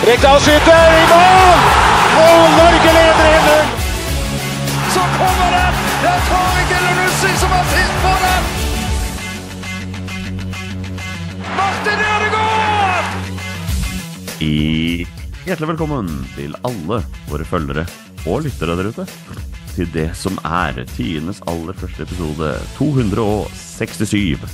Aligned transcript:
Rekdal 0.00 0.38
skyter 0.40 0.92
i 0.96 1.00
mål! 1.10 1.58
Og 2.20 2.44
Norge 2.56 2.92
leder 2.96 3.18
1-0! 3.36 3.66
Så 4.94 5.02
kommer 5.18 5.50
den! 5.52 5.74
Det 6.00 6.08
er 6.08 6.22
Tariq 6.28 6.70
Elunussi 6.78 7.32
som 7.42 7.52
har 7.52 7.66
sist 7.74 7.98
på 8.04 8.12
den! 8.22 8.42
Martin 11.58 12.00
Ødegaard! 12.14 13.12
I 14.40 14.56
Hjertelig 15.44 15.68
velkommen 15.74 16.08
til 16.32 16.56
alle 16.64 17.02
våre 17.28 17.44
følgere 17.52 17.84
og 18.24 18.48
lyttere 18.48 18.80
der 18.80 18.88
ute. 18.88 19.04
Til 19.76 19.88
det 19.92 20.08
som 20.16 20.40
er 20.48 20.80
tiendes 20.96 21.44
aller 21.44 21.76
første 21.76 22.08
episode 22.08 22.54
267 22.78 24.48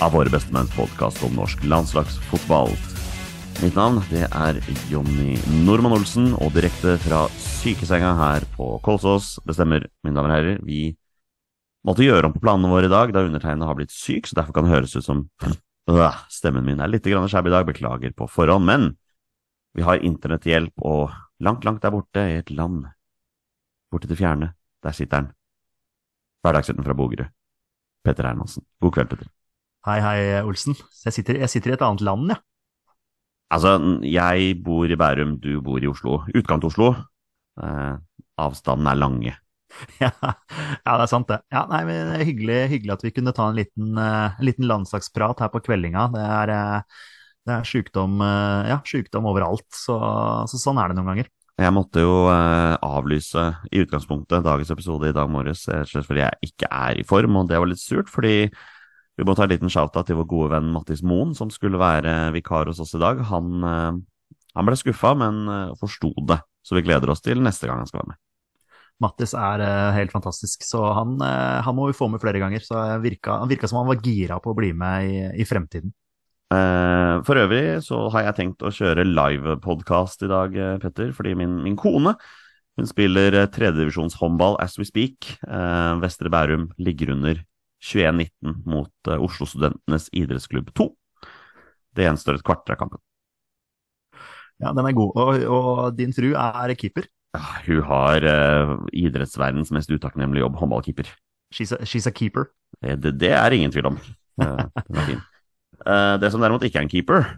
av 0.00 0.16
Våre 0.16 0.32
bestemenns 0.32 0.72
podkast 0.72 1.20
om 1.28 1.36
norsk 1.36 1.60
landslagsfotball. 1.68 2.72
Mitt 3.58 3.74
navn 3.74 3.96
det 4.06 4.20
er 4.22 4.58
Jonny 4.86 5.32
Normann 5.64 5.96
Olsen, 5.96 6.28
og 6.38 6.52
direkte 6.54 6.92
fra 7.02 7.24
sykesenga 7.42 8.12
her 8.14 8.44
på 8.54 8.76
Kolsås 8.86 9.32
Det 9.42 9.56
stemmer, 9.56 9.88
mine 10.06 10.14
damer 10.14 10.30
og 10.30 10.36
herrer, 10.36 10.60
vi 10.62 10.92
måtte 11.82 12.04
gjøre 12.06 12.28
om 12.28 12.36
på 12.36 12.42
planene 12.44 12.70
våre 12.70 12.86
i 12.86 12.92
dag 12.92 13.10
da 13.10 13.24
undertegnede 13.26 13.66
har 13.66 13.78
blitt 13.80 13.90
syk, 13.90 14.28
så 14.30 14.38
derfor 14.38 14.54
kan 14.54 14.68
det 14.68 14.76
høres 14.76 14.94
ut 14.94 15.02
som 15.02 15.24
øh, 15.90 16.20
stemmen 16.30 16.66
min 16.68 16.78
er 16.78 16.92
litt 16.92 17.02
skjebb 17.02 17.50
i 17.50 17.54
dag. 17.56 17.66
Beklager 17.66 18.14
på 18.14 18.28
forhånd. 18.30 18.62
Men 18.68 18.92
vi 19.74 19.82
har 19.82 20.06
internetthjelp, 20.06 20.78
og 20.78 21.10
langt, 21.42 21.66
langt 21.66 21.82
der 21.82 21.90
borte, 21.90 22.28
i 22.30 22.38
et 22.38 22.52
land 22.54 22.84
borte 23.90 24.06
til 24.06 24.20
fjerne, 24.20 24.52
der 24.86 24.94
sitter 24.94 25.24
han. 25.24 25.32
Hverdagshelten 26.46 26.86
fra 26.86 26.94
Bogerud. 26.94 27.26
Petter 28.06 28.30
Hermansen. 28.30 28.62
God 28.78 28.94
kveld, 28.94 29.10
Petter. 29.10 29.32
Hei, 29.88 29.98
hei, 30.04 30.18
Olsen. 30.44 30.78
Jeg 31.04 31.16
sitter, 31.16 31.42
jeg 31.42 31.50
sitter 31.50 31.74
i 31.74 31.74
et 31.74 31.82
annet 31.82 32.06
land, 32.06 32.30
jeg. 32.30 32.44
Altså, 33.48 33.78
jeg 34.04 34.56
bor 34.64 34.90
i 34.90 34.96
Bærum, 34.98 35.38
du 35.40 35.60
bor 35.64 35.80
i 35.80 35.88
Oslo. 35.88 36.22
Utkant-Oslo. 36.36 36.92
Eh, 37.62 37.94
avstanden 38.38 38.90
er 38.90 38.98
lange. 38.98 39.36
Ja. 40.00 40.08
ja, 40.24 40.94
det 40.96 41.04
er 41.04 41.10
sant, 41.10 41.28
det. 41.28 41.36
Ja, 41.52 41.60
nei, 41.68 41.82
men 41.86 42.08
det 42.08 42.16
er 42.16 42.26
hyggelig, 42.26 42.58
hyggelig 42.72 42.94
at 42.94 43.02
vi 43.04 43.12
kunne 43.14 43.34
ta 43.36 43.50
en 43.50 43.58
liten, 43.58 43.90
uh, 44.00 44.38
liten 44.42 44.64
landslagsprat 44.66 45.42
her 45.44 45.50
på 45.52 45.60
kveldinga. 45.66 46.06
Det 46.14 46.22
er, 46.24 46.52
uh, 46.56 47.02
det 47.46 47.54
er 47.54 47.68
sykdom, 47.68 48.16
uh, 48.24 48.64
ja, 48.66 48.78
sykdom 48.88 49.28
overalt, 49.28 49.66
så, 49.76 49.98
så 50.48 50.60
sånn 50.62 50.80
er 50.80 50.88
det 50.88 50.98
noen 50.98 51.12
ganger. 51.12 51.28
Jeg 51.60 51.74
måtte 51.76 52.00
jo 52.00 52.16
avlyse 52.30 53.44
i 53.74 53.84
utgangspunktet 53.84 54.44
dagens 54.46 54.72
episode 54.72 55.10
i 55.10 55.14
dag 55.14 55.30
morges, 55.30 55.66
fordi 55.92 56.22
jeg 56.22 56.48
ikke 56.48 56.72
er 56.72 57.00
i 57.00 57.06
form, 57.06 57.36
og 57.40 57.52
det 57.52 57.58
var 57.60 57.70
litt 57.70 57.82
surt, 57.82 58.10
fordi 58.12 58.46
vi 59.18 59.26
må 59.26 59.34
ta 59.34 59.48
en 59.48 59.50
liten 59.50 59.72
shout-out 59.72 60.06
til 60.06 60.20
vår 60.20 60.28
gode 60.30 60.52
venn 60.52 60.70
Mattis 60.70 61.02
Moen, 61.02 61.34
som 61.34 61.50
skulle 61.50 61.80
være 61.80 62.30
vikar 62.36 62.70
hos 62.70 62.78
oss 62.84 62.94
i 62.94 63.02
dag. 63.02 63.18
Han, 63.32 63.64
eh, 63.66 63.96
han 64.54 64.68
ble 64.68 64.78
skuffa, 64.78 65.10
men 65.18 65.40
eh, 65.50 65.72
forsto 65.80 66.12
det, 66.28 66.38
så 66.62 66.78
vi 66.78 66.84
gleder 66.86 67.10
oss 67.10 67.24
til 67.24 67.42
neste 67.42 67.66
gang 67.66 67.82
han 67.82 67.90
skal 67.90 68.04
være 68.04 68.12
med. 68.12 68.20
Mattis 69.02 69.34
er 69.34 69.64
eh, 69.66 69.96
helt 69.96 70.14
fantastisk, 70.14 70.62
så 70.66 70.84
han, 70.94 71.18
han 71.18 71.74
må 71.74 71.88
vi 71.90 71.98
få 71.98 72.06
med 72.12 72.22
flere 72.22 72.38
ganger. 72.42 72.62
Så 72.62 72.78
virka, 73.02 73.40
han 73.42 73.50
virka 73.50 73.70
som 73.70 73.80
han 73.82 73.90
var 73.90 73.98
gira 74.06 74.38
på 74.42 74.54
å 74.54 74.58
bli 74.58 74.70
med 74.78 75.10
i, 75.10 75.18
i 75.42 75.48
fremtiden. 75.48 75.94
For 76.48 77.36
øvrig 77.36 77.82
så 77.84 77.98
har 78.14 78.22
jeg 78.24 78.36
tenkt 78.38 78.62
å 78.64 78.70
kjøre 78.72 79.04
livepodkast 79.04 80.22
i 80.24 80.30
dag, 80.30 80.54
Petter, 80.80 81.10
fordi 81.12 81.34
min, 81.36 81.58
min 81.60 81.76
kone 81.76 82.14
hun 82.78 82.88
spiller 82.88 83.34
tredjedivisjonshåndball 83.52 84.56
as 84.62 84.78
we 84.80 84.86
speak. 84.88 85.34
Vestre 86.00 86.32
Bærum 86.32 86.70
ligger 86.80 87.12
under 87.18 87.42
21-19 87.84 88.56
mot 88.68 89.10
eh, 89.10 89.20
Oslo-studentenes 89.22 90.08
idrettsklubb 90.16 90.72
2. 90.76 90.88
Det 91.96 92.06
gjenstår 92.06 92.38
et 92.38 92.46
kvarter 92.46 92.74
av 92.74 92.82
kampen. 92.82 93.02
Ja, 94.58 94.72
den 94.74 94.86
er 94.88 94.96
god. 94.96 95.14
Og, 95.14 95.44
og 95.54 95.96
din 95.98 96.12
fru 96.14 96.32
er 96.34 96.74
keeper. 96.78 97.06
Ja, 97.36 97.42
Hun 97.66 97.82
har 97.86 98.24
uh, 98.26 98.76
idrettsverdens 98.96 99.70
mest 99.74 99.90
utakknemlige 99.92 100.42
jobb, 100.46 100.56
håndballkeeper. 100.58 101.10
She's 101.54 101.72
a, 101.72 101.82
she's 101.86 102.08
a 102.08 102.12
keeper. 102.14 102.50
Eh, 102.82 102.96
Det, 102.98 103.14
det 103.20 103.32
er 103.32 103.54
ingen 103.54 103.72
tvil 103.72 103.92
om. 103.92 103.98
Uh, 104.40 104.64
Den 104.88 105.02
er 105.02 105.06
fin. 105.12 105.20
Uh, 105.86 106.16
Det 106.20 106.32
som 106.32 106.42
derimot 106.42 106.64
ikke 106.66 106.80
er 106.80 106.88
en 106.88 106.90
keeper, 106.92 107.28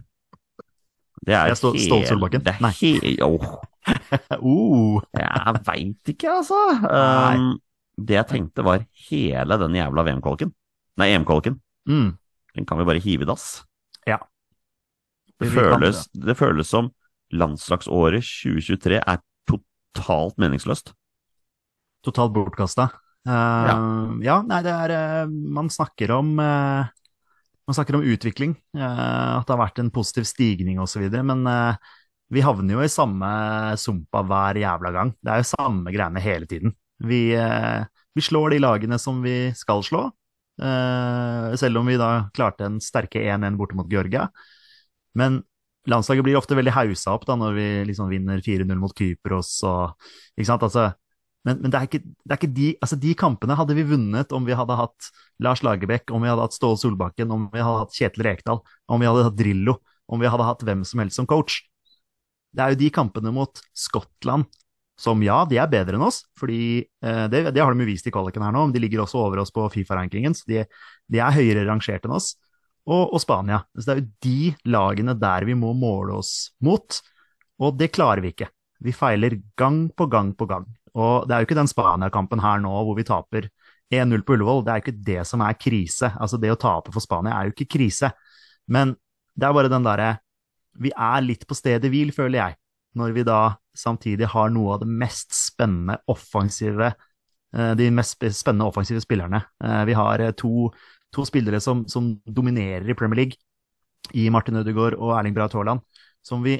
det 1.26 1.34
er 1.36 1.52
Ståle 1.54 2.06
Solbakken? 2.08 2.46
Nei. 2.64 2.70
he 2.80 3.16
åh, 3.20 3.44
Uh, 4.40 5.00
jeg 5.16 5.60
veit 5.66 6.12
ikke, 6.12 6.30
altså. 6.32 6.56
Um, 6.84 7.58
det 8.06 8.16
jeg 8.16 8.28
tenkte 8.30 8.64
var 8.66 8.84
hele 9.08 9.58
den 9.60 9.76
jævla 9.76 10.04
VM-kolken. 10.06 10.52
Nei, 11.00 11.10
EM-kolken. 11.14 11.58
mm, 11.88 12.08
Den 12.56 12.66
kan 12.66 12.80
vi 12.80 12.86
bare 12.88 13.02
hive 13.02 13.24
i 13.24 13.28
dass. 13.28 13.62
Ja. 14.08 14.18
Det 15.40 15.48
det, 15.48 15.54
føles, 15.54 16.06
det 16.12 16.36
føles 16.36 16.68
som 16.68 16.90
landslagsåret 17.32 18.24
2023 18.26 18.98
er 19.00 19.20
totalt 19.48 20.36
meningsløst. 20.40 20.92
totalt 22.04 22.32
bortkasta. 22.32 22.90
Uh, 23.28 24.16
ja. 24.24 24.38
nei, 24.48 24.62
det 24.64 24.72
er 24.72 24.92
uh, 25.26 25.28
Man 25.28 25.68
snakker 25.68 26.08
om 26.14 26.38
uh, 26.40 26.88
Man 27.68 27.76
snakker 27.76 27.98
om 27.98 28.06
utvikling, 28.08 28.54
eh, 28.74 29.32
at 29.36 29.44
det 29.46 29.52
har 29.52 29.60
vært 29.60 29.78
en 29.78 29.90
positiv 29.94 30.24
stigning 30.26 30.80
osv., 30.82 31.04
men 31.22 31.44
eh, 31.46 31.76
vi 32.34 32.42
havner 32.42 32.74
jo 32.74 32.82
i 32.82 32.90
samme 32.90 33.28
sumpa 33.78 34.24
hver 34.26 34.58
jævla 34.58 34.90
gang. 34.96 35.12
Det 35.22 35.30
er 35.30 35.44
jo 35.44 35.46
samme 35.52 35.92
greiene 35.94 36.22
hele 36.24 36.48
tiden. 36.50 36.74
Vi, 37.06 37.20
eh, 37.38 37.84
vi 38.14 38.24
slår 38.24 38.54
de 38.54 38.62
lagene 38.62 38.98
som 38.98 39.20
vi 39.22 39.52
skal 39.56 39.84
slå, 39.86 40.06
eh, 40.62 41.50
selv 41.60 41.80
om 41.80 41.86
vi 41.86 41.98
da 42.00 42.30
klarte 42.34 42.66
en 42.66 42.80
sterke 42.82 43.22
1-1 43.22 43.58
borte 43.58 43.78
mot 43.78 43.90
Georgia. 43.90 44.28
Men 45.14 45.42
landslaget 45.88 46.26
blir 46.26 46.38
ofte 46.38 46.56
veldig 46.58 46.74
haussa 46.74 47.14
opp 47.14 47.26
da 47.28 47.36
når 47.38 47.54
vi 47.56 47.68
liksom 47.90 48.10
vinner 48.10 48.42
4-0 48.44 48.78
mot 48.78 48.94
Kypros 48.96 49.62
og 49.66 49.94
Ikke 50.36 50.48
sant? 50.50 50.66
Altså, 50.66 50.90
men, 51.46 51.62
men 51.62 51.72
det, 51.72 51.78
er 51.78 51.88
ikke, 51.88 52.02
det 52.04 52.34
er 52.34 52.38
ikke 52.38 52.52
de 52.56 52.68
Altså, 52.84 52.98
de 53.00 53.14
kampene 53.18 53.56
hadde 53.56 53.76
vi 53.78 53.86
vunnet 53.88 54.34
om 54.36 54.44
vi 54.44 54.56
hadde 54.56 54.76
hatt 54.76 55.10
Lars 55.40 55.64
Lagerbäck, 55.64 56.12
om 56.12 56.22
vi 56.22 56.28
hadde 56.28 56.44
hatt 56.44 56.56
Ståle 56.56 56.78
Solbakken, 56.80 57.32
om 57.32 57.48
vi 57.52 57.62
hadde 57.64 57.86
hatt 57.86 57.96
Kjetil 57.96 58.26
Rekdal, 58.26 58.60
om 58.90 59.00
vi 59.00 59.08
hadde 59.08 59.24
hatt 59.30 59.38
Drillo, 59.38 59.78
om 60.10 60.20
vi 60.20 60.28
hadde 60.28 60.46
hatt 60.46 60.64
hvem 60.66 60.84
som 60.84 61.00
helst 61.00 61.16
som 61.16 61.28
coach. 61.30 61.62
Det 62.52 62.64
er 62.64 62.74
jo 62.74 62.80
de 62.82 62.90
kampene 62.92 63.32
mot 63.32 63.62
Skottland 63.78 64.50
som 65.00 65.22
ja, 65.24 65.38
de 65.48 65.56
er 65.60 65.70
bedre 65.72 65.96
enn 65.96 66.04
oss, 66.04 66.22
fordi 66.38 66.82
eh, 66.82 67.24
det, 67.32 67.46
det 67.56 67.62
har 67.62 67.72
de 67.72 67.88
vist 67.88 68.08
i 68.08 68.12
kvaliken 68.12 68.44
her 68.44 68.52
nå. 68.52 68.66
men 68.66 68.74
De 68.74 68.82
ligger 68.82 69.04
også 69.04 69.22
over 69.22 69.40
oss 69.42 69.52
på 69.54 69.64
Fifa-rankingen, 69.72 70.36
så 70.36 70.44
de, 70.50 70.64
de 71.08 71.22
er 71.22 71.36
høyere 71.36 71.64
rangert 71.68 72.04
enn 72.04 72.16
oss. 72.18 72.34
Og, 72.90 73.12
og 73.14 73.20
Spania. 73.22 73.60
Så 73.76 73.86
det 73.86 73.92
er 73.92 74.00
jo 74.00 74.10
de 74.24 74.70
lagene 74.72 75.14
der 75.16 75.44
vi 75.48 75.56
må 75.56 75.72
måle 75.76 76.18
oss 76.20 76.50
mot, 76.64 77.00
og 77.60 77.76
det 77.80 77.92
klarer 77.94 78.24
vi 78.24 78.34
ikke. 78.34 78.50
Vi 78.80 78.92
feiler 78.96 79.36
gang 79.60 79.86
på 79.92 80.06
gang 80.10 80.32
på 80.36 80.48
gang. 80.48 80.64
Og 80.96 81.28
det 81.28 81.34
er 81.34 81.42
jo 81.42 81.48
ikke 81.48 81.60
den 81.60 81.70
Spania-kampen 81.70 82.40
her 82.42 82.62
nå 82.64 82.72
hvor 82.72 82.96
vi 82.98 83.06
taper 83.06 83.48
1-0 83.90 84.22
på 84.22 84.36
Ullevål, 84.36 84.64
det 84.64 84.72
er 84.72 84.78
jo 84.78 84.84
ikke 84.84 85.04
det 85.06 85.22
som 85.26 85.42
er 85.42 85.58
krise. 85.58 86.12
Altså 86.14 86.38
det 86.40 86.52
å 86.52 86.58
tape 86.60 86.92
for 86.94 87.02
Spania 87.02 87.34
er 87.36 87.48
jo 87.48 87.54
ikke 87.54 87.72
krise. 87.76 88.12
Men 88.70 88.94
det 89.34 89.48
er 89.48 89.56
bare 89.56 89.72
den 89.72 89.86
derre 89.86 90.18
Vi 90.80 90.92
er 90.94 91.22
litt 91.24 91.42
på 91.50 91.56
stedet 91.58 91.90
hvil, 91.90 92.12
føler 92.14 92.38
jeg, 92.38 92.59
når 92.98 93.14
vi 93.14 93.24
da 93.26 93.40
samtidig 93.76 94.28
har 94.32 94.50
noe 94.52 94.74
av 94.74 94.82
det 94.82 94.90
mest 94.90 95.34
spennende 95.36 96.00
offensive 96.10 96.90
eh, 96.90 97.72
De 97.78 97.90
mest 97.94 98.18
spennende 98.36 98.66
offensive 98.66 99.02
spillerne. 99.02 99.42
Eh, 99.64 99.84
Vi 99.88 99.94
har 99.98 100.18
eh, 100.20 100.32
to, 100.32 100.70
to 101.14 101.26
spillere 101.26 101.60
som, 101.60 101.84
som 101.88 102.16
dominerer 102.26 102.88
i 102.90 102.96
Premier 102.98 103.24
League, 103.24 103.38
i 104.14 104.28
Martin 104.30 104.58
Ødegaard 104.58 104.98
og 104.98 105.14
Erling 105.18 105.34
Braut 105.36 105.54
Haaland, 105.54 105.84
som 106.22 106.42
vi 106.42 106.58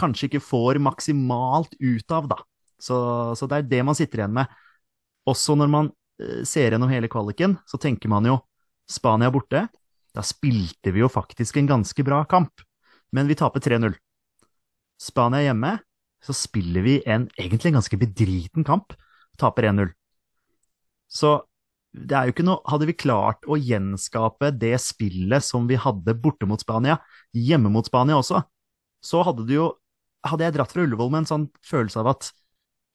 kanskje 0.00 0.26
ikke 0.28 0.42
får 0.42 0.80
maksimalt 0.82 1.76
ut 1.78 2.10
av, 2.10 2.26
da. 2.28 2.40
Så, 2.82 2.96
så 3.38 3.46
det 3.46 3.60
er 3.60 3.68
det 3.70 3.82
man 3.86 3.94
sitter 3.94 4.24
igjen 4.24 4.34
med. 4.34 4.50
Også 5.30 5.54
når 5.56 5.70
man 5.70 5.90
ser 6.46 6.74
gjennom 6.74 6.90
hele 6.90 7.08
kvaliken, 7.10 7.56
så 7.66 7.78
tenker 7.80 8.10
man 8.10 8.26
jo 8.26 8.36
Spania 8.90 9.30
borte. 9.34 9.64
Da 10.14 10.22
spilte 10.26 10.92
vi 10.94 11.02
jo 11.02 11.08
faktisk 11.10 11.56
en 11.58 11.70
ganske 11.70 12.04
bra 12.06 12.20
kamp, 12.30 12.62
men 13.14 13.30
vi 13.30 13.38
taper 13.38 13.62
3-0. 13.62 13.94
Spania 15.00 15.42
hjemme, 15.44 15.76
så 16.24 16.34
spiller 16.36 16.84
vi 16.84 17.00
en 17.10 17.26
egentlig 17.36 17.70
en 17.70 17.80
ganske 17.80 17.98
bedriten 18.00 18.64
kamp, 18.66 18.94
taper 19.40 19.68
1-0. 19.70 19.90
Så 21.10 21.36
det 21.94 22.16
er 22.16 22.26
jo 22.26 22.34
ikke 22.34 22.46
noe 22.46 22.62
Hadde 22.66 22.88
vi 22.88 22.96
klart 22.98 23.44
å 23.46 23.58
gjenskape 23.60 24.48
det 24.58 24.72
spillet 24.82 25.44
som 25.46 25.68
vi 25.70 25.78
hadde 25.78 26.16
borte 26.18 26.48
mot 26.48 26.60
Spania, 26.60 26.98
hjemme 27.30 27.70
mot 27.70 27.86
Spania 27.86 28.18
også, 28.18 28.42
så 29.04 29.22
hadde 29.26 29.46
det 29.48 29.58
jo 29.58 29.68
hadde 30.24 30.46
jeg 30.46 30.56
dratt 30.56 30.72
fra 30.72 30.84
Ullevål 30.86 31.10
med 31.12 31.22
en 31.22 31.28
sånn 31.28 31.46
følelse 31.68 32.00
av 32.00 32.14
at 32.14 32.30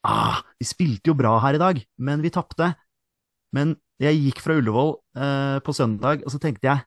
ah, 0.07 0.39
vi 0.57 0.65
spilte 0.67 1.11
jo 1.11 1.17
bra 1.17 1.35
her 1.43 1.57
i 1.57 1.61
dag, 1.61 1.81
men 2.01 2.23
vi 2.25 2.31
tapte. 2.33 2.71
Men 3.55 3.75
jeg 4.01 4.17
gikk 4.17 4.41
fra 4.41 4.55
Ullevål 4.57 4.95
eh, 5.19 5.57
på 5.65 5.75
søndag, 5.75 6.23
og 6.25 6.33
så 6.33 6.41
tenkte 6.41 6.71
jeg 6.71 6.85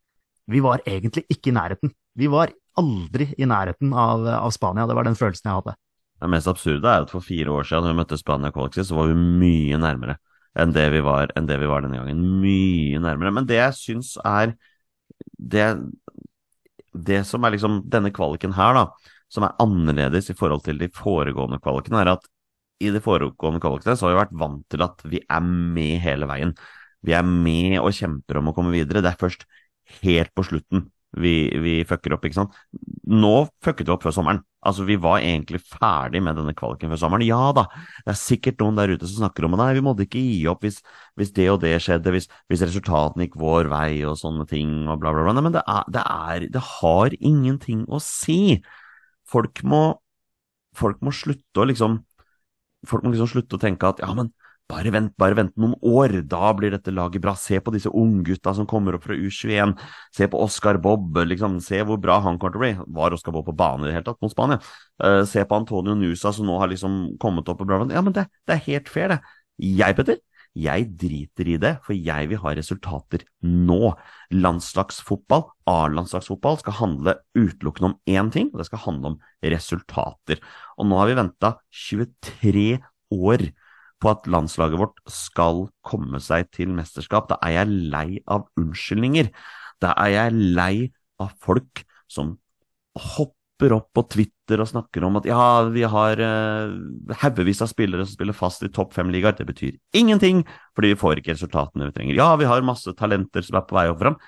vi 0.50 0.58
var 0.64 0.82
egentlig 0.88 1.22
ikke 1.30 1.52
i 1.52 1.54
nærheten. 1.54 1.92
Vi 2.18 2.26
var 2.30 2.50
aldri 2.80 3.28
i 3.36 3.48
nærheten 3.48 3.92
av, 3.92 4.26
av 4.26 4.52
Spania. 4.54 4.86
Det 4.88 4.96
var 4.96 5.08
den 5.08 5.18
følelsen 5.18 5.48
jeg 5.48 5.60
hadde. 5.60 5.76
Det 6.22 6.30
mest 6.30 6.50
absurde 6.50 6.86
er 6.86 7.04
at 7.04 7.10
for 7.10 7.24
fire 7.24 7.50
år 7.50 7.66
siden, 7.66 7.86
da 7.86 7.92
vi 7.92 7.98
møtte 7.98 8.18
Spania 8.20 8.52
kollektivt, 8.54 8.88
så 8.88 8.98
var 8.98 9.10
vi 9.10 9.16
mye 9.18 9.80
nærmere 9.82 10.18
enn 10.62 10.74
det 10.74 10.84
vi 10.92 11.00
var, 11.04 11.32
det 11.32 11.56
vi 11.58 11.68
var 11.70 11.84
denne 11.84 11.98
gangen. 11.98 12.20
Mye 12.42 13.00
nærmere. 13.02 13.32
Men 13.34 13.48
det 13.48 13.58
jeg 13.58 13.78
syns 13.78 14.12
er 14.20 14.52
det, 15.52 15.66
det 16.92 17.22
som 17.28 17.44
er 17.44 17.54
liksom 17.54 17.80
denne 17.90 18.12
kvaliken 18.14 18.54
her, 18.56 18.76
da, 18.76 19.14
som 19.32 19.46
er 19.48 19.56
annerledes 19.64 20.28
i 20.30 20.36
forhold 20.36 20.64
til 20.66 20.78
de 20.80 20.90
foregående 20.92 21.60
kvalikene, 21.62 22.04
er 22.04 22.14
at 22.14 22.28
i 22.82 22.90
de 22.92 23.00
foregående 23.02 23.62
kvalikene 23.62 23.96
så 23.96 24.06
har 24.06 24.14
vi 24.14 24.20
vært 24.20 24.38
vant 24.44 24.64
til 24.70 24.84
at 24.84 25.04
vi 25.08 25.22
er 25.22 25.42
med 25.42 26.02
hele 26.04 26.28
veien. 26.28 26.54
Vi 27.02 27.14
er 27.16 27.26
med 27.26 27.78
og 27.80 27.94
kjemper 27.96 28.38
om 28.38 28.50
å 28.50 28.56
komme 28.56 28.74
videre. 28.74 29.02
Det 29.02 29.14
er 29.14 29.22
først 29.22 29.46
helt 30.02 30.30
på 30.36 30.44
slutten 30.46 30.86
vi, 31.20 31.34
vi 31.60 31.74
fucker 31.84 32.14
opp, 32.16 32.24
ikke 32.24 32.38
sant. 32.38 32.54
Nå 33.12 33.34
fucket 33.64 33.88
vi 33.88 33.92
opp 33.92 34.04
før 34.06 34.14
sommeren. 34.16 34.40
Altså, 34.64 34.86
vi 34.86 34.96
var 35.00 35.18
egentlig 35.20 35.58
ferdig 35.66 36.22
med 36.24 36.38
denne 36.38 36.54
kvaliken 36.56 36.92
før 36.92 37.00
sommeren. 37.02 37.26
Ja 37.26 37.50
da, 37.56 37.66
det 38.06 38.14
er 38.14 38.18
sikkert 38.18 38.62
noen 38.62 38.78
der 38.78 38.94
ute 38.94 39.08
som 39.08 39.24
snakker 39.24 39.46
om 39.46 39.56
at 39.56 39.62
nei, 39.64 39.72
vi 39.76 39.84
måtte 39.84 40.06
ikke 40.06 40.22
gi 40.22 40.38
opp 40.50 40.64
hvis, 40.64 40.78
hvis 41.20 41.34
det 41.36 41.48
og 41.52 41.58
det 41.64 41.74
skjedde, 41.84 42.14
hvis, 42.14 42.30
hvis, 42.48 42.64
resultatene 42.64 43.26
gikk 43.26 43.36
vår 43.42 43.68
vei 43.72 44.04
og 44.08 44.16
sånne 44.20 44.46
ting 44.48 44.86
og 44.86 45.02
bla, 45.02 45.12
bla, 45.12 45.26
bla. 45.26 45.34
Nei, 45.36 45.44
men 45.48 45.56
det, 45.58 45.64
er, 45.66 45.90
det, 45.92 46.06
er, 46.06 46.46
det 46.54 46.64
har 46.78 47.18
ingenting 47.18 47.84
å 47.92 48.00
si. 48.02 48.38
Folk 49.28 49.60
må, 49.68 49.82
folk 50.78 51.02
må 51.04 51.14
slutte 51.16 51.62
å 51.62 51.68
liksom 51.68 52.00
Folk 52.82 53.04
må 53.06 53.12
liksom 53.12 53.28
slutte 53.30 53.54
å 53.54 53.60
tenke 53.62 53.86
at 53.86 54.00
ja, 54.02 54.08
men 54.10 54.32
bare 54.72 54.92
vent, 54.94 55.12
bare 55.20 55.36
vent 55.36 55.54
noen 55.60 55.74
år, 55.84 56.14
da 56.28 56.50
blir 56.56 56.72
dette 56.72 56.94
laget 56.94 57.22
bra. 57.24 57.34
Se 57.38 57.60
på 57.60 57.74
disse 57.74 57.92
unggutta 57.92 58.54
som 58.56 58.68
kommer 58.68 58.96
opp 58.96 59.04
fra 59.06 59.16
U21. 59.18 59.76
Se 60.14 60.28
på 60.32 60.40
Oscar 60.40 60.80
Bob, 60.82 61.20
liksom. 61.28 61.60
Se 61.64 61.82
hvor 61.86 62.00
bra 62.00 62.18
han 62.24 62.40
kommer 62.40 62.56
til 62.56 62.62
å 62.62 62.64
bli. 62.64 62.96
Var 62.98 63.16
Oscar 63.18 63.36
Bob 63.36 63.46
på 63.48 63.56
bane 63.58 63.84
i 63.84 63.90
det 63.90 63.96
hele 63.98 64.08
tatt 64.08 64.20
mot 64.24 64.32
Spania? 64.32 64.60
Uh, 65.02 65.22
se 65.28 65.44
på 65.44 65.60
Antonio 65.60 65.96
Nusa 65.98 66.32
som 66.34 66.48
nå 66.48 66.58
har 66.62 66.72
liksom 66.72 67.18
kommet 67.22 67.48
opp 67.52 67.60
på 67.60 67.68
bra 67.68 67.82
Ja, 67.92 68.04
men 68.04 68.16
det, 68.16 68.28
det 68.48 68.56
er 68.56 68.68
helt 68.70 68.92
fair, 68.92 69.16
det. 69.16 69.20
Jeg, 69.62 69.96
Petter, 69.98 70.20
jeg 70.58 70.88
driter 71.00 71.48
i 71.48 71.56
det, 71.60 71.72
for 71.84 71.96
jeg 71.96 72.28
vil 72.28 72.40
ha 72.42 72.52
resultater 72.56 73.24
nå. 73.44 73.94
Landslagsfotball, 74.32 75.46
A-landslagsfotball, 75.68 76.58
skal 76.60 76.78
handle 76.80 77.16
utelukkende 77.36 77.92
om 77.92 77.98
én 78.08 78.32
ting, 78.32 78.50
og 78.52 78.60
det 78.60 78.68
skal 78.68 78.84
handle 78.86 79.14
om 79.14 79.18
resultater. 79.54 80.42
Og 80.76 80.88
nå 80.88 81.00
har 81.00 81.08
vi 81.08 81.18
venta 81.20 81.54
23 81.88 82.66
år 83.12 83.52
på 84.02 84.10
at 84.10 84.26
landslaget 84.30 84.80
vårt 84.80 84.98
skal 85.10 85.66
komme 85.86 86.20
seg 86.22 86.48
til 86.54 86.72
mesterskap. 86.74 87.28
Da 87.30 87.38
er 87.46 87.60
jeg 87.60 87.76
lei 87.92 88.08
av 88.26 88.48
unnskyldninger. 88.58 89.30
Da 89.82 89.94
er 90.02 90.16
jeg 90.16 90.40
lei 90.58 90.74
av 91.22 91.32
folk 91.42 91.84
som 92.10 92.36
hopper 92.98 93.76
opp 93.76 93.92
på 93.94 94.04
Twitter 94.10 94.60
og 94.62 94.68
snakker 94.68 95.06
om 95.06 95.20
at 95.20 95.28
ja, 95.28 95.44
vi 95.70 95.84
har 95.86 96.18
uh, 96.18 96.74
haugevis 97.22 97.62
av 97.62 97.70
spillere 97.70 98.04
som 98.04 98.16
spiller 98.16 98.36
fast 98.36 98.66
i 98.66 98.72
topp 98.74 98.96
fem-ligaer. 98.96 99.38
Det 99.38 99.46
betyr 99.48 99.78
ingenting, 99.96 100.42
fordi 100.76 100.92
vi 100.92 101.00
får 101.00 101.22
ikke 101.22 101.36
resultatene 101.36 101.88
vi 101.88 101.96
trenger. 101.96 102.18
Ja, 102.18 102.32
vi 102.40 102.50
har 102.50 102.66
masse 102.66 102.94
talenter 102.98 103.46
som 103.46 103.60
er 103.60 103.66
på 103.68 103.78
vei 103.78 103.86
opp 103.92 104.02
fram. 104.02 104.18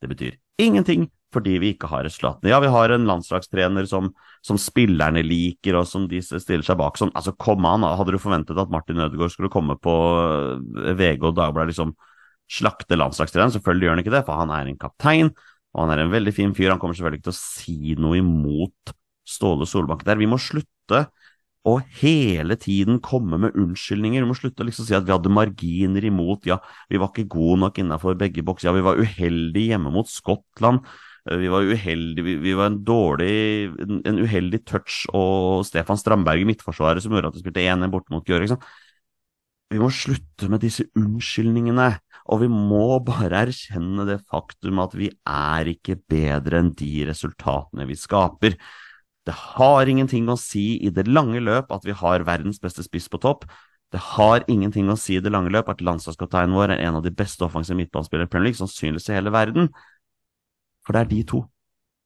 Det 0.00 0.10
betyr 0.14 0.38
ingenting, 0.60 1.08
fordi 1.34 1.56
vi 1.62 1.72
ikke 1.74 1.88
har 1.90 2.04
resultatene. 2.06 2.50
Ja, 2.52 2.60
vi 2.62 2.70
har 2.70 2.92
en 2.94 3.06
landslagstrener 3.08 3.88
som, 3.90 4.12
som, 4.44 4.58
spillerne 4.60 5.24
liker, 5.26 5.80
og 5.80 5.88
som 5.90 6.06
de 6.10 6.20
stiller 6.22 6.64
seg 6.66 6.78
bak. 6.78 6.98
Som, 7.00 7.10
altså, 7.18 7.34
kom 7.40 7.66
an, 7.68 7.86
hadde 7.98 8.14
du 8.14 8.20
forventet 8.22 8.60
at 8.60 8.72
Martin 8.72 9.02
Ødegaard 9.02 9.34
skulle 9.34 9.52
komme 9.52 9.76
på 9.82 9.94
eh, 10.84 10.92
VG 10.94 11.24
og 11.24 11.34
Dagbladet 11.38 11.72
liksom 11.72 11.94
slakte 12.50 12.98
landslagstreneren? 13.00 13.56
Selvfølgelig 13.56 13.88
gjør 13.88 13.96
han 13.96 14.04
ikke 14.04 14.14
det, 14.14 14.24
for 14.28 14.42
han 14.44 14.54
er 14.54 14.70
en 14.70 14.80
kaptein, 14.80 15.32
og 15.74 15.82
han 15.82 15.94
er 15.94 16.04
en 16.04 16.14
veldig 16.14 16.36
fin 16.36 16.54
fyr. 16.54 16.70
Han 16.74 16.82
kommer 16.82 16.96
selvfølgelig 16.98 17.22
ikke 17.22 17.30
til 17.30 17.36
å 17.36 17.42
si 17.42 17.98
noe 17.98 18.20
imot 18.20 18.94
Ståle 19.24 19.66
Solbakken 19.66 20.06
der. 20.06 20.20
Vi 20.20 20.28
må 20.28 20.38
slutte 20.38 21.06
å 21.64 21.78
hele 22.00 22.58
tiden 22.60 23.00
komme 23.04 23.38
med 23.40 23.56
unnskyldninger. 23.56 24.20
Vi 24.20 24.28
må 24.28 24.36
slutte 24.36 24.64
å 24.64 24.68
liksom 24.68 24.88
si 24.88 24.96
at 24.96 25.06
vi 25.06 25.14
hadde 25.14 25.32
marginer 25.32 26.04
imot, 26.04 26.44
ja, 26.48 26.58
vi 26.92 27.00
var 27.00 27.10
ikke 27.10 27.30
gode 27.32 27.62
nok 27.62 27.80
innenfor 27.80 28.18
begge 28.20 28.44
bokser, 28.44 28.68
ja, 28.68 28.76
vi 28.76 28.84
var 28.84 29.00
uheldige 29.00 29.72
hjemme 29.72 29.92
mot 29.94 30.10
Skottland. 30.10 30.84
Eh, 31.30 31.38
vi 31.40 31.48
var 31.48 31.64
uheldige, 31.64 32.26
vi, 32.26 32.36
vi 32.44 32.56
var 32.58 32.68
en 32.70 32.80
dårlig, 32.84 33.34
en, 33.80 34.02
en, 34.04 34.20
uheldig 34.20 34.60
touch 34.68 35.04
og 35.16 35.64
Stefan 35.64 36.00
Strandberg 36.00 36.44
i 36.44 36.48
midtforsvaret 36.52 37.04
som 37.04 37.16
gjorde 37.16 37.32
at 37.32 37.38
vi 37.38 37.44
spilte 37.46 37.64
1-1 37.64 37.94
borte 37.94 38.12
mot 38.12 38.28
Gjøvik. 38.28 38.58
Vi 39.72 39.80
må 39.80 39.88
slutte 39.90 40.50
med 40.52 40.60
disse 40.62 40.84
unnskyldningene, 41.00 41.88
og 42.30 42.44
vi 42.44 42.48
må 42.52 43.00
bare 43.04 43.46
erkjenne 43.48 44.04
det 44.06 44.20
faktum 44.28 44.78
at 44.84 44.92
vi 44.96 45.08
er 45.08 45.72
ikke 45.72 45.96
bedre 46.12 46.60
enn 46.60 46.74
de 46.76 47.08
resultatene 47.08 47.88
vi 47.88 47.96
skaper. 47.98 48.60
Det 49.24 49.34
har 49.34 49.88
ingenting 49.88 50.28
å 50.28 50.36
si 50.40 50.74
i 50.84 50.90
det 50.92 51.06
lange 51.08 51.40
løp 51.40 51.72
at 51.72 51.86
vi 51.86 51.96
har 51.96 52.26
verdens 52.28 52.60
beste 52.60 52.84
spiss 52.84 53.08
på 53.08 53.20
topp. 53.22 53.46
Det 53.94 54.00
har 54.16 54.44
ingenting 54.50 54.90
å 54.90 54.98
si 55.00 55.16
i 55.16 55.22
det 55.22 55.32
lange 55.32 55.52
løp 55.54 55.70
at 55.72 55.82
landslagskapteinen 55.84 56.56
vår 56.56 56.74
er 56.74 56.84
en 56.84 56.98
av 56.98 57.04
de 57.04 57.12
beste 57.14 57.44
offensive 57.46 57.78
midtbanespillere 57.78 58.28
i 58.28 58.32
Premier 58.32 58.50
League, 58.50 58.60
sannsynligvis 58.60 59.08
i 59.08 59.16
hele 59.16 59.32
verden. 59.32 59.70
For 60.84 60.96
det 60.96 61.04
er 61.04 61.10
de 61.12 61.20
to. 61.30 61.40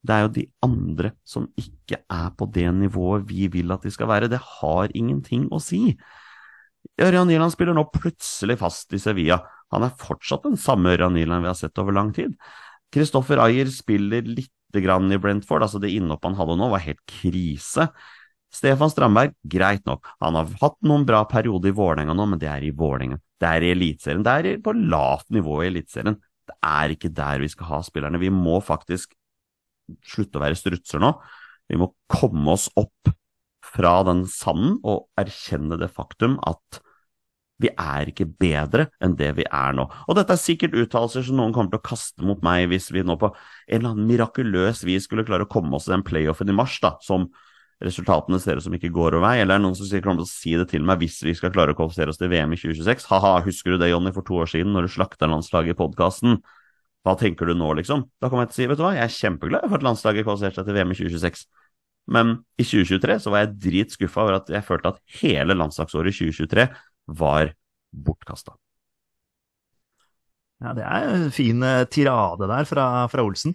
Det 0.06 0.14
er 0.14 0.24
jo 0.24 0.34
de 0.36 0.44
andre 0.62 1.12
som 1.26 1.48
ikke 1.58 1.98
er 1.98 2.28
på 2.38 2.46
det 2.54 2.68
nivået 2.76 3.26
vi 3.26 3.48
vil 3.50 3.74
at 3.74 3.82
de 3.82 3.90
skal 3.90 4.10
være. 4.10 4.30
Det 4.30 4.38
har 4.38 4.94
ingenting 4.94 5.48
å 5.50 5.58
si. 5.62 5.96
Ørjan 7.02 7.26
Nyland 7.30 7.54
spiller 7.54 7.74
nå 7.74 7.88
plutselig 7.90 8.58
fast 8.60 8.94
i 8.94 9.00
Sevilla. 9.02 9.40
Han 9.74 9.84
er 9.86 9.96
fortsatt 9.98 10.46
den 10.46 10.58
samme 10.60 10.94
Ørjan 10.94 11.16
Nyland 11.18 11.44
vi 11.44 11.50
har 11.50 11.58
sett 11.58 11.82
over 11.82 11.96
lang 11.96 12.12
tid. 12.14 12.36
Kristoffer 12.94 13.42
Ayer 13.42 13.68
spiller 13.72 14.22
lite 14.22 14.54
grann 14.84 15.12
i 15.12 15.18
Brentford, 15.20 15.64
altså 15.64 15.80
det 15.82 15.92
innhoppet 15.96 16.30
han 16.30 16.38
hadde 16.38 16.56
nå 16.60 16.70
var 16.72 16.84
helt 16.84 17.00
krise. 17.08 17.88
Stefan 18.52 18.92
Strandberg, 18.92 19.34
greit 19.44 19.84
nok, 19.88 20.08
han 20.24 20.36
har 20.38 20.48
hatt 20.62 20.78
noen 20.88 21.04
bra 21.08 21.22
perioder 21.28 21.72
i 21.72 21.76
Vålerenga 21.76 22.16
nå, 22.16 22.26
men 22.32 22.40
det 22.40 22.48
er 22.52 22.64
i 22.64 22.72
Vålerenga. 22.76 23.18
Det 23.38 23.48
er 23.48 23.64
i 23.64 23.72
Eliteserien, 23.74 24.24
det 24.24 24.34
er 24.34 24.62
på 24.64 24.74
lavt 24.76 25.28
nivå 25.34 25.60
i 25.62 25.68
Eliteserien. 25.68 26.16
Det 26.48 26.56
er 26.64 26.94
ikke 26.94 27.12
der 27.12 27.42
vi 27.44 27.50
skal 27.52 27.68
ha 27.68 27.80
spillerne. 27.84 28.20
Vi 28.20 28.32
må 28.32 28.56
faktisk 28.64 29.12
slutte 30.08 30.40
å 30.40 30.44
være 30.44 30.56
strutser 30.58 31.02
nå. 31.02 31.12
Vi 31.68 31.76
må 31.80 31.90
komme 32.10 32.56
oss 32.56 32.68
opp 32.80 33.12
fra 33.68 33.98
den 34.08 34.24
sanden 34.30 34.78
og 34.86 35.08
erkjenne 35.20 35.76
det 35.80 35.90
faktum 35.92 36.38
at 36.48 36.80
vi 37.58 37.70
er 37.74 38.10
ikke 38.12 38.28
bedre 38.38 38.86
enn 39.02 39.16
det 39.18 39.32
vi 39.40 39.44
er 39.44 39.74
nå. 39.74 39.88
Og 40.06 40.16
dette 40.18 40.34
er 40.34 40.40
sikkert 40.40 40.76
uttalelser 40.78 41.26
som 41.26 41.40
noen 41.40 41.54
kommer 41.54 41.72
til 41.72 41.80
å 41.80 41.88
kaste 41.88 42.26
mot 42.26 42.40
meg 42.46 42.68
hvis 42.70 42.88
vi 42.94 43.02
nå 43.06 43.18
på 43.18 43.32
en 43.32 43.80
eller 43.80 43.94
annen 43.94 44.08
mirakuløs 44.08 44.84
vis 44.86 45.08
skulle 45.08 45.26
klare 45.26 45.46
å 45.46 45.50
komme 45.50 45.74
oss 45.76 45.88
til 45.88 45.96
den 45.96 46.06
playoffen 46.06 46.52
i 46.52 46.56
mars, 46.56 46.78
da, 46.84 46.94
som 47.02 47.26
resultatene 47.82 48.40
ser 48.42 48.58
ut 48.58 48.66
som 48.66 48.74
ikke 48.74 48.90
går 48.94 49.16
over 49.18 49.26
vei, 49.26 49.34
eller 49.40 49.56
er 49.56 49.60
det 49.60 49.66
noen 49.66 49.76
som 49.78 49.86
sikkert 49.86 50.08
kommer 50.08 50.22
til 50.22 50.28
å 50.28 50.32
si 50.32 50.54
det 50.58 50.68
til 50.72 50.86
meg 50.86 51.02
hvis 51.02 51.18
vi 51.26 51.34
skal 51.38 51.52
klare 51.54 51.74
å 51.74 51.78
kvalifisere 51.78 52.14
oss 52.14 52.18
til 52.18 52.30
VM 52.32 52.54
i 52.54 52.58
2026? 52.58 53.06
Ha-ha, 53.10 53.34
husker 53.46 53.74
du 53.74 53.82
det, 53.82 53.92
Jonny, 53.92 54.14
for 54.14 54.26
to 54.26 54.40
år 54.42 54.50
siden, 54.50 54.72
når 54.74 54.88
du 54.88 54.94
slakta 54.94 55.30
landslaget 55.30 55.76
i 55.76 55.78
podkasten? 55.78 56.40
Hva 57.06 57.14
tenker 57.18 57.46
du 57.46 57.54
nå, 57.54 57.70
liksom? 57.78 58.02
Da 58.18 58.30
kommer 58.30 58.46
jeg 58.46 58.50
til 58.50 58.56
å 58.56 58.58
si, 58.58 58.68
vet 58.70 58.80
du 58.80 58.84
hva, 58.86 58.96
jeg 58.98 59.06
er 59.06 59.14
kjempeglad 59.14 59.68
for 59.68 59.78
at 59.78 59.86
landslaget 59.86 60.26
kvalifiserte 60.26 60.58
seg 60.58 60.70
til 60.70 60.78
VM 60.78 60.94
i 60.94 60.98
2026. 60.98 61.46
Men 62.08 62.34
i 62.58 62.64
2023 62.64 63.18
så 63.22 63.32
var 63.32 63.44
jeg 63.44 63.56
dritskuffa 63.68 64.24
over 64.24 64.38
at 64.38 64.50
jeg 64.52 64.64
følte 64.64 64.94
at 64.94 65.00
hele 65.20 65.56
landslagsåret 65.58 66.14
i 66.14 66.30
2023 66.32 66.66
var 67.08 67.52
bortkasta. 67.92 68.54
Ja, 70.58 70.74
det 70.74 70.84
er 70.84 71.10
en 71.14 71.28
fin 71.34 71.62
eh, 71.62 71.84
tirade 71.90 72.48
der 72.50 72.66
fra, 72.68 72.86
fra 73.10 73.24
Olsen. 73.24 73.54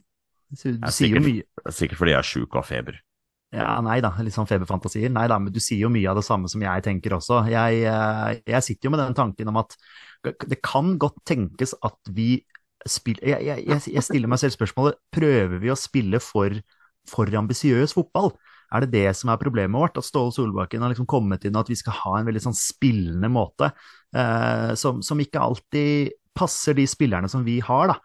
Du 0.54 0.60
sier 0.94 1.18
jo 1.18 1.24
mye. 1.24 1.44
Sikkert 1.74 2.00
fordi 2.00 2.14
jeg 2.14 2.22
er 2.22 2.30
sjuk 2.30 2.54
og 2.54 2.62
har 2.62 2.70
feber. 2.70 3.00
Ja, 3.54 3.76
nei 3.86 4.00
da, 4.02 4.10
litt 4.26 4.34
sånn 4.34 4.50
feberfantasier. 4.50 5.12
Nei 5.14 5.28
da, 5.30 5.38
men 5.42 5.54
du 5.54 5.60
sier 5.62 5.84
jo 5.86 5.92
mye 5.94 6.10
av 6.10 6.18
det 6.18 6.26
samme 6.26 6.50
som 6.50 6.64
jeg 6.64 6.86
tenker 6.86 7.14
også. 7.20 7.44
Jeg, 7.52 7.84
eh, 7.90 8.40
jeg 8.50 8.66
sitter 8.66 8.90
jo 8.90 8.94
med 8.96 9.04
den 9.04 9.18
tanken 9.18 9.52
om 9.52 9.60
at 9.62 9.76
det 10.24 10.62
kan 10.64 10.96
godt 11.02 11.20
tenkes 11.28 11.76
at 11.84 12.00
vi 12.16 12.38
spiller 12.88 13.36
jeg, 13.36 13.60
jeg, 13.68 13.82
jeg, 13.94 14.04
stiller 14.04 14.32
meg 14.32 14.40
selv 14.42 14.56
spørsmålet 14.56 14.98
prøver 15.14 15.60
vi 15.62 15.72
å 15.72 15.78
spille 15.80 16.20
for, 16.24 16.56
for 17.10 17.40
ambisiøs 17.44 17.96
fotball. 17.96 18.32
Er 18.74 18.84
det 18.84 18.94
det 18.96 19.16
som 19.18 19.30
er 19.30 19.42
problemet 19.42 19.78
vårt? 19.78 20.00
At 20.00 20.08
Ståle 20.08 20.34
Solbakken 20.34 20.82
har 20.82 20.94
liksom 20.94 21.10
kommet 21.10 21.46
inn 21.46 21.58
at 21.60 21.70
vi 21.70 21.78
skal 21.78 21.96
ha 22.00 22.16
en 22.20 22.28
veldig 22.30 22.42
sånn 22.48 22.58
spillende 22.58 23.30
måte, 23.32 23.70
eh, 24.16 24.72
som, 24.80 25.04
som, 25.06 25.22
ikke 25.22 25.42
alltid 25.42 26.16
passer 26.34 26.78
de 26.78 26.88
spillerne 26.90 27.30
som 27.30 27.46
vi 27.46 27.60
har, 27.64 27.94
da. 27.94 28.00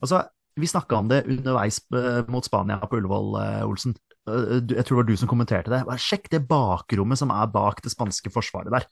Altså, 0.00 0.22
vi 0.60 0.70
snakka 0.70 0.96
om 0.96 1.10
det 1.10 1.24
underveis 1.28 1.80
eh, 1.92 2.22
mot 2.30 2.46
Spania 2.46 2.78
på 2.86 3.00
Ullevål, 3.00 3.34
eh, 3.42 3.66
Olsen. 3.66 3.96
Eh, 4.30 4.62
jeg 4.62 4.86
tror 4.86 4.96
det 4.96 5.02
var 5.02 5.10
du 5.10 5.18
som 5.20 5.30
kommenterte 5.30 5.72
det. 5.72 5.82
Sjekk 6.00 6.30
det 6.32 6.44
bakrommet 6.48 7.20
som 7.20 7.32
er 7.34 7.52
bak 7.52 7.82
det 7.84 7.92
spanske 7.92 8.32
forsvaret 8.32 8.72
der. 8.72 8.88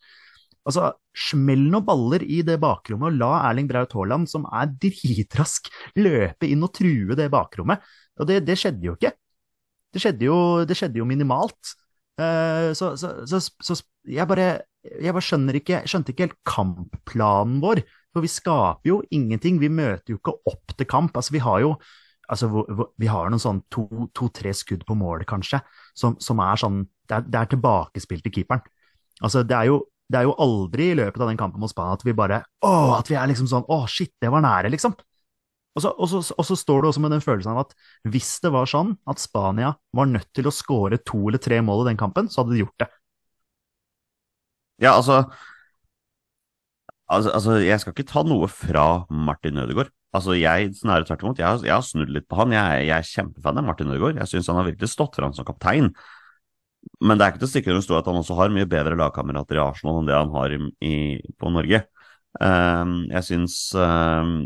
Altså, 0.69 0.93
Smell 1.17 1.65
noen 1.71 1.87
baller 1.87 2.23
i 2.23 2.43
det 2.47 2.59
bakrommet, 2.63 3.15
og 3.15 3.19
la 3.19 3.33
Erling 3.49 3.71
Braut 3.71 3.95
Haaland, 3.97 4.29
som 4.31 4.47
er 4.51 4.71
dritrask, 4.85 5.73
løpe 5.99 6.51
inn 6.51 6.63
og 6.67 6.75
true 6.77 7.19
det 7.19 7.31
bakrommet. 7.33 7.83
Og 8.21 8.29
det, 8.29 8.43
det 8.47 8.59
skjedde 8.61 8.91
jo 8.91 8.99
ikke. 8.99 9.15
Det 9.93 10.03
skjedde 10.03 10.29
jo, 10.29 10.37
det 10.69 10.77
skjedde 10.79 11.01
jo 11.01 11.09
minimalt. 11.09 11.75
Eh, 12.21 12.71
så, 12.77 12.93
så, 12.97 13.15
så, 13.29 13.41
så 13.41 13.79
jeg, 14.09 14.27
bare, 14.29 14.63
jeg 14.83 15.15
bare 15.15 15.57
ikke 15.61 15.83
skjønte 15.89 16.15
ikke 16.15 16.29
helt 16.29 16.39
kampplanen 16.49 17.61
vår. 17.65 17.83
For 18.13 18.25
vi 18.25 18.31
skaper 18.31 18.89
jo 18.89 19.01
ingenting. 19.15 19.61
Vi 19.61 19.73
møter 19.73 20.15
jo 20.15 20.21
ikke 20.21 20.37
opp 20.49 20.75
til 20.77 20.89
kamp. 20.89 21.17
Altså, 21.17 21.37
vi 21.37 21.43
har 21.45 21.63
jo 21.65 21.75
altså, 22.33 22.51
vi 23.01 23.09
har 23.11 23.31
noen 23.33 23.43
sånn 23.43 23.63
to-tre 23.73 24.53
to, 24.53 24.59
skudd 24.59 24.85
på 24.89 24.97
målet, 24.99 25.29
kanskje, 25.29 25.63
som, 25.99 26.19
som 26.23 26.41
er 26.45 26.61
sånn 26.61 26.85
Det 27.09 27.17
er, 27.19 27.25
det 27.29 27.39
er 27.41 27.49
tilbakespill 27.51 28.23
til 28.25 28.33
keeperen. 28.33 28.63
Altså, 29.21 29.43
det 29.45 29.57
er 29.59 29.73
jo 29.73 29.83
det 30.13 30.21
er 30.21 30.27
jo 30.27 30.35
aldri 30.45 30.91
i 30.93 30.97
løpet 30.99 31.23
av 31.25 31.31
den 31.31 31.39
kampen 31.41 31.63
mot 31.63 31.71
Spania 31.71 31.97
at 31.97 32.03
vi 32.05 32.13
bare 32.17 32.43
Å, 32.67 32.73
at 32.99 33.09
vi 33.09 33.17
er 33.17 33.31
liksom 33.31 33.47
sånn 33.49 33.65
Å, 33.65 33.79
shit, 33.89 34.13
det 34.21 34.29
var 34.33 34.45
nære, 34.45 34.69
liksom. 34.75 34.93
Og 35.73 35.85
så, 35.85 35.93
og, 35.97 36.09
så, 36.11 36.21
og 36.37 36.45
så, 36.45 36.57
står 36.59 36.83
det 36.83 36.91
også 36.91 37.01
med 37.01 37.15
den 37.15 37.23
følelsen 37.25 37.55
av 37.55 37.63
at 37.63 37.71
hvis 38.13 38.35
det 38.45 38.51
var 38.53 38.69
sånn 38.69 38.93
at 39.09 39.23
Spania 39.23 39.73
var 39.97 40.11
nødt 40.11 40.29
til 40.37 40.49
å 40.49 40.53
skåre 40.53 41.01
to 41.01 41.23
eller 41.31 41.41
tre 41.41 41.63
mål 41.65 41.87
i 41.87 41.93
den 41.93 42.01
kampen, 42.01 42.29
så 42.29 42.43
hadde 42.43 42.57
de 42.57 42.61
gjort 42.65 42.85
det. 42.85 42.91
Ja, 44.83 44.97
altså, 44.99 45.23
altså, 47.07 47.33
altså 47.33 47.59
Jeg 47.63 47.81
skal 47.81 47.95
ikke 47.95 48.09
ta 48.11 48.25
noe 48.27 48.49
fra 48.51 48.87
Martin 49.09 49.61
Ødegaard. 49.63 49.93
Altså, 50.13 50.35
jeg, 50.37 50.75
snarere 50.77 51.09
tvert 51.09 51.23
imot. 51.25 51.39
Jeg 51.41 51.49
har, 51.49 51.63
jeg 51.65 51.73
har, 51.73 51.85
snudd 51.87 52.11
litt 52.13 52.27
på 52.29 52.37
han. 52.43 52.53
Jeg, 52.53 52.89
jeg 52.91 52.97
er 52.99 53.09
kjempefan 53.09 53.61
av 53.63 53.65
Martin 53.65 53.93
Ødegaard. 53.95 54.19
Jeg 54.21 54.29
syns 54.29 54.51
han 54.53 54.61
har 54.61 54.69
virkelig 54.69 54.93
stått 54.93 55.17
fram 55.17 55.33
som 55.33 55.47
kaptein. 55.49 55.89
Men 57.01 57.17
det 57.17 57.25
er 57.25 57.33
ikke 57.33 57.43
til 57.45 57.49
å 57.49 57.53
stikke 57.53 57.73
under 57.73 57.85
stol 57.87 58.01
at 58.01 58.11
han 58.11 58.19
også 58.21 58.37
har 58.37 58.53
mye 58.53 58.69
bedre 58.69 58.99
lagkamerater 58.99 59.57
i 59.57 59.63
Arsenal 59.63 60.01
enn 60.01 60.11
det 60.11 60.19
han 60.19 60.35
har 60.35 60.53
i, 60.53 60.59
i, 60.85 60.95
på 61.41 61.53
Norge. 61.55 61.85
Um, 62.41 62.95
jeg 63.13 63.29
syns 63.29 63.57
um, 63.77 64.43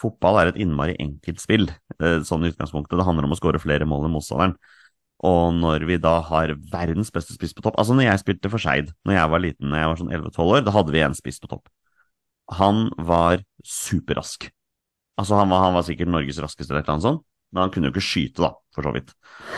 fotball 0.00 0.40
er 0.40 0.50
et 0.50 0.58
innmari 0.60 0.96
enkelt 1.02 1.42
spill, 1.42 1.68
uh, 2.02 2.18
sånn 2.26 2.46
i 2.46 2.50
utgangspunktet. 2.52 2.96
Det 2.98 3.06
handler 3.06 3.28
om 3.28 3.36
å 3.36 3.38
skåre 3.38 3.62
flere 3.62 3.88
mål 3.88 4.08
enn 4.08 4.16
motstanderen. 4.16 4.56
Og 5.24 5.54
når 5.56 5.86
vi 5.88 5.96
da 6.02 6.18
har 6.28 6.52
verdens 6.72 7.08
beste 7.14 7.32
spiss 7.32 7.54
på 7.56 7.62
topp 7.64 7.78
Altså, 7.80 7.94
når 7.96 8.10
jeg 8.10 8.20
spilte 8.20 8.50
for 8.52 8.60
Skeid, 8.60 8.90
når 9.08 9.16
jeg 9.16 9.30
var 9.32 9.40
liten, 9.40 9.70
når 9.72 9.80
jeg 9.80 9.90
var 9.90 10.00
sånn 10.02 10.12
11-12 10.12 10.50
år, 10.58 10.66
da 10.66 10.74
hadde 10.74 10.92
vi 10.92 11.04
en 11.06 11.16
spiss 11.16 11.40
på 11.40 11.48
topp. 11.54 11.70
Han 12.60 12.90
var 13.08 13.40
superrask. 13.64 14.50
Altså, 15.16 15.38
han 15.40 15.48
var, 15.48 15.64
han 15.64 15.78
var 15.78 15.86
sikkert 15.88 16.12
Norges 16.12 16.42
raskeste 16.44 16.68
eller 16.68 16.84
et 16.84 16.90
eller 16.90 16.98
annet 16.98 17.08
sånt. 17.08 17.24
Men 17.54 17.64
han 17.64 17.72
kunne 17.72 17.88
jo 17.88 17.94
ikke 17.94 18.04
skyte, 18.04 18.42
da, 18.42 18.50
for 18.74 18.84
så 18.84 18.92
vidt. 18.92 19.14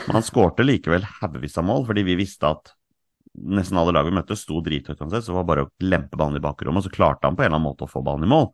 Men 0.06 0.18
han 0.20 0.26
skårte 0.26 0.66
likevel 0.66 1.06
haugevis 1.18 1.56
av 1.58 1.66
mål, 1.66 1.86
fordi 1.88 2.04
vi 2.06 2.18
visste 2.20 2.50
at 2.52 2.74
nesten 3.38 3.78
alle 3.80 3.94
lag 3.96 4.06
vi 4.06 4.14
møtte, 4.14 4.36
sto 4.38 4.60
drithøyt 4.64 5.00
uansett, 5.00 5.24
så 5.24 5.32
det 5.32 5.38
var 5.38 5.48
bare 5.48 5.64
å 5.66 5.70
lempe 5.82 6.18
ballen 6.18 6.38
i 6.38 6.44
bakrommet, 6.44 6.82
og 6.82 6.86
så 6.86 6.94
klarte 6.94 7.28
han 7.28 7.36
på 7.38 7.44
en 7.44 7.48
eller 7.48 7.58
annen 7.58 7.68
måte 7.70 7.86
å 7.86 7.90
få 7.90 8.02
ballen 8.06 8.26
i 8.26 8.30
mål. 8.30 8.50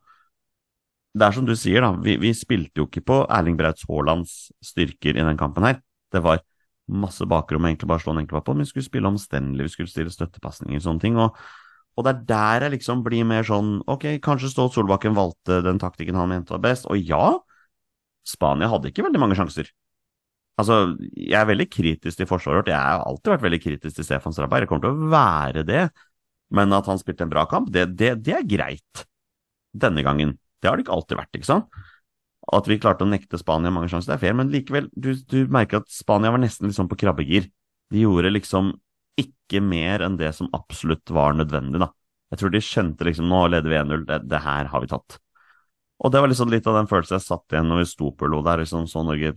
Det 1.14 1.26
er 1.26 1.34
som 1.36 1.46
du 1.46 1.54
sier, 1.54 1.84
da, 1.84 1.92
vi, 2.02 2.16
vi 2.18 2.32
spilte 2.34 2.82
jo 2.82 2.88
ikke 2.88 3.04
på 3.06 3.20
Erling 3.30 3.58
Brauts 3.58 3.86
Haalands 3.86 4.32
styrker 4.64 5.14
i 5.14 5.22
den 5.22 5.38
kampen 5.38 5.66
her. 5.66 5.78
Det 6.10 6.22
var 6.24 6.42
masse 6.90 7.24
bakrom 7.30 7.64
egentlig 7.68 7.88
bare 7.88 8.02
slå 8.02 8.12
en 8.12 8.24
enkeltball 8.24 8.44
på, 8.48 8.56
men 8.56 8.66
vi 8.66 8.72
skulle 8.72 8.88
spille 8.88 9.08
omstendelig, 9.08 9.68
vi 9.68 9.74
skulle 9.76 9.92
stille 9.92 10.12
støttepasninger 10.12 10.82
og 10.82 10.88
sånne 10.88 11.04
ting. 11.04 11.20
og 11.20 11.38
og 11.94 12.06
det 12.06 12.10
er 12.10 12.22
der 12.26 12.66
jeg 12.66 12.74
liksom 12.78 13.04
blir 13.06 13.26
mer 13.28 13.46
sånn 13.46 13.76
Ok, 13.90 14.06
kanskje 14.22 14.50
Ståle 14.50 14.72
Solbakken 14.74 15.14
valgte 15.14 15.60
den 15.62 15.78
taktikken 15.78 16.18
han 16.18 16.30
mente 16.32 16.54
var 16.56 16.62
best. 16.64 16.88
Og 16.90 16.98
ja, 16.98 17.36
Spania 18.26 18.70
hadde 18.72 18.90
ikke 18.90 19.04
veldig 19.06 19.20
mange 19.22 19.38
sjanser. 19.38 19.70
Altså, 20.58 20.94
jeg 21.18 21.38
er 21.38 21.48
veldig 21.50 21.66
kritisk 21.70 22.20
til 22.20 22.28
forsvaret 22.30 22.62
vårt. 22.62 22.72
Jeg 22.72 22.78
har 22.78 23.02
alltid 23.06 23.32
vært 23.34 23.46
veldig 23.46 23.60
kritisk 23.62 23.98
til 23.98 24.06
Stefan 24.06 24.34
Strabberg. 24.34 24.66
Jeg 24.66 24.70
kommer 24.70 24.86
til 24.86 24.94
å 24.94 25.10
være 25.14 25.64
det. 25.66 25.84
Men 26.54 26.74
at 26.76 26.86
han 26.90 27.00
spilte 27.00 27.26
en 27.26 27.32
bra 27.32 27.46
kamp, 27.50 27.70
det, 27.74 27.88
det, 27.98 28.12
det, 28.26 28.36
er 28.38 28.46
greit. 28.46 29.04
Denne 29.74 30.04
gangen. 30.06 30.36
Det 30.64 30.70
har 30.70 30.80
det 30.80 30.86
ikke 30.86 30.94
alltid 30.96 31.18
vært, 31.20 31.36
ikke 31.36 31.48
sant? 31.50 31.82
At 32.56 32.68
vi 32.68 32.78
klarte 32.80 33.04
å 33.04 33.08
nekte 33.08 33.40
Spania 33.40 33.72
mange 33.72 33.90
sjanser, 33.92 34.14
det 34.14 34.16
er 34.16 34.22
fair, 34.22 34.36
men 34.36 34.52
likevel, 34.52 34.88
du, 34.96 35.10
du 35.28 35.44
merker 35.52 35.82
at 35.82 35.92
Spania 35.92 36.32
var 36.32 36.40
nesten 36.40 36.70
liksom 36.70 36.88
på 36.88 36.96
krabbegir. 37.00 37.50
De 37.92 38.00
gjorde 38.00 38.32
liksom 38.32 38.72
ikke 39.20 39.60
mer 39.64 40.04
enn 40.04 40.16
det 40.20 40.32
som 40.36 40.48
absolutt 40.56 41.12
var 41.12 41.36
nødvendig, 41.36 41.82
da. 41.84 41.90
Jeg 42.32 42.40
tror 42.40 42.54
de 42.54 42.64
skjønte 42.64 43.06
liksom 43.06 43.28
nå 43.28 43.42
leder 43.52 43.70
vi 43.70 43.78
1-0, 43.78 44.06
det, 44.08 44.22
det 44.32 44.40
her 44.42 44.72
har 44.72 44.82
vi 44.82 44.90
tatt. 44.90 45.18
Og 46.00 46.12
det 46.12 46.24
var 46.24 46.32
liksom 46.32 46.50
litt 46.52 46.66
av 46.66 46.80
den 46.80 46.88
følelsen 46.90 47.18
jeg 47.18 47.26
satt 47.28 47.54
igjen 47.54 47.68
når 47.70 47.84
vi 47.84 47.90
sto 47.92 48.10
på 48.16 48.28
Lo 48.32 48.40
der. 48.44 48.64
Liksom, 48.64 48.88
så 48.90 49.04
Norge 49.06 49.36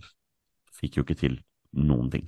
fikk 0.80 0.98
jo 0.98 1.04
ikke 1.06 1.20
til 1.20 1.38
noen 1.76 2.08
ting. 2.12 2.26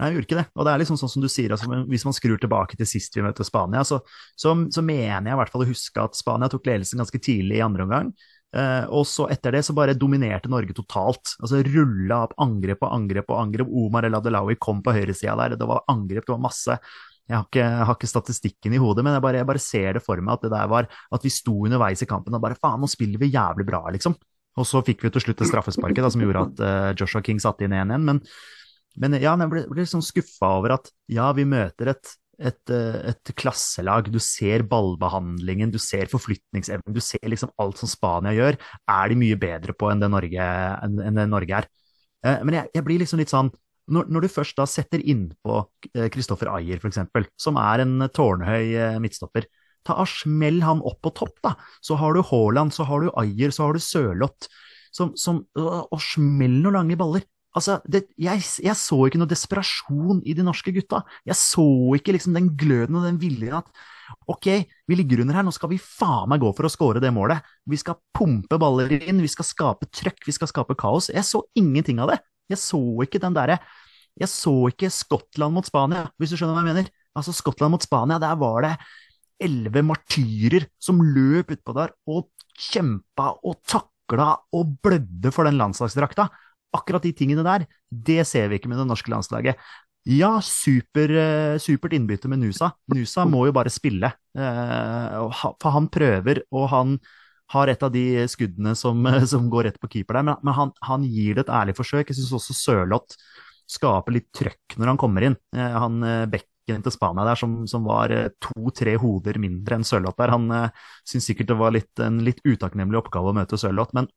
Nei, 0.00 0.08
jeg 0.08 0.16
gjorde 0.16 0.28
ikke 0.28 0.38
det. 0.38 0.48
Og 0.56 0.64
det 0.64 0.72
er 0.72 0.80
liksom 0.80 0.96
sånn 0.96 1.12
som 1.12 1.24
du 1.24 1.28
sier, 1.28 1.52
altså, 1.52 1.68
hvis 1.90 2.06
man 2.08 2.16
skrur 2.16 2.40
tilbake 2.40 2.78
til 2.80 2.88
sist 2.88 3.16
vi 3.18 3.24
møtte 3.24 3.44
Spania, 3.44 3.82
så, 3.84 3.98
så, 4.32 4.54
så, 4.72 4.84
mener 4.84 5.28
jeg 5.28 5.36
i 5.36 5.40
hvert 5.42 5.52
fall 5.52 5.66
å 5.66 5.68
huske 5.68 6.04
at 6.04 6.16
Spania 6.16 6.48
tok 6.48 6.70
ledelsen 6.70 7.02
ganske 7.02 7.20
tidlig 7.20 7.58
i 7.58 7.64
andre 7.66 7.84
omgang. 7.84 8.12
Eh, 8.56 8.86
og 8.90 9.04
så 9.06 9.28
etter 9.30 9.54
det 9.54 9.60
så 9.62 9.74
bare 9.76 9.98
dominerte 9.98 10.50
Norge 10.50 10.74
totalt. 10.74 11.34
Altså 11.38 11.60
rulla 11.66 12.24
opp 12.24 12.32
angrep 12.40 12.80
og 12.86 12.96
angrep 12.96 13.28
og 13.28 13.42
angrep. 13.42 13.76
Omar 13.84 14.08
El 14.08 14.16
Adelawi 14.16 14.56
kom 14.62 14.80
på 14.82 14.96
høyresida 14.96 15.36
der, 15.42 15.58
det 15.60 15.68
var 15.68 15.84
angrep, 15.92 16.24
det 16.24 16.34
var 16.34 16.44
masse. 16.48 16.78
Jeg 17.28 17.36
har, 17.36 17.44
ikke, 17.46 17.62
jeg 17.62 17.86
har, 17.86 17.94
ikke, 17.94 18.10
statistikken 18.10 18.72
i 18.74 18.80
hodet, 18.82 19.04
men 19.06 19.14
jeg 19.14 19.22
bare, 19.22 19.38
jeg 19.38 19.46
bare, 19.46 19.62
ser 19.62 19.92
det 19.94 20.02
for 20.02 20.18
meg 20.18 20.34
at 20.34 20.48
det 20.48 20.50
der 20.50 20.70
var 20.72 20.88
at 20.88 21.26
vi 21.26 21.30
sto 21.30 21.60
underveis 21.68 22.00
i 22.02 22.08
kampen 22.10 22.34
og 22.34 22.42
bare 22.42 22.58
faen, 22.58 22.80
nå 22.82 22.88
spiller 22.90 23.20
vi 23.22 23.28
jævlig 23.30 23.68
bra, 23.68 23.84
liksom. 23.94 24.16
Og 24.58 24.66
så 24.66 24.80
fikk 24.82 25.04
vi 25.04 25.12
til 25.14 25.22
slutt 25.22 25.38
det 25.38 25.46
straffesparket 25.46 26.02
da, 26.02 26.10
som 26.10 26.24
gjorde 26.24 26.42
at 26.48 26.62
uh, 26.64 26.88
Joshua 26.98 27.22
King 27.22 27.38
satte 27.38 27.68
inn 27.68 27.76
1-1. 27.76 28.02
Men, 28.08 28.18
men, 28.98 29.14
ja, 29.22 29.36
jeg 29.38 29.52
ble, 29.52 29.62
ble 29.70 29.86
sånn 29.86 30.04
skuffa 30.04 30.56
over 30.58 30.74
at 30.78 30.90
ja, 31.12 31.28
vi 31.36 31.44
møter 31.48 31.92
et, 31.92 32.12
et, 32.40 32.72
eh, 32.74 32.98
et, 33.12 33.32
klasselag. 33.38 34.10
Du 34.10 34.18
ser 34.22 34.64
ballbehandlingen, 34.68 35.70
du 35.70 35.78
ser 35.82 36.10
forflytningsevnen, 36.10 36.94
du 36.96 37.02
ser 37.04 37.22
liksom 37.30 37.52
alt 37.62 37.80
som 37.80 37.90
Spania 37.90 38.34
gjør, 38.36 38.58
er 38.90 39.12
de 39.12 39.18
mye 39.20 39.38
bedre 39.40 39.76
på 39.76 39.92
enn 39.92 40.02
det 40.02 40.10
Norge, 40.12 40.50
enn, 40.86 41.00
enn 41.06 41.20
det 41.20 41.28
Norge 41.30 41.62
er. 41.62 41.70
Uh, 42.20 42.40
men 42.44 42.58
jeg, 42.58 42.72
jeg 42.76 42.84
blir 42.84 43.00
liksom 43.00 43.20
litt 43.22 43.32
sånn 43.32 43.48
når, 43.90 44.10
når, 44.12 44.26
du 44.26 44.30
først 44.30 44.58
da 44.58 44.66
setter 44.68 45.00
innpå 45.02 45.62
Kristoffer 46.14 46.50
Ayer, 46.52 46.78
f.eks., 46.78 47.00
som 47.40 47.56
er 47.58 47.82
en 47.82 48.04
tårnhøy 48.14 48.76
eh, 48.78 48.98
midtstopper, 49.02 49.48
ta 49.86 50.04
smell 50.06 50.60
han 50.62 50.82
opp 50.86 51.00
på 51.02 51.10
topp, 51.16 51.40
da. 51.42 51.54
Så 51.82 51.96
har 51.98 52.14
du 52.14 52.22
Haaland, 52.28 52.74
så 52.76 52.86
har 52.86 53.02
du 53.02 53.10
Ayer, 53.18 53.50
så 53.50 53.66
har 53.66 53.74
du 53.74 53.82
Sørloth. 53.82 54.50
Som, 54.94 55.12
som, 55.18 55.44
og 55.54 56.00
smell 56.02 56.56
noen 56.58 56.76
lange 56.80 56.98
baller. 56.98 57.22
Altså, 57.56 57.80
det, 57.90 58.04
jeg, 58.20 58.42
jeg, 58.62 58.76
så 58.78 58.96
ikke 59.06 59.18
noe 59.18 59.30
desperasjon 59.30 60.20
i 60.22 60.34
de 60.38 60.44
norske 60.46 60.70
gutta. 60.74 61.02
Jeg 61.26 61.38
så 61.38 61.66
ikke 61.98 62.14
liksom 62.14 62.36
den 62.36 62.52
gløden 62.58 62.98
og 63.00 63.08
den 63.08 63.18
viljen 63.22 63.56
at 63.58 63.70
ok, 64.30 64.46
vi 64.90 64.98
ligger 64.98 65.22
under 65.22 65.38
her, 65.38 65.46
nå 65.46 65.52
skal 65.54 65.70
vi 65.72 65.78
faen 65.82 66.30
meg 66.30 66.42
gå 66.42 66.50
for 66.54 66.66
å 66.66 66.70
score 66.72 67.02
det 67.02 67.10
målet. 67.14 67.42
Vi 67.70 67.78
skal 67.80 67.98
pumpe 68.14 68.58
baller 68.60 68.92
inn, 69.00 69.22
vi 69.22 69.30
skal 69.30 69.46
skape 69.46 69.88
trøkk, 69.90 70.22
vi 70.26 70.34
skal 70.34 70.50
skape 70.50 70.76
kaos. 70.78 71.10
Jeg 71.10 71.26
så 71.26 71.42
ingenting 71.58 72.02
av 72.02 72.14
det. 72.14 72.20
Jeg 72.50 72.58
så 72.62 72.80
ikke 73.04 73.20
den 73.22 73.36
derre 73.36 73.60
Jeg 74.18 74.26
så 74.26 74.50
ikke 74.66 74.88
Skottland 74.90 75.54
mot 75.54 75.66
Spania, 75.66 76.08
hvis 76.18 76.32
du 76.32 76.36
skjønner 76.36 76.56
hva 76.56 76.64
jeg 76.64 76.74
mener. 76.74 76.90
Altså, 77.16 77.32
Skottland 77.34 77.72
mot 77.72 77.84
Spania, 77.84 78.18
der 78.20 78.34
var 78.38 78.66
det 78.66 78.72
elleve 79.40 79.82
martyrer 79.86 80.66
som 80.82 81.00
løp 81.00 81.54
utpå 81.54 81.74
der 81.78 81.94
og 82.10 82.28
kjempa 82.60 83.30
og 83.46 83.62
takla 83.64 84.34
og 84.56 84.74
blødde 84.84 85.32
for 85.32 85.48
den 85.48 85.56
landslagsdrakta. 85.60 86.28
Akkurat 86.76 87.02
de 87.02 87.14
tingene 87.16 87.42
der, 87.46 87.66
det 87.90 88.22
ser 88.30 88.50
vi 88.50 88.60
ikke 88.60 88.70
med 88.70 88.78
det 88.78 88.86
norske 88.86 89.10
landslaget. 89.10 89.58
Ja, 90.08 90.40
super, 90.40 91.10
eh, 91.10 91.58
supert 91.58 91.92
innbytte 91.92 92.28
med 92.28 92.40
Nusa. 92.40 92.70
Nusa 92.88 93.26
må 93.28 93.44
jo 93.46 93.52
bare 93.52 93.68
spille. 93.68 94.12
Eh, 94.34 95.16
for 95.60 95.70
han 95.70 95.88
prøver, 95.88 96.42
og 96.50 96.68
han 96.70 96.98
har 97.52 97.68
et 97.68 97.82
av 97.82 97.92
de 97.92 98.24
skuddene 98.26 98.74
som, 98.74 98.96
som 99.32 99.50
går 99.50 99.68
rett 99.68 99.80
på 99.80 99.90
keeper 99.92 100.16
der, 100.16 100.22
men, 100.42 100.54
han, 100.54 100.72
han, 100.80 101.04
gir 101.04 101.36
det 101.36 101.44
et 101.44 101.52
ærlig 101.52 101.76
forsøk. 101.76 102.08
Jeg 102.08 102.16
syns 102.16 102.32
også 102.32 102.56
Sørloth 102.56 103.18
skaper 103.70 104.16
litt 104.16 104.30
trøkk 104.32 104.78
når 104.78 104.94
han 104.94 104.98
kommer 104.98 105.26
inn. 105.28 105.36
Eh, 105.54 105.76
han 105.84 106.00
bekken 106.32 106.80
til 106.86 106.94
Spania 106.94 107.26
der 107.26 107.36
som, 107.36 107.60
som 107.68 107.84
var 107.84 108.14
to-tre 108.40 108.96
hoder 108.96 109.36
mindre 109.42 109.76
enn 109.76 109.84
Sørloth 109.84 110.16
der, 110.16 110.32
han 110.32 110.48
syns 111.04 111.28
sikkert 111.28 111.52
det 111.52 111.60
var 111.60 111.76
litt, 111.76 111.92
en 112.00 112.22
litt 112.24 112.40
utakknemlig 112.46 113.02
oppgave 113.02 113.34
å 113.34 113.36
møte 113.36 113.58
Sørloth, 113.60 113.92
men, 113.92 114.08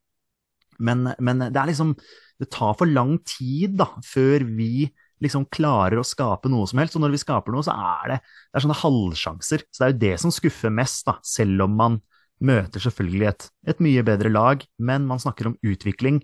men, 0.80 1.10
men, 1.20 1.48
det 1.50 1.60
er 1.60 1.74
liksom 1.74 1.96
Det 2.44 2.52
tar 2.52 2.76
for 2.80 2.90
lang 2.90 3.16
tid 3.28 3.78
da, 3.80 3.90
før 4.06 4.46
vi 4.58 4.90
liksom 5.24 5.48
klarer 5.54 6.02
å 6.02 6.08
skape 6.08 6.52
noe 6.52 6.68
som 6.70 6.82
helst. 6.82 6.98
Og 6.98 7.04
når 7.04 7.16
vi 7.16 7.22
skaper 7.22 7.56
noe, 7.56 7.66
så 7.66 7.76
er 7.76 8.14
det, 8.14 8.20
det 8.52 8.60
er 8.60 8.66
sånne 8.66 8.82
halvsjanser. 8.82 9.66
Så 9.70 9.80
det 9.80 9.88
er 9.88 9.94
jo 9.94 10.02
det 10.04 10.16
som 10.24 10.36
skuffer 10.36 10.74
mest, 10.74 11.06
da, 11.08 11.18
selv 11.28 11.66
om 11.68 11.78
man 11.80 12.00
møter 12.44 12.84
selvfølgelig 12.84 13.28
et, 13.30 13.50
et, 13.72 13.82
mye 13.84 14.04
bedre 14.06 14.32
lag, 14.32 14.64
men 14.84 15.08
man 15.08 15.22
snakker 15.22 15.52
om 15.52 15.58
utvikling. 15.64 16.22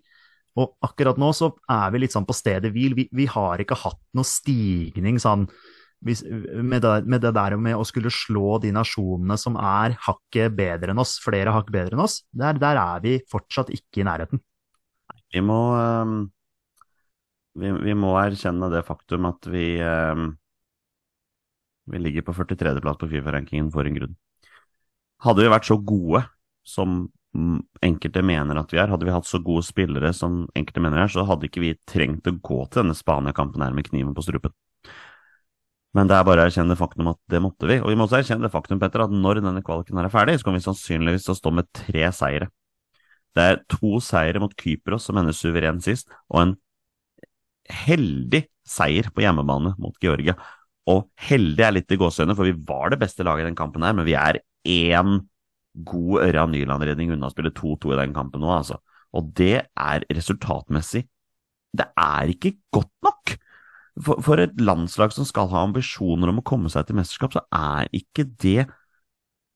Og 0.59 0.73
akkurat 0.83 1.19
nå 1.21 1.31
så 1.37 1.53
er 1.71 1.91
vi 1.93 2.03
litt 2.03 2.15
sånn 2.15 2.27
på 2.27 2.35
stedet 2.35 2.73
hvil. 2.75 2.97
Vi, 2.97 3.07
vi 3.15 3.27
har 3.31 3.61
ikke 3.61 3.77
hatt 3.79 4.01
noe 4.17 4.27
stigning 4.27 5.21
sånn 5.21 5.47
med 5.99 6.79
det, 6.79 6.93
med 7.11 7.19
det, 7.21 7.33
der 7.35 7.57
med 7.59 7.75
å 7.75 7.83
skulle 7.87 8.11
slå 8.13 8.55
de 8.63 8.71
nasjonene 8.71 9.35
som 9.39 9.57
er 9.59 9.97
hakket 10.05 10.53
bedre 10.55 10.93
enn 10.93 11.01
oss, 11.01 11.17
flere 11.19 11.51
hakk 11.51 11.71
bedre 11.75 11.97
enn 11.97 12.03
oss. 12.05 12.21
Der, 12.31 12.55
der 12.59 12.79
er 12.79 13.03
vi 13.03 13.17
fortsatt 13.31 13.71
ikke 13.75 14.03
i 14.03 14.07
nærheten. 14.07 14.39
Vi 15.33 15.41
må, 15.45 15.59
um, 15.77 16.23
vi, 17.59 17.71
vi, 17.85 17.93
må 17.97 18.15
erkjenne 18.17 18.71
det 18.73 18.85
faktum 18.87 19.27
at 19.29 19.45
vi, 19.49 19.65
um, 19.83 20.31
vi 21.89 22.01
ligger 22.01 22.25
på 22.25 22.33
43.-plass 22.37 22.99
på 23.01 23.09
Fifa-rankingen 23.11 23.69
for 23.73 23.85
en 23.85 23.97
grunn. 23.97 24.17
Hadde 25.25 25.43
vi 25.43 25.51
vært 25.51 25.67
så 25.67 25.77
gode 25.77 26.23
som 26.65 27.01
mm, 27.35 27.59
enkelte 27.85 28.23
mener 28.25 28.61
at 28.61 28.73
vi 28.73 28.79
er. 28.79 28.89
Hadde 28.91 29.07
vi 29.07 29.13
hatt 29.13 29.27
så 29.29 29.41
gode 29.43 29.65
spillere 29.67 30.13
som 30.15 30.45
enkelte 30.57 30.83
mener 30.85 31.03
er, 31.03 31.11
så 31.11 31.25
hadde 31.27 31.49
ikke 31.49 31.63
vi 31.65 31.75
trengt 31.89 32.29
å 32.29 32.37
gå 32.37 32.63
til 32.67 32.83
denne 32.83 32.97
Spania-kampen 32.97 33.65
her 33.65 33.75
med 33.75 33.89
kniven 33.89 34.15
på 34.17 34.25
strupen. 34.25 34.55
Men 35.97 36.09
det 36.09 36.15
er 36.15 36.25
bare 36.25 36.43
å 36.43 36.49
erkjenne 36.49 36.75
det 36.75 36.79
faktum 36.79 37.09
at 37.09 37.19
det 37.33 37.41
måtte 37.41 37.69
vi. 37.69 37.79
Og 37.81 37.89
vi 37.89 37.97
må 37.97 38.05
også 38.05 38.19
erkjenne 38.19 38.45
det 38.45 38.53
faktum, 38.53 38.81
Petter, 38.81 39.03
at 39.05 39.13
når 39.13 39.41
denne 39.41 39.63
kvaliken 39.65 39.97
er 39.97 40.11
ferdig, 40.13 40.37
så 40.37 40.45
kommer 40.45 40.61
vi 40.61 40.67
sannsynligvis 40.67 41.29
stå 41.37 41.53
med 41.53 41.69
tre 41.73 42.05
seire. 42.13 42.49
Det 43.37 43.45
er 43.45 43.61
to 43.69 43.99
seire 44.03 44.41
mot 44.41 44.53
Kypros, 44.57 45.05
som 45.07 45.19
ender 45.21 45.35
suveren 45.35 45.81
sist, 45.83 46.09
og 46.31 46.41
en 46.41 46.55
heldig 47.69 48.45
seier 48.65 49.09
på 49.13 49.23
hjemmebane 49.23 49.75
mot 49.81 49.95
Georgia. 50.01 50.35
Og 50.89 51.05
heldig 51.29 51.65
er 51.65 51.75
litt 51.75 51.93
i 51.93 51.99
gåsehudene, 51.99 52.35
for 52.37 52.49
vi 52.49 52.55
var 52.67 52.93
det 52.93 53.01
beste 53.01 53.25
laget 53.25 53.45
i 53.45 53.49
den 53.49 53.59
kampen 53.59 53.85
her, 53.85 53.93
men 53.97 54.07
vi 54.07 54.17
er 54.17 54.41
én 54.69 55.19
god 55.85 56.23
Ørjan 56.25 56.53
Nyland-redning 56.53 57.13
unna 57.13 57.29
å 57.29 57.33
spille 57.33 57.53
2-2 57.55 57.93
i 57.93 57.99
den 58.01 58.15
kampen 58.15 58.41
nå, 58.43 58.49
altså. 58.55 58.79
Og 59.15 59.29
det 59.37 59.55
er 59.65 60.03
resultatmessig 60.13 61.07
Det 61.73 61.85
er 61.97 62.29
ikke 62.33 62.55
godt 62.73 62.93
nok! 63.05 63.35
For, 63.99 64.21
for, 64.23 64.39
et 64.39 64.61
landslag 64.61 65.11
som 65.11 65.25
skal 65.27 65.49
ha 65.51 65.63
ambisjoner 65.65 66.31
om 66.31 66.39
å 66.39 66.45
komme 66.45 66.69
seg 66.71 66.87
til 66.87 66.95
mesterskap, 66.97 67.33
så 67.35 67.43
er 67.51 67.89
ikke 67.95 68.25
det 68.39 68.69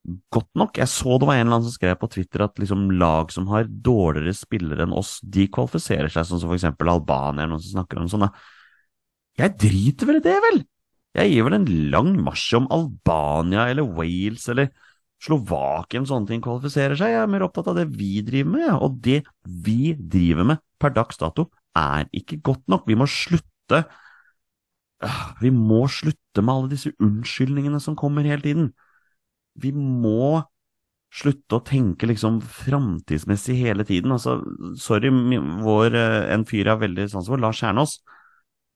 godt 0.04 0.50
nok. 0.60 0.78
Jeg 0.78 0.90
så 0.92 1.18
det 1.20 1.28
var 1.30 1.38
en 1.38 1.46
eller 1.46 1.58
annen 1.58 1.68
som 1.70 1.76
skrev 1.76 1.96
på 2.00 2.10
Twitter 2.12 2.44
at 2.46 2.60
liksom 2.60 2.90
lag 3.00 3.32
som 3.32 3.48
har 3.52 3.70
dårligere 3.70 4.36
spillere 4.36 4.86
enn 4.88 4.96
oss, 4.96 5.18
de 5.24 5.48
kvalifiserer 5.48 6.12
seg, 6.12 6.28
sånn 6.28 6.42
som 6.42 6.52
for 6.52 6.60
eksempel 6.60 6.92
Albania, 6.92 7.48
noen 7.48 7.64
som 7.64 7.80
snakker 7.80 8.02
om 8.02 8.10
sånne. 8.12 8.30
Jeg 9.40 9.56
driter 9.62 10.10
vel 10.10 10.20
i 10.20 10.26
det, 10.26 10.38
vel! 10.48 10.62
Jeg 11.14 11.30
gir 11.30 11.46
vel 11.46 11.56
en 11.60 11.70
lang 11.94 12.14
marsj 12.26 12.58
om 12.58 12.68
Albania 12.74 13.68
eller 13.70 13.86
Wales 13.86 14.48
eller 14.50 14.72
Slovakia 15.24 16.00
eller 16.00 16.10
sånne 16.10 16.30
ting 16.32 16.42
kvalifiserer 16.44 16.98
seg. 17.00 17.14
Jeg 17.14 17.24
er 17.24 17.30
mer 17.32 17.46
opptatt 17.46 17.70
av 17.72 17.78
det 17.78 17.86
vi 17.94 18.18
driver 18.26 18.56
med, 18.58 18.72
og 18.76 18.98
det 19.06 19.22
vi 19.46 19.94
driver 19.94 20.50
med 20.52 20.64
per 20.82 20.96
dags 20.96 21.22
dato, 21.22 21.48
er 21.78 22.10
ikke 22.14 22.42
godt 22.44 22.66
nok. 22.70 22.88
Vi 22.90 22.98
må 23.00 23.08
slutte 23.10 23.86
Vi 25.42 25.50
må 25.52 25.82
slutte 25.92 26.44
med 26.44 26.54
alle 26.54 26.72
disse 26.72 26.92
unnskyldningene 27.04 27.80
som 27.84 27.96
kommer 28.00 28.24
hele 28.28 28.44
tiden. 28.44 28.70
Vi 29.62 29.72
må 29.76 30.42
slutte 31.14 31.60
å 31.60 31.66
tenke 31.66 32.08
liksom 32.10 32.40
framtidsmessig 32.42 33.60
hele 33.60 33.86
tiden. 33.86 34.16
Altså, 34.16 34.40
sorry, 34.82 35.12
vår, 35.64 35.94
eh, 36.00 36.34
en 36.34 36.46
fyr 36.50 36.64
jeg 36.64 36.74
har 36.74 36.82
veldig 36.82 37.10
sans 37.12 37.30
for, 37.30 37.38
Lars 37.38 37.62
Kjernås, 37.62 38.00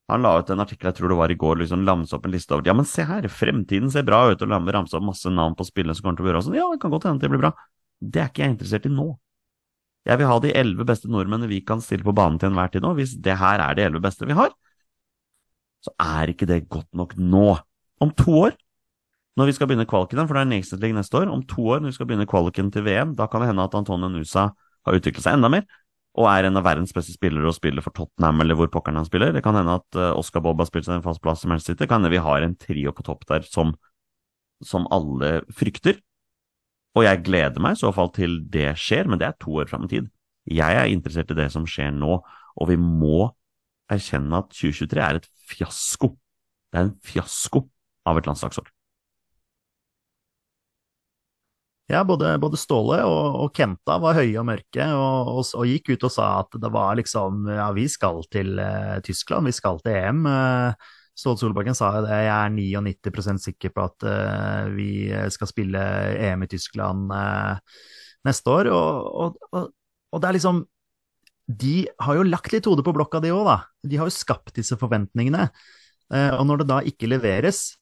han 0.08 0.24
la 0.24 0.38
ut 0.40 0.50
en 0.54 0.62
artikkel, 0.64 0.88
jeg 0.88 1.00
tror 1.02 1.12
det 1.12 1.18
var 1.20 1.32
i 1.34 1.36
går, 1.36 1.58
liksom 1.60 1.82
lamse 1.84 2.16
opp 2.16 2.28
en 2.28 2.32
liste 2.32 2.54
over 2.56 2.70
Ja, 2.70 2.76
men 2.78 2.88
se 2.88 3.04
her, 3.04 3.26
fremtiden 3.28 3.92
ser 3.92 4.06
bra 4.08 4.22
ut, 4.32 4.42
og 4.42 4.48
la 4.48 4.60
ramse 4.72 4.96
opp 4.96 5.04
masse 5.04 5.28
navn 5.28 5.58
på 5.58 5.66
spillene 5.68 5.98
som 5.98 6.06
kommer 6.06 6.20
til 6.20 6.28
å 6.28 6.30
gjøre. 6.30 6.44
Sånn, 6.46 6.56
ja, 6.56 6.68
det 6.72 6.80
kan 6.80 6.94
godt 6.94 7.10
hende 7.10 7.26
det 7.26 7.32
blir 7.34 7.42
bra. 7.42 7.52
Det 8.00 8.22
er 8.22 8.30
ikke 8.32 8.46
jeg 8.46 8.54
interessert 8.56 8.88
i 8.88 8.94
nå. 8.94 9.08
Jeg 10.08 10.22
vil 10.22 10.30
ha 10.30 10.38
de 10.40 10.54
elleve 10.56 10.86
beste 10.88 11.10
nordmennene 11.12 11.52
vi 11.52 11.60
kan 11.68 11.82
stille 11.84 12.06
på 12.08 12.16
banen 12.16 12.38
til 12.40 12.54
enhver 12.54 12.72
tid 12.72 12.86
nå. 12.86 12.94
Hvis 12.96 13.18
det 13.20 13.36
her 13.42 13.60
er 13.60 13.76
de 13.76 13.84
elleve 13.84 14.06
beste 14.06 14.30
vi 14.30 14.38
har, 14.38 14.54
så 15.84 15.92
er 16.00 16.32
ikke 16.32 16.48
det 16.48 16.62
godt 16.72 16.88
nok 16.96 17.18
nå. 17.20 17.50
Om 18.00 18.14
to 18.16 18.38
år, 18.46 18.56
når 19.38 19.50
vi 19.50 19.54
skal 19.58 19.70
begynne 19.70 19.88
kvaliken, 19.90 20.26
for 20.26 20.38
det 20.38 20.44
er 20.44 20.50
Nations 20.50 20.82
League 20.82 20.98
neste 20.98 21.20
år, 21.20 21.30
om 21.30 21.44
to 21.46 21.66
år 21.70 21.82
når 21.84 21.92
vi 21.92 21.98
skal 22.00 22.10
begynne 22.10 22.30
kvaliken 22.30 22.72
til 22.74 22.86
VM, 22.88 23.14
da 23.18 23.28
kan 23.30 23.44
det 23.44 23.52
hende 23.52 23.68
at 23.68 23.76
Antonio 23.78 24.10
Nusa 24.10 24.50
har 24.54 24.98
utviklet 24.98 25.26
seg 25.26 25.38
enda 25.38 25.52
mer 25.54 25.68
og 26.18 26.26
er 26.32 26.48
en 26.48 26.58
av 26.58 26.66
verdens 26.66 26.94
beste 26.96 27.14
spillere 27.14 27.46
og 27.46 27.54
spiller 27.54 27.86
for 27.86 27.94
Tottenham 27.94 28.42
eller 28.42 28.58
hvor 28.58 28.72
pokkeren 28.74 28.98
han 28.98 29.06
spiller. 29.06 29.36
Det 29.36 29.44
kan 29.46 29.54
hende 29.54 29.76
at 29.78 29.98
uh, 30.00 30.16
Oscar 30.18 30.42
Bob 30.42 30.58
har 30.58 30.70
spilt 30.70 30.88
seg 30.88 30.98
en 30.98 31.06
fast 31.06 31.22
plass 31.22 31.46
i 31.46 31.50
Manchester 31.52 31.76
City. 31.76 31.84
Det 31.84 31.90
kan 31.92 32.02
hende 32.02 32.16
vi 32.16 32.24
har 32.26 32.42
en 32.42 32.56
trio 32.58 32.94
på 32.96 33.06
topp 33.06 33.28
der 33.30 33.46
som, 33.46 33.76
som 34.66 34.88
alle 34.94 35.44
frykter. 35.54 36.00
Og 36.98 37.06
jeg 37.06 37.22
gleder 37.28 37.62
meg 37.62 37.78
i 37.78 37.82
så 37.84 37.92
fall 37.94 38.10
til 38.16 38.40
det 38.50 38.72
skjer, 38.82 39.06
men 39.06 39.22
det 39.22 39.28
er 39.28 39.38
to 39.38 39.60
år 39.62 39.70
fram 39.70 39.86
i 39.86 39.92
tid. 39.92 40.08
Jeg 40.50 40.80
er 40.80 40.90
interessert 40.90 41.36
i 41.36 41.38
det 41.38 41.52
som 41.54 41.68
skjer 41.70 41.92
nå, 41.94 42.18
og 42.58 42.72
vi 42.72 42.80
må 42.82 43.28
erkjenne 43.94 44.42
at 44.42 44.50
2023 44.56 45.04
er 45.04 45.22
et 45.22 45.30
fiasko. 45.52 46.16
Det 46.74 46.82
er 46.82 46.88
en 46.88 46.96
fiasko 47.06 47.68
av 48.10 48.18
et 48.18 48.32
landslagsår. 48.32 48.74
Ja, 51.88 52.02
både, 52.04 52.34
både 52.44 52.58
Ståle 52.60 52.98
og, 53.08 53.36
og, 53.46 53.54
Kenta 53.56 53.96
var 54.04 54.18
høye 54.18 54.36
og 54.42 54.48
mørke, 54.50 54.84
og, 54.92 55.30
og, 55.32 55.46
og, 55.56 55.70
gikk 55.70 55.94
ut 55.94 56.04
og 56.04 56.12
sa 56.12 56.26
at 56.42 56.58
det 56.60 56.72
var 56.74 56.98
liksom 57.00 57.46
Ja, 57.48 57.70
vi 57.76 57.86
skal 57.88 58.20
til 58.34 58.60
uh, 58.60 58.98
Tyskland, 59.08 59.48
vi 59.48 59.56
skal 59.56 59.80
til 59.86 59.96
EM. 59.96 60.26
Uh, 60.28 60.98
Ståle 61.18 61.40
Solbakken 61.40 61.78
sa 61.80 61.94
det, 62.04 62.12
jeg 62.28 62.34
er 62.34 62.52
99% 62.52 63.46
sikker 63.46 63.72
på 63.72 63.88
at 63.88 64.04
uh, 64.04 64.68
vi 64.76 65.08
skal 65.32 65.50
spille 65.50 65.86
EM 66.28 66.44
i 66.44 66.52
Tyskland 66.52 67.08
neste 68.28 68.52
år. 68.52 68.68
Og, 68.76 69.40
det 70.18 70.28
er 70.28 70.36
liksom 70.36 70.66
De 71.48 71.76
har 72.04 72.20
jo 72.20 72.28
lagt 72.28 72.52
litt 72.52 72.68
hode 72.68 72.84
på 72.84 72.92
blokka, 73.00 73.24
de 73.24 73.32
òg, 73.32 73.48
da. 73.48 73.58
De 73.88 73.96
har 73.96 74.12
jo 74.12 74.18
skapt 74.18 74.60
disse 74.60 74.76
forventningene. 74.76 75.48
og 76.36 76.44
når 76.48 76.62
det 76.62 76.68
da 76.68 76.84
ikke 76.84 77.08
leveres, 77.08 77.77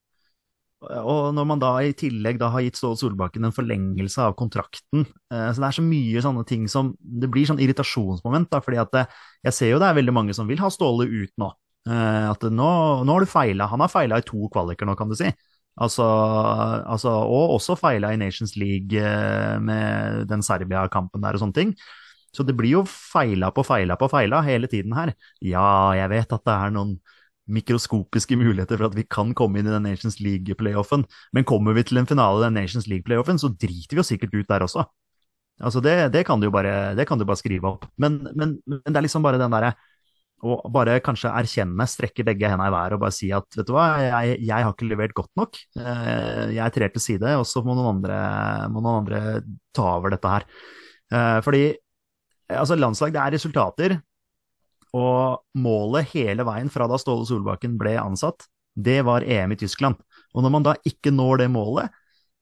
og 1.06 1.34
når 1.36 1.46
man 1.50 1.62
da 1.62 1.72
i 1.84 1.94
tillegg 1.98 2.40
da 2.42 2.50
har 2.54 2.64
gitt 2.66 2.80
Ståle 2.80 3.00
Solbakken 3.00 3.48
en 3.48 3.56
forlengelse 3.56 4.22
av 4.24 4.36
kontrakten 4.40 5.04
eh, 5.06 5.50
Så 5.50 5.62
det 5.62 5.68
er 5.68 5.78
så 5.78 5.86
mye 5.86 6.24
sånne 6.24 6.46
ting 6.50 6.66
som 6.72 6.94
Det 7.00 7.30
blir 7.32 7.48
sånn 7.50 7.62
irritasjonsmoment, 7.64 8.50
da, 8.52 8.62
fordi 8.66 8.80
at 8.82 8.94
det, 8.96 9.06
jeg 9.48 9.58
ser 9.58 9.74
jo 9.74 9.82
det 9.82 9.90
er 9.90 10.00
veldig 10.00 10.16
mange 10.16 10.36
som 10.38 10.50
vil 10.50 10.62
ha 10.64 10.72
Ståle 10.74 11.08
ut 11.10 11.34
nå. 11.42 11.52
Eh, 11.90 12.30
at 12.32 12.48
nå, 12.50 12.70
nå 13.06 13.18
har 13.18 13.26
du 13.26 13.30
feila. 13.30 13.70
Han 13.72 13.84
har 13.86 13.92
feila 13.94 14.20
i 14.22 14.26
to 14.26 14.50
kvaliker 14.54 14.90
nå, 14.90 14.96
kan 14.98 15.12
du 15.12 15.18
si. 15.20 15.30
Altså, 15.76 16.06
altså, 16.88 17.12
og 17.28 17.58
også 17.58 17.76
feila 17.76 18.14
i 18.14 18.20
Nations 18.20 18.56
League 18.56 18.96
eh, 18.96 19.58
med 19.60 20.26
den 20.30 20.44
Serbia-kampen 20.46 21.24
der 21.24 21.36
og 21.36 21.44
sånne 21.44 21.58
ting. 21.58 21.76
Så 22.36 22.44
det 22.44 22.56
blir 22.58 22.78
jo 22.78 22.86
feila 22.88 23.52
på 23.56 23.64
feila 23.64 23.96
på 24.00 24.10
feila 24.12 24.42
hele 24.44 24.68
tiden 24.72 24.96
her. 24.96 25.14
Ja, 25.44 25.94
jeg 25.96 26.12
vet 26.12 26.36
at 26.36 26.48
det 26.48 26.56
er 26.56 26.74
noen 26.76 26.98
mikroskopiske 27.52 28.38
muligheter 28.40 28.80
for 28.80 28.90
at 28.90 28.98
vi 28.98 29.06
kan 29.10 29.34
komme 29.38 29.60
inn 29.60 29.70
i 29.70 29.74
den 29.74 29.86
Nations 29.86 30.20
League-playoffen. 30.24 31.06
Men 31.36 31.48
kommer 31.48 31.78
vi 31.78 31.86
til 31.86 32.02
en 32.02 32.10
finale 32.10 32.42
i 32.42 32.46
den 32.48 32.58
Nations 32.58 32.88
League-playoffen, 32.92 33.42
så 33.42 33.52
driter 33.54 33.98
vi 33.98 34.04
oss 34.04 34.14
sikkert 34.14 34.34
ut 34.36 34.50
der 34.50 34.66
også. 34.66 34.86
Altså 35.64 35.80
det, 35.80 35.96
det, 36.12 36.26
kan 36.28 36.42
du 36.42 36.50
bare, 36.52 36.96
det 36.98 37.06
kan 37.08 37.20
du 37.20 37.26
bare 37.28 37.40
skrive 37.40 37.70
opp. 37.70 37.86
Men, 38.02 38.26
men, 38.36 38.58
men 38.68 38.82
det 38.84 38.98
er 38.98 39.06
liksom 39.06 39.24
bare 39.24 39.40
den 39.40 39.54
derre 39.54 39.76
å 40.46 40.58
bare 40.70 41.00
kanskje 41.04 41.32
erkjenne, 41.32 41.88
strekke 41.90 42.26
begge 42.28 42.50
hendene 42.52 42.68
i 42.70 42.74
været 42.74 42.98
og 42.98 43.02
bare 43.06 43.16
si 43.16 43.30
at 43.34 43.48
vet 43.56 43.70
du 43.70 43.72
hva, 43.74 43.86
jeg, 44.04 44.36
jeg 44.46 44.66
har 44.68 44.74
ikke 44.74 44.90
levert 44.90 45.16
godt 45.18 45.32
nok. 45.40 45.58
Eh, 45.80 46.42
jeg 46.58 46.76
trer 46.76 46.92
til 46.94 47.04
side, 47.04 47.38
og 47.40 47.48
så 47.50 47.64
må 47.66 47.74
noen 47.78 47.96
andre, 47.96 48.20
må 48.74 48.84
noen 48.84 49.06
andre 49.06 49.22
ta 49.76 49.88
over 49.96 50.14
dette 50.14 50.34
her. 50.34 50.46
Eh, 51.16 51.40
fordi 51.46 51.64
altså 52.52 52.78
landslag, 52.78 53.16
det 53.16 53.24
er 53.24 53.36
resultater. 53.38 53.98
Og 54.96 55.42
målet 55.60 56.12
hele 56.14 56.46
veien 56.48 56.72
fra 56.72 56.88
da 56.88 57.00
Ståle 57.02 57.26
Solbakken 57.28 57.76
ble 57.80 57.98
ansatt, 58.00 58.48
det 58.76 59.02
var 59.08 59.26
EM 59.28 59.56
i 59.56 59.60
Tyskland. 59.60 60.00
Og 60.36 60.44
når 60.44 60.54
man 60.54 60.66
da 60.68 60.76
ikke 60.88 61.14
når 61.16 61.44
det 61.44 61.52
målet, 61.52 61.92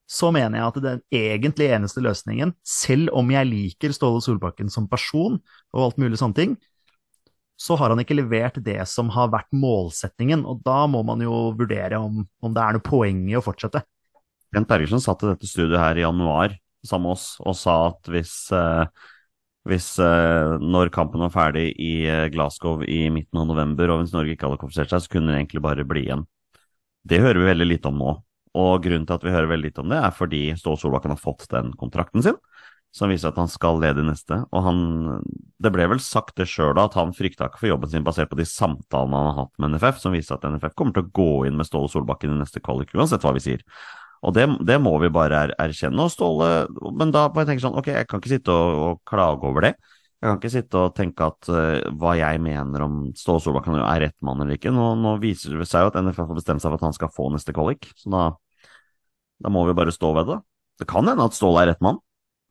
så 0.09 0.29
mener 0.35 0.59
jeg 0.59 0.67
at 0.67 0.77
den 0.83 1.01
egentlig 1.15 1.69
eneste 1.73 2.03
løsningen, 2.03 2.51
selv 2.67 3.13
om 3.17 3.31
jeg 3.33 3.49
liker 3.49 3.95
Ståle 3.95 4.21
Solbakken 4.21 4.69
som 4.73 4.89
person 4.91 5.39
og 5.73 5.87
alt 5.87 6.01
mulig 6.01 6.19
sånne 6.21 6.37
ting, 6.37 6.55
så 7.57 7.77
har 7.79 7.93
han 7.93 8.01
ikke 8.01 8.17
levert 8.17 8.57
det 8.65 8.81
som 8.89 9.11
har 9.13 9.31
vært 9.33 9.49
målsettingen. 9.55 10.43
Og 10.49 10.61
da 10.65 10.83
må 10.89 11.03
man 11.07 11.21
jo 11.23 11.53
vurdere 11.57 12.01
om, 12.01 12.23
om 12.43 12.53
det 12.53 12.61
er 12.61 12.75
noe 12.75 12.85
poeng 12.85 13.23
i 13.29 13.37
å 13.39 13.43
fortsette. 13.45 13.83
Bent 14.53 14.69
Bergersen 14.69 15.01
satt 15.01 15.23
i 15.23 15.31
dette 15.31 15.49
studioet 15.49 15.81
her 15.81 16.01
i 16.01 16.05
januar 16.05 16.57
sammen 16.83 17.07
med 17.07 17.15
oss 17.15 17.27
og 17.39 17.55
sa 17.55 17.77
at 17.87 18.11
hvis 18.11 18.35
uh 18.53 18.85
hvis 19.69 19.93
eh, 20.03 20.53
når 20.59 20.91
kampen 20.91 21.23
var 21.23 21.31
ferdig 21.31 21.69
i 21.79 22.03
uh, 22.11 22.27
Glasgow 22.33 22.81
i 22.83 23.07
midten 23.13 23.39
av 23.39 23.47
november, 23.47 23.93
og 23.93 24.01
hvis 24.01 24.15
Norge 24.15 24.35
ikke 24.35 24.49
hadde 24.49 24.59
kvalifisert 24.59 24.91
seg, 24.91 25.05
så 25.05 25.13
kunne 25.13 25.31
det 25.31 25.39
egentlig 25.39 25.63
bare 25.63 25.85
bli 25.87 26.03
igjen. 26.03 26.25
Det 27.07 27.21
hører 27.23 27.39
vi 27.39 27.49
veldig 27.51 27.69
lite 27.69 27.91
om 27.91 28.01
nå. 28.01 28.17
Og 28.59 28.83
grunnen 28.83 29.07
til 29.07 29.15
at 29.15 29.23
vi 29.25 29.33
hører 29.33 29.49
veldig 29.49 29.71
lite 29.71 29.81
om 29.81 29.93
det, 29.93 30.01
er 30.03 30.13
fordi 30.13 30.43
Ståle 30.59 30.81
Solbakken 30.81 31.15
har 31.15 31.21
fått 31.21 31.47
den 31.51 31.71
kontrakten 31.79 32.25
sin, 32.25 32.35
som 32.93 33.09
viser 33.09 33.31
at 33.31 33.39
han 33.39 33.49
skal 33.49 33.79
lede 33.81 34.03
i 34.03 34.05
neste. 34.05 34.43
Og 34.53 34.67
han 34.67 34.83
Det 35.63 35.71
ble 35.73 35.87
vel 35.89 36.03
sagt 36.03 36.35
det 36.37 36.49
sjøl 36.51 36.75
da, 36.77 36.85
at 36.85 36.99
han 36.99 37.15
frykta 37.15 37.47
ikke 37.47 37.63
for 37.63 37.71
jobben 37.71 37.89
sin 37.89 38.05
basert 38.05 38.29
på 38.29 38.37
de 38.37 38.45
samtalene 38.45 39.15
han 39.15 39.31
har 39.31 39.45
hatt 39.45 39.63
med 39.63 39.73
NFF, 39.73 40.03
som 40.03 40.13
viser 40.13 40.35
at 40.35 40.45
NFF 40.45 40.75
kommer 40.75 40.93
til 40.93 41.07
å 41.07 41.13
gå 41.15 41.31
inn 41.47 41.55
med 41.57 41.71
Ståle 41.71 41.89
Solbakken 41.89 42.35
i 42.35 42.41
neste 42.43 42.61
kvalik, 42.61 42.91
uansett 42.93 43.23
hva 43.23 43.33
vi 43.33 43.47
sier. 43.47 43.63
Og 44.23 44.31
det, 44.35 44.45
det, 44.63 44.77
må 44.79 44.93
vi 45.03 45.11
bare 45.11 45.41
er, 45.47 45.53
erkjenne. 45.59 46.05
Og 46.05 46.11
Ståle 46.13 46.49
Men 46.95 47.11
da 47.11 47.27
må 47.27 47.43
jeg 47.43 47.51
tenke 47.51 47.65
sånn, 47.65 47.75
ok, 47.79 47.89
jeg 47.91 48.07
kan 48.07 48.21
ikke 48.21 48.31
sitte 48.31 48.55
og, 48.55 48.79
og 48.85 49.01
klage 49.09 49.49
over 49.49 49.67
det. 49.67 49.73
Jeg 50.23 50.29
kan 50.29 50.39
ikke 50.39 50.53
sitte 50.53 50.79
og 50.79 50.93
tenke 50.95 51.25
at 51.27 51.49
uh, 51.51 51.89
hva 51.99 52.13
jeg 52.15 52.39
mener 52.39 52.85
om 52.85 53.01
Ståle 53.19 53.43
Solbakken 53.43 53.75
er 53.81 54.05
rett 54.05 54.15
mann 54.23 54.39
eller 54.39 54.55
ikke. 54.55 54.71
Nå, 54.71 54.93
nå, 55.01 55.17
viser 55.19 55.57
det 55.59 55.67
seg 55.67 55.83
jo 55.83 55.91
at 55.91 55.99
NFF 55.99 56.23
har 56.23 56.39
bestemt 56.39 56.63
seg 56.63 56.71
for 56.71 56.79
at 56.79 56.87
han 56.87 56.95
skal 56.95 57.11
få 57.11 57.27
neste 57.33 57.55
kvalik, 57.55 57.89
så 57.99 58.13
da, 58.13 58.23
da 59.43 59.51
må 59.51 59.65
vi 59.67 59.75
bare 59.75 59.91
stå 59.91 60.13
ved 60.15 60.31
det. 60.31 60.39
Det 60.79 60.87
kan 60.87 61.11
hende 61.11 61.27
at 61.27 61.35
Ståle 61.35 61.65
er 61.65 61.73
rett 61.73 61.83
mann. 61.83 61.99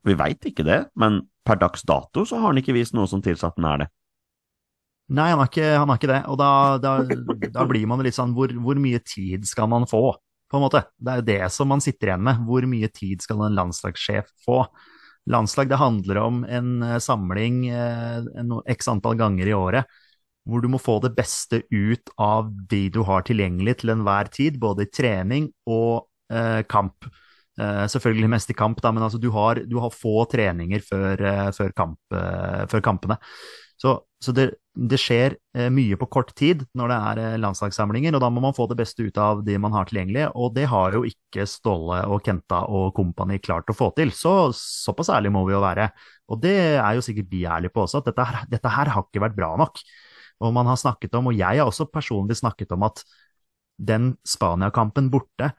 Vi 0.05 0.19
veit 0.19 0.45
ikke 0.45 0.67
det, 0.67 0.83
men 1.01 1.23
per 1.47 1.57
dags 1.63 1.87
dato 1.89 2.27
så 2.29 2.43
har 2.43 2.51
han 2.51 2.61
ikke 2.61 2.77
vist 2.77 2.93
noe 2.99 3.09
som 3.09 3.23
tilsier 3.25 3.49
at 3.49 3.57
han 3.57 3.71
er 3.71 3.85
det. 3.85 3.89
Nei, 5.13 5.31
han 5.33 5.41
har 5.41 5.49
ikke, 5.49 5.73
ikke 5.97 6.11
det. 6.13 6.21
Og 6.29 6.37
da, 6.41 6.51
da, 6.81 6.93
da, 7.57 7.65
blir 7.69 7.89
man 7.89 8.05
litt 8.05 8.17
sånn 8.17 8.37
hvor, 8.37 8.53
hvor 8.65 8.79
mye 8.81 9.01
tid 9.05 9.49
skal 9.49 9.73
man 9.73 9.89
få? 9.89 10.13
På 10.53 10.59
en 10.61 10.67
måte. 10.67 10.85
Det 11.01 11.13
er 11.13 11.21
jo 11.21 11.29
det 11.31 11.43
som 11.55 11.71
man 11.73 11.83
sitter 11.85 12.13
igjen 12.13 12.27
med. 12.27 12.43
Hvor 12.47 12.67
mye 12.69 12.91
tid 12.93 13.25
skal 13.25 13.47
en 13.47 13.57
landslagssjef 13.57 14.29
få? 14.45 14.63
Landslag 15.33 15.71
det 15.71 15.79
handler 15.79 16.19
om 16.19 16.43
en 16.45 16.71
eh, 16.83 16.99
samling 17.03 17.67
eh, 17.71 18.31
x 18.75 18.91
antall 18.91 19.17
ganger 19.21 19.49
i 19.49 19.55
året, 19.55 20.01
hvor 20.45 20.63
du 20.63 20.67
må 20.73 20.81
få 20.83 20.97
det 21.05 21.13
beste 21.15 21.63
ut 21.71 22.11
av 22.19 22.51
de 22.71 22.89
du 22.91 23.05
har 23.07 23.23
tilgjengelig 23.27 23.79
til 23.81 23.95
enhver 23.95 24.33
tid, 24.35 24.59
både 24.61 24.89
i 24.89 24.91
trening 24.91 25.47
og 25.71 26.09
eh, 26.35 26.65
kamp. 26.67 27.07
Eh, 27.61 27.85
selvfølgelig 27.95 28.33
mest 28.33 28.51
i 28.51 28.57
kamp, 28.59 28.83
da, 28.83 28.91
men 28.93 29.07
altså, 29.07 29.21
du, 29.23 29.31
har, 29.31 29.63
du 29.69 29.79
har 29.83 29.95
få 29.95 30.25
treninger 30.33 30.83
før, 30.89 31.23
eh, 31.31 31.49
før, 31.55 31.73
kamp, 31.77 32.01
eh, 32.19 32.65
før 32.73 32.85
kampene. 32.85 33.21
Så, 33.79 34.01
så 34.23 34.35
det, 34.35 34.51
det, 34.73 34.99
skjer 35.01 35.35
eh, 35.57 35.69
mye 35.73 35.99
på 36.01 36.09
kort 36.13 36.33
tid 36.39 36.63
når 36.79 36.93
det 36.93 36.99
er 37.09 37.21
eh, 37.23 37.39
landslagssamlinger, 37.43 38.17
og 38.17 38.23
da 38.25 38.31
må 38.33 38.43
man 38.45 38.57
få 38.57 38.67
det 38.71 38.79
beste 38.81 39.05
ut 39.05 39.19
av 39.21 39.43
de 39.47 39.57
man 39.61 39.75
har 39.77 39.89
tilgjengelig, 39.89 40.29
og 40.33 40.55
det 40.57 40.69
har 40.71 40.97
jo 40.97 41.03
ikke 41.09 41.47
Ståle 41.49 42.03
og 42.09 42.23
Kenta 42.25 42.63
og 42.73 42.93
kompani 42.97 43.41
klart 43.43 43.71
å 43.73 43.77
få 43.77 43.91
til. 43.97 44.15
Så 44.17 44.53
såpass 44.57 45.13
ærlig 45.13 45.35
må 45.35 45.45
vi 45.49 45.57
jo 45.57 45.63
være. 45.65 45.91
Og 46.33 46.41
det 46.43 46.57
er 46.81 46.97
jo 46.97 47.05
sikkert 47.05 47.31
de 47.33 47.45
ærlige 47.45 47.75
på 47.75 47.85
også, 47.85 48.01
at 48.01 48.13
dette, 48.13 48.47
dette 48.55 48.77
her 48.77 48.93
har 48.95 49.07
ikke 49.07 49.25
vært 49.27 49.37
bra 49.37 49.53
nok. 49.61 49.83
Og 50.43 50.55
man 50.57 50.71
har 50.71 50.81
snakket 50.81 51.15
om, 51.19 51.31
og 51.31 51.37
jeg 51.39 51.61
har 51.61 51.69
også 51.69 51.91
personlig 51.93 52.39
snakket 52.41 52.73
om, 52.75 52.89
at 52.89 53.05
den 53.83 54.15
Spania-kampen 54.29 55.11
borte 55.13 55.53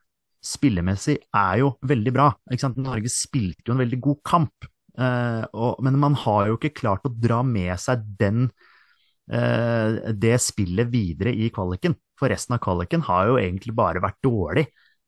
spillemessig 0.44 1.18
er 1.32 1.62
jo 1.62 1.74
veldig 1.88 2.14
bra. 2.16 2.28
Norge 2.76 3.12
spilte 3.12 3.70
jo 3.70 3.78
en 3.78 3.84
veldig 3.84 4.00
god 4.04 4.20
kamp, 4.28 4.68
eh, 4.98 5.44
og, 5.54 5.80
men 5.86 6.00
man 6.02 6.18
har 6.20 6.50
jo 6.50 6.58
ikke 6.60 6.76
klart 6.82 7.08
å 7.08 7.14
dra 7.14 7.42
med 7.48 7.74
seg 7.82 8.04
den, 8.20 8.50
det 9.24 10.34
spillet 10.44 10.90
videre 10.92 11.32
i 11.32 11.48
kvaliken. 11.54 11.94
For 12.20 12.28
resten 12.28 12.58
av 12.58 12.60
kvaliken 12.64 13.06
har 13.08 13.30
jo 13.30 13.38
egentlig 13.40 13.72
bare 13.78 14.02
vært 14.04 14.20
dårlig. 14.26 14.66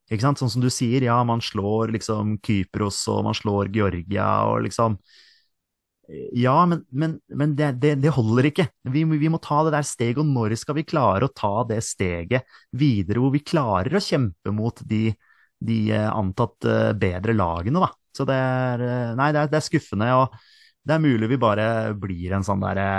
Sånn 0.08 0.38
som 0.40 0.64
du 0.64 0.70
sier, 0.72 1.04
ja, 1.04 1.18
man 1.28 1.42
slår 1.44 1.92
liksom 1.98 2.38
Kypros 2.46 3.02
og 3.12 3.26
man 3.28 3.36
slår 3.36 3.74
Georgia 3.76 4.30
og 4.48 4.64
liksom 4.68 4.96
ja, 6.32 6.66
men, 6.66 6.84
men, 6.90 7.20
men 7.28 7.56
det, 7.58 7.72
det, 7.82 7.96
det, 8.04 8.12
holder 8.14 8.52
ikke. 8.52 8.68
Vi, 8.94 9.04
vi, 9.18 9.30
må 9.32 9.40
ta 9.42 9.64
det 9.66 9.74
der 9.74 9.86
steget, 9.88 10.20
og 10.22 10.30
når 10.30 10.54
skal 10.60 10.78
vi 10.78 10.86
klare 10.86 11.26
å 11.26 11.34
ta 11.34 11.64
det 11.66 11.80
steget 11.86 12.46
videre 12.78 13.24
hvor 13.24 13.34
vi 13.34 13.42
klarer 13.42 13.98
å 13.98 14.04
kjempe 14.04 14.54
mot 14.54 14.84
de, 14.86 15.08
de 15.66 15.80
eh, 15.96 16.10
antatt 16.12 16.68
eh, 16.70 16.92
bedre 17.00 17.34
lagene, 17.34 17.82
da. 17.82 17.90
Så 18.16 18.28
det 18.30 18.38
er, 18.38 18.86
eh, 18.86 19.16
nei, 19.18 19.32
det 19.34 19.42
er, 19.42 19.50
det 19.52 19.60
er 19.60 19.66
skuffende, 19.66 20.12
og 20.20 20.38
det 20.86 20.94
er 20.94 21.06
mulig 21.08 21.32
vi 21.32 21.42
bare 21.42 21.68
blir 21.98 22.38
en 22.38 22.46
sånn 22.46 22.62
derre 22.62 22.90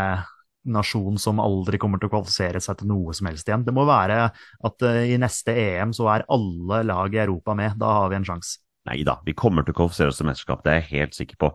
nasjon 0.66 1.18
som 1.20 1.40
aldri 1.42 1.78
kommer 1.82 2.00
til 2.00 2.10
å 2.10 2.14
kvalifisere 2.16 2.60
seg 2.62 2.80
til 2.80 2.90
noe 2.90 3.14
som 3.16 3.30
helst 3.30 3.48
igjen. 3.48 3.64
Det 3.66 3.74
må 3.76 3.86
være 3.88 4.18
at 4.28 4.86
uh, 4.86 5.00
i 5.06 5.18
neste 5.20 5.54
EM 5.54 5.94
så 5.96 6.10
er 6.14 6.26
alle 6.32 6.82
lag 6.88 7.14
i 7.14 7.22
Europa 7.22 7.56
med. 7.58 7.78
Da 7.80 7.92
har 8.00 8.12
vi 8.12 8.20
en 8.20 8.28
sjanse. 8.28 8.58
Nei 8.86 9.00
da, 9.06 9.18
vi 9.26 9.34
kommer 9.34 9.66
til 9.66 9.74
å 9.74 9.80
kvalifisere 9.80 10.12
oss 10.12 10.20
til 10.20 10.28
mesterskap, 10.28 10.62
det 10.62 10.72
er 10.72 10.82
jeg 10.82 10.90
helt 10.92 11.16
sikker 11.16 11.40
på. 11.42 11.50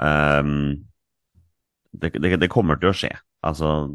Um, 0.00 0.86
det, 1.92 2.14
det, 2.16 2.36
det, 2.40 2.48
kommer 2.52 2.78
til 2.80 2.92
å 2.92 2.96
skje. 2.96 3.12
Altså 3.44 3.90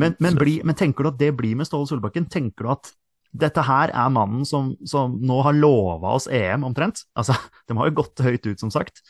men, 0.00 0.16
men, 0.18 0.36
bli, 0.38 0.58
men, 0.66 0.74
tenker 0.78 1.06
du 1.06 1.12
at 1.12 1.20
det 1.20 1.30
blir 1.38 1.54
med 1.58 1.68
Ståle 1.68 1.86
Solbakken? 1.86 2.26
Tenker 2.30 2.66
du 2.66 2.72
at 2.74 2.90
dette 3.34 3.62
her 3.66 3.90
er 3.90 4.14
mannen 4.14 4.46
som, 4.46 4.72
som 4.86 5.14
nå 5.22 5.40
har 5.46 5.56
lova 5.58 6.14
oss 6.18 6.26
EM, 6.30 6.66
omtrent? 6.66 7.04
Altså, 7.18 7.36
de 7.68 7.76
har 7.78 7.90
jo 7.90 7.98
gått 8.00 8.22
høyt 8.24 8.46
ut, 8.46 8.58
som 8.62 8.72
sagt, 8.74 9.02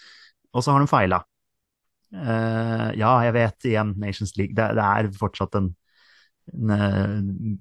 og 0.52 0.64
så 0.64 0.74
har 0.74 0.84
de 0.84 0.90
feila. 0.90 1.22
Eh, 2.14 2.90
ja, 3.00 3.12
jeg 3.26 3.34
vet, 3.34 3.66
igjen, 3.70 3.94
Nations 3.98 4.36
League, 4.38 4.54
det, 4.56 4.68
det 4.78 4.84
er 4.84 5.10
fortsatt 5.18 5.56
en, 5.58 5.72
en 6.52 6.74
uh, 6.74 7.16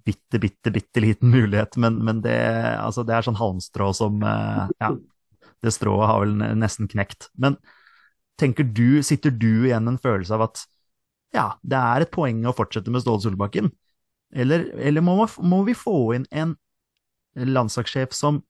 bitte, 0.06 0.42
bitte, 0.44 0.74
bitte 0.76 1.02
liten 1.02 1.32
mulighet, 1.34 1.78
men, 1.82 1.98
men 2.06 2.20
det, 2.26 2.36
altså, 2.78 3.06
det, 3.08 3.16
er 3.16 3.26
sånn 3.26 3.40
halmstrå 3.40 3.90
som 3.98 4.20
uh, 4.22 4.68
Ja, 4.84 4.92
det 5.64 5.72
strået 5.74 6.10
har 6.10 6.26
vel 6.26 6.36
nesten 6.60 6.90
knekt. 6.92 7.30
Men 7.40 7.56
tenker 8.40 8.68
du, 8.68 9.02
sitter 9.06 9.32
du 9.32 9.66
igjen 9.70 9.88
en 9.88 10.02
følelse 10.02 10.36
av 10.36 10.50
at 10.50 10.66
ja, 11.34 11.48
det 11.66 11.80
er 11.80 12.04
et 12.04 12.12
poeng 12.14 12.44
å 12.46 12.54
fortsette 12.54 12.92
med 12.94 13.02
Ståle 13.02 13.24
Solbakken? 13.24 13.72
Eller, 14.34 14.68
eller 14.78 15.02
må, 15.06 15.16
må, 15.46 15.62
vi 15.66 15.76
få 15.78 15.96
inn 16.18 16.28
en 16.30 16.56
landslagssjef 17.34 18.14
som, 18.14 18.42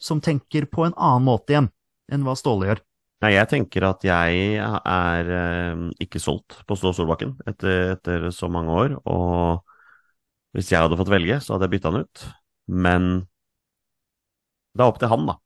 som, 0.00 0.20
tenker 0.24 0.68
på 0.70 0.86
en 0.86 0.96
annen 0.96 1.26
måte 1.26 1.54
igjen 1.54 1.68
enn 2.12 2.24
hva 2.24 2.36
Ståle 2.38 2.70
gjør? 2.70 2.82
Nei, 3.20 3.34
jeg 3.34 3.48
tenker 3.50 3.84
at 3.84 4.04
jeg 4.06 4.60
er 4.64 5.30
eh, 5.36 5.80
ikke 6.00 6.22
solgt 6.22 6.62
på 6.64 6.76
Stå 6.78 6.94
Solbakken 6.96 7.34
etter, 7.50 7.92
etter, 7.98 8.30
så 8.32 8.48
mange 8.48 8.72
år. 8.72 8.94
Og 9.04 9.60
hvis 10.56 10.70
jeg 10.72 10.80
hadde 10.80 10.96
fått 10.96 11.12
velge, 11.12 11.36
så 11.44 11.54
hadde 11.54 11.68
jeg 11.68 11.74
bytta 11.76 11.92
han 11.92 12.06
ut. 12.06 12.22
Men 12.86 13.10
det 14.72 14.84
er 14.84 14.88
opp 14.88 15.00
til 15.02 15.12
han, 15.12 15.26
da. 15.28 15.36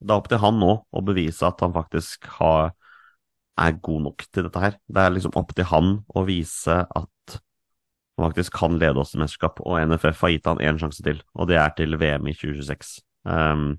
Det 0.00 0.14
er 0.14 0.22
opp 0.22 0.30
til 0.30 0.40
han 0.44 0.60
nå 0.62 0.70
å 0.78 1.02
bevise 1.04 1.48
at 1.48 1.64
han 1.64 1.74
faktisk 1.74 2.30
har 2.38 2.70
er 3.60 3.76
god 3.82 4.06
nok 4.06 4.24
til 4.30 4.46
dette 4.46 4.62
her. 4.62 4.78
Det 4.86 5.02
er 5.02 5.12
liksom 5.14 5.34
opp 5.36 5.50
til 5.56 5.68
han 5.68 5.92
å 6.16 6.24
vise 6.28 6.76
at 6.86 7.34
han 7.34 8.28
faktisk 8.28 8.56
kan 8.56 8.78
lede 8.80 9.00
oss 9.00 9.12
til 9.14 9.24
mesterskap, 9.24 9.60
og 9.64 9.80
NFF 9.90 10.22
har 10.24 10.32
gitt 10.34 10.48
han 10.48 10.62
én 10.64 10.80
sjanse 10.80 11.04
til, 11.04 11.20
og 11.34 11.50
det 11.50 11.58
er 11.60 11.74
til 11.76 11.96
VM 12.00 12.30
i 12.30 12.34
2026. 12.36 12.98
Um, 13.28 13.74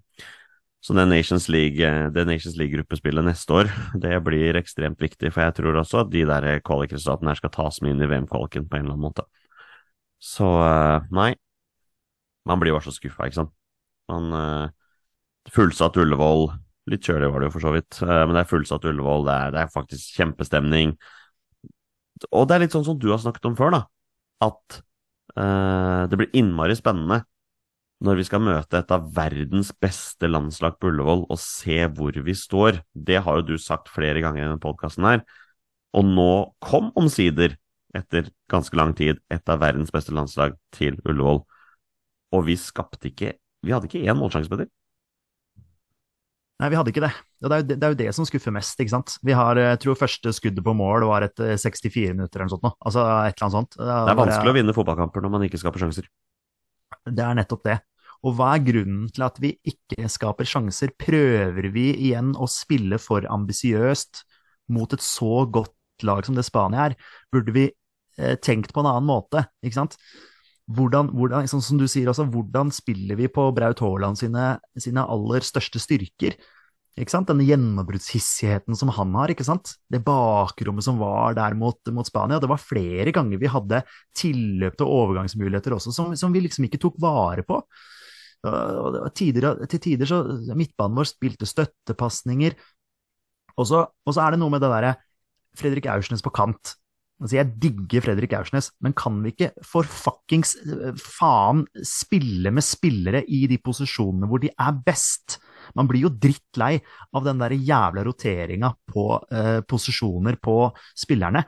så 0.81 0.95
det 0.97 1.05
Nations 1.05 1.45
League-gruppespillet 1.51 3.21
League 3.21 3.29
neste 3.29 3.53
år, 3.53 3.69
det 4.03 4.15
blir 4.25 4.57
ekstremt 4.57 5.01
viktig, 5.01 5.29
for 5.29 5.45
jeg 5.45 5.57
tror 5.59 5.77
også 5.83 6.01
at 6.01 6.11
de 6.13 6.25
der 6.25 6.49
kvalikresultatene 6.65 7.33
her 7.33 7.41
skal 7.41 7.53
tas 7.53 7.79
med 7.81 7.93
inn 7.93 8.01
i 8.01 8.09
VM-kvaliken 8.09 8.65
på 8.65 8.79
en 8.79 8.87
eller 8.87 8.97
annen 8.97 9.05
måte. 9.05 9.27
Så 10.21 10.45
uh, 10.45 11.05
nei, 11.13 11.31
man 12.49 12.61
blir 12.61 12.73
jo 12.73 12.79
bare 12.79 12.89
så 12.89 12.95
skuffa, 12.95 13.29
ikke 13.29 13.43
sant. 13.43 13.53
Man 14.09 14.33
uh, 14.33 14.73
Fullsatt 15.53 15.97
Ullevål, 16.01 16.49
Litt 16.89 17.05
kjølig 17.05 17.29
var 17.29 17.41
det 17.41 17.49
jo 17.49 17.53
for 17.53 17.63
så 17.63 17.71
vidt, 17.75 17.97
eh, 18.01 18.21
men 18.25 18.33
det 18.33 18.41
er 18.41 18.49
fullsatt 18.49 18.85
Ullevål, 18.89 19.27
det 19.27 19.33
er, 19.33 19.51
det 19.53 19.59
er, 19.61 19.73
faktisk 19.73 20.15
kjempestemning. 20.17 20.95
Og 22.33 22.47
det 22.49 22.55
er 22.55 22.63
litt 22.63 22.73
sånn 22.73 22.87
som 22.87 22.97
du 22.99 23.11
har 23.11 23.21
snakket 23.21 23.45
om 23.51 23.57
før, 23.57 23.75
da, 23.75 23.81
at 24.47 24.79
uh, 25.37 26.09
det 26.09 26.17
blir 26.17 26.33
innmari 26.41 26.73
spennende 26.77 27.21
når 28.01 28.17
vi 28.17 28.25
skal 28.25 28.41
møte 28.41 28.79
et 28.79 28.91
av 28.93 29.05
verdens 29.13 29.69
beste 29.77 30.29
landslag 30.29 30.79
på 30.81 30.89
Ullevål 30.89 31.27
og 31.29 31.39
se 31.41 31.83
hvor 31.93 32.15
vi 32.25 32.33
står. 32.37 32.81
Det 32.93 33.21
har 33.21 33.39
jo 33.39 33.53
du 33.53 33.61
sagt 33.61 33.91
flere 33.93 34.23
ganger 34.23 34.41
i 34.41 34.47
denne 34.47 34.61
podkasten 34.61 35.05
her. 35.05 35.21
Og 35.97 36.07
nå 36.07 36.31
kom 36.63 36.89
omsider, 36.97 37.57
etter 37.93 38.31
ganske 38.49 38.77
lang 38.79 38.95
tid, 38.97 39.19
et 39.29 39.49
av 39.51 39.59
verdens 39.61 39.91
beste 39.93 40.15
landslag 40.15 40.55
til 40.73 40.97
Ullevål. 41.05 41.43
Og 42.31 42.45
vi 42.47 42.57
skapte 42.57 43.11
ikke 43.11 43.35
Vi 43.61 43.69
hadde 43.69 43.85
ikke 43.85 43.99
én 44.09 44.17
målsjanse, 44.17 44.49
Petter. 44.49 44.65
Nei, 46.61 46.69
vi 46.73 46.77
hadde 46.79 46.89
ikke 46.89 47.03
det. 47.03 47.11
Det 47.37 47.45
er, 47.45 47.59
jo 47.61 47.65
det, 47.67 47.75
det 47.77 47.85
er 47.85 47.93
jo 47.93 47.97
det 47.99 48.13
som 48.17 48.25
skuffer 48.25 48.53
mest, 48.53 48.79
ikke 48.81 48.93
sant. 48.93 49.13
Vi 49.21 49.35
har, 49.37 49.57
jeg 49.57 49.77
tror 49.83 49.99
første 49.99 50.33
skuddet 50.33 50.65
på 50.65 50.73
mål 50.77 51.05
var 51.05 51.27
etter 51.27 51.53
64 51.61 52.15
minutter 52.15 52.41
eller 52.41 52.49
noe 52.49 52.55
sånt. 52.55 52.65
Nå. 52.65 52.71
Altså 52.81 53.03
et 53.05 53.35
eller 53.35 53.45
annet 53.45 53.57
sånt. 53.59 53.77
Det 53.77 53.85
er, 53.85 53.93
det 53.93 54.15
er 54.15 54.19
vanskelig 54.23 54.41
bare, 54.41 54.53
å 54.55 54.57
vinne 54.57 54.75
fotballkamper 54.77 55.25
når 55.25 55.33
man 55.35 55.45
ikke 55.45 55.61
skaper 55.61 55.85
sjanser. 55.85 56.09
Det 57.05 57.25
er 57.25 57.37
nettopp 57.37 57.69
det. 57.69 57.77
Og 58.21 58.35
hva 58.37 58.51
er 58.55 58.65
grunnen 58.65 59.07
til 59.13 59.25
at 59.25 59.37
vi 59.41 59.55
ikke 59.67 60.09
skaper 60.11 60.47
sjanser? 60.47 60.93
Prøver 60.99 61.69
vi 61.73 61.89
igjen 61.95 62.35
å 62.37 62.49
spille 62.51 62.99
for 63.01 63.25
ambisiøst 63.25 64.23
mot 64.71 64.91
et 64.93 65.03
så 65.03 65.45
godt 65.49 66.05
lag 66.05 66.25
som 66.25 66.37
det 66.37 66.45
Spania 66.45 66.89
er? 66.89 66.97
Burde 67.33 67.55
vi 67.55 67.65
eh, 67.71 68.35
tenkt 68.37 68.75
på 68.75 68.83
en 68.83 68.91
annen 68.91 69.09
måte, 69.09 69.47
ikke 69.65 69.79
sant? 69.79 69.97
Hvordan, 70.71 71.09
hvordan, 71.17 71.49
sånn 71.49 71.63
som 71.65 71.79
du 71.81 71.87
sier 71.89 72.07
også, 72.11 72.27
hvordan 72.31 72.69
spiller 72.73 73.17
vi 73.19 73.27
på 73.31 73.47
Braut 73.55 73.81
Haaland 73.83 74.19
sine, 74.19 74.53
sine, 74.79 75.03
aller 75.03 75.43
største 75.43 75.81
styrker? 75.81 76.37
Ikke 76.99 77.11
sant? 77.11 77.29
Denne 77.31 77.47
gjennombruddshissigheten 77.47 78.77
som 78.77 78.91
han 78.95 79.15
har, 79.17 79.33
ikke 79.33 79.47
sant? 79.47 79.73
Det 79.91 80.03
bakrommet 80.05 80.85
som 80.85 80.99
var 81.01 81.35
der 81.39 81.55
mot, 81.57 81.79
mot, 81.95 82.07
Spania. 82.07 82.39
Det 82.39 82.51
var 82.51 82.61
flere 82.61 83.13
ganger 83.15 83.41
vi 83.41 83.51
hadde 83.51 83.81
tilløp 84.17 84.77
til 84.77 84.93
overgangsmuligheter 84.99 85.75
også, 85.75 85.95
som, 85.95 86.13
som 86.19 86.35
vi 86.35 86.45
liksom 86.45 86.67
ikke 86.69 86.81
tok 86.85 87.01
vare 87.01 87.47
på. 87.47 87.59
Tider, 88.41 89.65
til 89.69 89.81
tider 89.83 90.09
så 90.09 90.21
Midtbanen 90.57 90.97
vår 90.97 91.09
spilte 91.11 91.49
støttepasninger. 91.49 92.55
Og 93.59 93.67
så 93.69 93.85
er 94.17 94.33
det 94.33 94.41
noe 94.41 94.53
med 94.53 94.63
det 94.63 94.71
derre 94.71 94.95
Fredrik 95.57 95.89
Aursnes 95.91 96.23
på 96.25 96.33
kant. 96.33 96.75
Altså, 97.21 97.37
jeg 97.37 97.53
digger 97.61 98.01
Fredrik 98.01 98.33
Aursnes, 98.33 98.71
men 98.81 98.95
kan 98.97 99.19
vi 99.21 99.29
ikke 99.35 99.51
for 99.67 99.85
fuckings 99.85 100.55
eh, 100.65 100.97
faen 100.97 101.67
spille 101.85 102.49
med 102.53 102.65
spillere 102.65 103.21
i 103.29 103.43
de 103.49 103.59
posisjonene 103.61 104.29
hvor 104.29 104.41
de 104.41 104.49
er 104.49 104.79
best? 104.87 105.37
Man 105.77 105.89
blir 105.89 106.07
jo 106.07 106.13
drittlei 106.17 106.79
av 107.13 107.27
den 107.27 107.43
der 107.43 107.53
jævla 107.53 108.05
roteringa 108.07 108.71
på 108.89 109.05
eh, 109.29 109.59
posisjoner 109.69 110.39
på 110.41 110.55
spillerne. 110.97 111.45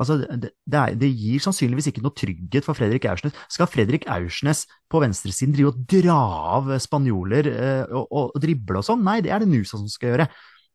Altså, 0.00 0.16
det, 0.24 0.52
det, 0.64 0.78
er, 0.78 0.94
det, 0.96 1.10
gir 1.12 1.42
sannsynligvis 1.44 1.90
ikke 1.90 2.02
noe 2.04 2.16
trygghet 2.16 2.64
for 2.64 2.78
Fredrik 2.78 3.04
Aursnes. 3.10 3.36
Skal 3.52 3.68
Fredrik 3.68 4.06
Aursnes 4.10 4.64
på 4.90 5.02
venstresiden 5.02 5.52
drive 5.56 5.74
og 5.74 5.82
dra 5.90 6.20
av 6.56 6.72
spanjoler 6.82 7.50
eh, 7.50 7.84
og, 7.92 8.08
og, 8.08 8.40
drible 8.42 8.80
og 8.80 8.88
sånn? 8.88 9.04
Nei, 9.04 9.20
det 9.24 9.34
er 9.34 9.44
det 9.44 9.50
Nusa 9.52 9.76
som 9.76 9.90
skal 9.92 10.14
gjøre. 10.14 10.28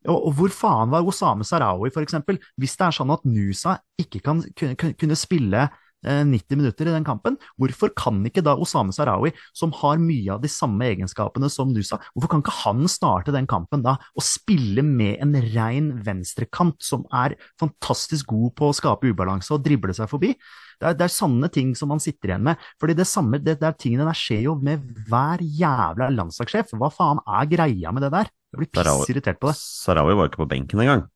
Og, 0.06 0.14
og 0.14 0.38
hvor 0.38 0.54
faen 0.54 0.94
var 0.94 1.06
Osame 1.10 1.46
Sarawi, 1.46 1.90
for 1.94 2.06
eksempel? 2.06 2.38
Hvis 2.60 2.78
det 2.78 2.86
er 2.86 2.98
sånn 3.00 3.12
at 3.14 3.26
Nusa 3.26 3.80
ikke 3.98 4.22
kan 4.24 4.44
kunne, 4.56 4.94
kunne 4.94 5.18
spille 5.18 5.66
90 6.04 6.58
minutter 6.60 6.88
i 6.88 6.94
den 6.94 7.06
kampen. 7.06 7.36
Hvorfor 7.58 7.90
kan 7.96 8.20
ikke 8.28 8.44
da 8.44 8.54
Osame 8.58 8.94
Sarawi, 8.94 9.32
som 9.56 9.72
har 9.80 9.98
mye 10.02 10.36
av 10.36 10.42
de 10.44 10.50
samme 10.52 10.86
egenskapene 10.86 11.50
som 11.52 11.72
Nusa, 11.74 11.98
hvorfor 12.14 12.32
kan 12.32 12.44
ikke 12.44 12.56
han 12.62 12.86
starte 12.90 13.34
den 13.34 13.48
kampen 13.50 13.82
da 13.84 13.96
og 14.14 14.24
spille 14.24 14.84
med 14.86 15.18
en 15.24 15.34
rein 15.54 15.90
venstrekant 16.06 16.78
som 16.84 17.04
er 17.14 17.36
fantastisk 17.60 18.30
god 18.30 18.54
på 18.58 18.70
å 18.70 18.76
skape 18.76 19.10
ubalanse 19.10 19.54
og 19.54 19.64
drible 19.66 19.96
seg 19.96 20.10
forbi? 20.10 20.34
Det 20.78 20.92
er, 20.92 20.94
det 20.94 21.08
er 21.08 21.12
sanne 21.12 21.50
ting 21.50 21.74
som 21.74 21.90
man 21.90 22.02
sitter 22.02 22.30
igjen 22.30 22.46
med. 22.46 22.58
fordi 22.78 22.94
det 22.94 23.08
samme, 23.10 23.42
det 23.42 23.58
er 23.58 23.74
tingene 23.74 24.06
der 24.06 24.18
skjer 24.18 24.44
jo 24.46 24.54
med 24.62 24.84
hver 25.08 25.42
jævla 25.42 26.12
landslagssjef. 26.14 26.76
Hva 26.78 26.92
faen 26.94 27.22
er 27.26 27.50
greia 27.50 27.92
med 27.94 28.06
det 28.06 28.14
der? 28.14 28.30
Jeg 28.54 28.62
blir 28.62 28.70
piss 28.72 28.86
pissirritert 28.86 29.40
på 29.42 29.50
det. 29.50 29.58
Sarawi 29.58 30.14
var 30.16 30.30
ikke 30.30 30.44
på 30.44 30.52
benken 30.54 30.84
engang. 30.84 31.08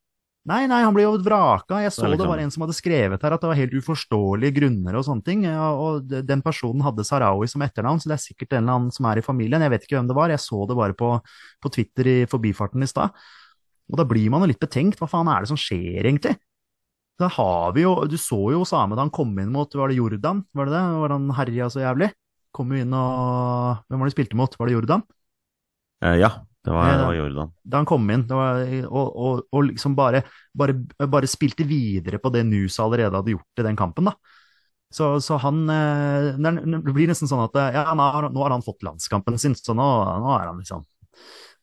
Nei, 0.42 0.64
nei, 0.66 0.80
han 0.82 0.94
ble 0.94 1.04
jo 1.04 1.12
vraka. 1.22 1.78
Jeg 1.84 1.92
så 1.94 2.08
Det 2.10 2.16
det 2.18 2.26
var 2.26 2.40
en 2.42 2.50
som 2.50 2.64
hadde 2.64 2.74
skrevet 2.74 3.22
her 3.22 3.34
at 3.36 3.42
det 3.44 3.46
var 3.46 3.58
helt 3.60 3.76
uforståelige 3.78 4.56
grunner 4.56 4.96
og 4.98 5.04
sånne 5.06 5.22
ting. 5.22 5.44
Og 5.46 6.08
den 6.10 6.42
personen 6.42 6.82
hadde 6.82 7.06
Sarawi 7.06 7.46
som 7.50 7.62
etternavn, 7.62 8.02
så 8.02 8.10
det 8.10 8.16
er 8.16 8.24
sikkert 8.24 8.56
en 8.56 8.64
eller 8.64 8.80
annen 8.80 8.94
som 8.94 9.06
er 9.06 9.20
i 9.20 9.24
familien. 9.26 9.62
Jeg 9.62 9.70
vet 9.70 9.86
ikke 9.86 10.00
hvem 10.00 10.10
det 10.10 10.18
var, 10.18 10.34
jeg 10.34 10.42
så 10.42 10.64
det 10.66 10.78
bare 10.78 10.98
på, 10.98 11.12
på 11.62 11.72
Twitter 11.76 12.10
i 12.10 12.16
forbifarten 12.26 12.82
i 12.82 12.90
stad. 12.90 13.14
Og 13.92 14.00
da 14.00 14.08
blir 14.08 14.34
man 14.34 14.42
jo 14.42 14.50
litt 14.50 14.62
betenkt. 14.62 14.98
Hva 14.98 15.06
faen 15.10 15.30
er 15.30 15.44
det 15.44 15.52
som 15.52 15.60
skjer, 15.60 16.02
egentlig? 16.02 16.34
Da 17.20 17.28
har 17.30 17.74
vi 17.76 17.84
jo 17.84 17.92
Du 18.08 18.16
så 18.18 18.38
jo 18.54 18.62
Osame 18.64 18.96
da 18.96 19.04
han 19.04 19.12
kom 19.12 19.34
inn 19.38 19.50
mot 19.52 19.74
Var 19.76 19.92
det 19.92 19.98
Jordan? 19.98 20.40
Var 20.56 20.66
det 20.66 20.72
det? 20.74 20.84
Var 21.02 21.12
han 21.12 21.26
herja 21.36 21.68
så 21.70 21.82
jævlig? 21.84 22.08
Kom 22.56 22.72
jo 22.72 22.80
inn 22.82 22.94
og 22.96 23.84
Hvem 23.86 24.00
var 24.00 24.08
det 24.08 24.14
de 24.14 24.16
spilte 24.16 24.38
mot? 24.40 24.56
Var 24.58 24.70
det 24.70 24.74
Jordan? 24.74 25.04
Eh, 26.02 26.16
ja, 26.18 26.32
det 26.62 26.70
var, 26.70 26.92
det 26.94 27.06
var 27.08 27.16
Jordan. 27.16 27.48
da 27.66 27.80
han 27.80 27.88
kom 27.90 28.10
inn, 28.14 28.22
var, 28.30 28.60
og, 28.86 29.08
og, 29.10 29.40
og 29.50 29.64
liksom 29.66 29.96
bare, 29.98 30.20
bare, 30.54 30.76
bare 31.10 31.30
spilte 31.30 31.66
videre 31.66 32.20
på 32.22 32.30
det 32.30 32.44
Nusa 32.46 32.84
allerede 32.84 33.18
hadde 33.18 33.34
gjort 33.34 33.62
i 33.62 33.66
den 33.66 33.78
kampen, 33.78 34.10
da. 34.10 34.14
Så, 34.92 35.06
så 35.24 35.38
han 35.40 35.62
eh, 35.72 36.34
Det 36.36 36.92
blir 36.92 37.08
nesten 37.08 37.30
sånn 37.30 37.46
at 37.46 37.54
eh, 37.56 37.78
ja, 37.78 37.86
nå 37.96 38.08
har, 38.14 38.26
nå 38.28 38.42
har 38.44 38.52
han 38.52 38.64
fått 38.64 38.84
landskampen 38.84 39.38
sin, 39.40 39.56
så 39.56 39.72
nå, 39.74 39.86
nå 40.20 40.34
er 40.36 40.50
han 40.50 40.60
liksom 40.60 40.84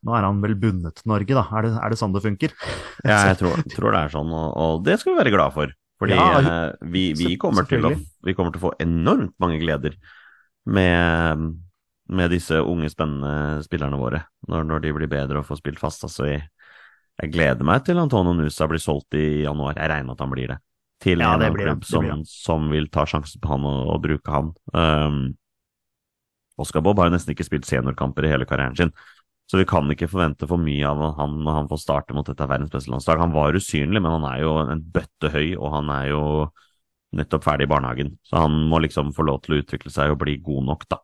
Nå 0.07 0.15
er 0.15 0.23
han 0.23 0.39
vel 0.39 0.55
bundet 0.55 0.95
til 0.95 1.11
Norge, 1.11 1.35
da. 1.35 1.43
Er 1.59 1.65
det, 1.67 1.73
er 1.75 1.91
det 1.91 1.99
sånn 1.99 2.15
det 2.15 2.23
funker? 2.23 2.55
Ja, 3.07 3.19
jeg 3.29 3.37
tror, 3.39 3.59
tror 3.71 3.95
det 3.95 3.99
er 4.01 4.13
sånn, 4.13 4.31
og, 4.35 4.47
og 4.59 4.81
det 4.87 4.97
skal 4.99 5.13
vi 5.13 5.19
være 5.21 5.33
glad 5.35 5.55
for. 5.55 5.71
Fordi 5.99 6.15
Ja, 6.15 6.27
eh, 6.39 6.87
vi, 6.91 7.03
vi, 7.19 7.33
kommer 7.39 7.67
til 7.67 7.87
å, 7.87 7.91
vi 8.25 8.35
kommer 8.35 8.55
til 8.55 8.61
å 8.61 8.69
få 8.69 8.73
enormt 8.83 9.35
mange 9.43 9.59
gleder 9.59 9.97
med, 10.71 11.49
med 12.09 12.31
disse 12.33 12.57
unge, 12.61 12.89
spennende 12.91 13.63
spillerne 13.65 13.99
våre, 13.99 14.23
når, 14.49 14.65
når 14.65 14.85
de 14.85 14.93
blir 14.97 15.11
bedre 15.11 15.41
og 15.41 15.47
får 15.47 15.61
spilt 15.61 15.81
fast. 15.81 16.05
Altså, 16.07 16.25
jeg, 16.29 16.47
jeg 17.21 17.33
gleder 17.33 17.67
meg 17.67 17.83
til 17.85 18.01
Antonio 18.01 18.33
Nusa 18.37 18.67
blir 18.69 18.81
solgt 18.81 19.17
i 19.19 19.43
januar. 19.43 19.77
Jeg 19.77 19.91
regner 19.91 20.09
med 20.09 20.17
at 20.17 20.25
han 20.25 20.33
blir 20.33 20.53
det. 20.53 20.59
Til 20.99 21.21
Ja, 21.23 21.35
en 21.35 21.45
det 21.45 21.53
klubb 21.55 21.85
det 21.85 21.87
som, 21.87 22.23
som 22.27 22.65
vil 22.73 22.89
ta 22.91 23.05
sjansen 23.07 23.39
på 23.43 23.53
han 23.53 23.67
og, 23.67 23.85
og 23.93 24.01
bruke 24.03 24.33
han. 24.33 24.49
Um, 24.73 25.21
Oscar 26.59 26.83
Bob 26.83 26.99
har 26.99 27.07
jo 27.07 27.15
nesten 27.15 27.31
ikke 27.31 27.47
spilt 27.47 27.69
seniorkamper 27.69 28.27
i 28.27 28.33
hele 28.33 28.47
karrieren 28.49 28.75
sin. 28.75 28.91
Så 29.49 29.57
vi 29.57 29.65
kan 29.65 29.87
ikke 29.89 30.09
forvente 30.11 30.45
for 30.49 30.61
mye 30.61 30.85
av 30.85 31.15
han 31.17 31.39
når 31.41 31.55
han 31.55 31.69
får 31.71 31.79
starte 31.81 32.13
mot 32.13 32.27
dette 32.27 32.45
verdens 32.49 32.73
beste 32.73 32.91
landslag. 32.91 33.21
Han 33.23 33.33
var 33.33 33.55
usynlig, 33.57 34.01
men 34.01 34.11
han 34.19 34.27
er 34.29 34.43
jo 34.43 34.57
en 34.61 34.83
bøtte 34.93 35.31
høy, 35.33 35.55
og 35.57 35.71
han 35.73 35.89
er 35.93 36.11
jo 36.11 36.23
nettopp 37.17 37.47
ferdig 37.47 37.65
i 37.65 37.71
barnehagen. 37.71 38.11
Så 38.27 38.43
han 38.43 38.59
må 38.69 38.81
liksom 38.83 39.09
få 39.15 39.25
lov 39.25 39.39
til 39.45 39.55
å 39.55 39.61
utvikle 39.63 39.93
seg 39.93 40.13
og 40.13 40.19
bli 40.21 40.37
god 40.45 40.67
nok, 40.67 40.85
da. 40.91 40.99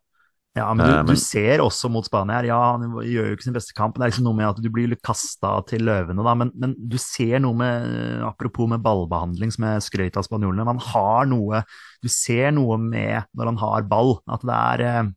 Ja, 0.56 0.70
men 0.72 0.86
du, 0.86 0.92
Eh, 0.92 0.96
men- 1.02 1.06
du 1.12 1.16
ser 1.20 1.60
også 1.60 1.90
mot 1.92 2.06
Spania 2.06 2.38
her, 2.38 2.46
ja, 2.48 2.58
han 2.72 2.80
gjør 3.04 3.26
jo 3.28 3.36
ikke 3.36 3.44
sin 3.44 3.52
beste 3.52 3.74
kamp. 3.76 3.94
Det 3.98 4.06
er 4.06 4.10
liksom 4.10 4.24
noe 4.24 4.38
med 4.38 4.48
at 4.48 4.62
du 4.64 4.70
blir 4.72 4.94
kasta 5.04 5.50
til 5.68 5.84
løvene, 5.84 6.24
da, 6.24 6.34
men, 6.34 6.50
men 6.56 6.74
du 6.80 6.96
ser 6.96 7.38
noe 7.44 7.52
med 7.54 8.22
Apropos 8.24 8.68
med 8.68 8.80
ballbehandling, 8.82 9.52
som 9.52 9.64
jeg 9.68 9.84
skrøt 9.84 10.16
av 10.16 10.24
spanjolene. 10.24 10.64
Man 10.64 10.78
har 10.80 11.26
noe 11.26 11.62
Du 12.02 12.08
ser 12.08 12.50
noe 12.52 12.78
med 12.78 13.24
når 13.36 13.46
han 13.52 13.56
har 13.60 13.82
ball, 13.82 14.16
at 14.28 14.40
det 14.40 14.56
er 14.56 14.80
eh, 14.86 15.10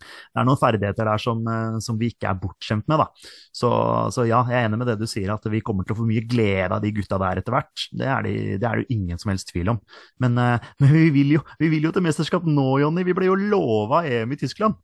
det 0.00 0.40
er 0.40 0.46
noen 0.48 0.60
ferdigheter 0.60 1.08
der 1.08 1.22
som, 1.22 1.42
eh, 1.48 1.78
som 1.84 1.98
vi 2.00 2.10
ikke 2.14 2.30
er 2.30 2.38
bortskjemt 2.40 2.88
med. 2.90 3.02
Da. 3.02 3.30
Så, 3.54 3.70
så 4.14 4.26
ja, 4.28 4.42
jeg 4.48 4.58
er 4.58 4.68
enig 4.68 4.80
med 4.80 4.90
det 4.90 4.98
du 5.00 5.06
sier, 5.10 5.32
at 5.34 5.46
vi 5.52 5.62
kommer 5.64 5.86
til 5.86 5.96
å 5.96 6.00
få 6.00 6.08
mye 6.08 6.24
glede 6.28 6.72
av 6.76 6.82
de 6.84 6.92
gutta 6.96 7.20
der 7.20 7.42
etter 7.42 7.56
hvert. 7.56 7.86
Det 7.92 8.08
er 8.08 8.26
det 8.26 8.30
de, 8.30 8.56
det 8.62 8.68
er 8.68 8.82
jo 8.82 8.96
ingen 8.96 9.20
som 9.20 9.32
helst 9.32 9.50
tvil 9.52 9.74
om. 9.74 9.82
Men, 10.22 10.38
eh, 10.40 10.72
men 10.82 10.94
vi, 10.94 11.06
vil 11.14 11.36
jo, 11.38 11.44
vi 11.60 11.70
vil 11.72 11.88
jo 11.88 11.94
til 11.94 12.06
mesterskap 12.06 12.48
nå, 12.48 12.68
Jonny. 12.84 13.04
Vi 13.06 13.16
ble 13.16 13.30
jo 13.30 13.38
lova 13.38 14.04
EM 14.08 14.34
i 14.34 14.40
Tyskland. 14.40 14.78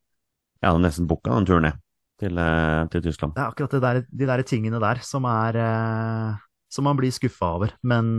Jeg 0.62 0.70
hadde 0.70 0.84
nesten 0.84 1.08
booka 1.08 1.34
den 1.34 1.48
turen 1.48 1.68
ned 1.68 1.82
til, 2.20 2.38
eh, 2.40 2.86
til 2.92 3.04
Tyskland. 3.08 3.36
Det 3.36 3.44
er 3.44 3.52
akkurat 3.52 3.76
det 3.76 3.84
der, 3.84 4.02
de 4.08 4.30
der 4.32 4.46
tingene 4.48 4.82
der 4.82 5.02
som 5.04 5.28
er 5.28 5.62
Som 6.68 6.82
man 6.84 6.96
blir 6.98 7.12
skuffa 7.14 7.54
over. 7.54 7.70
Men 7.86 8.18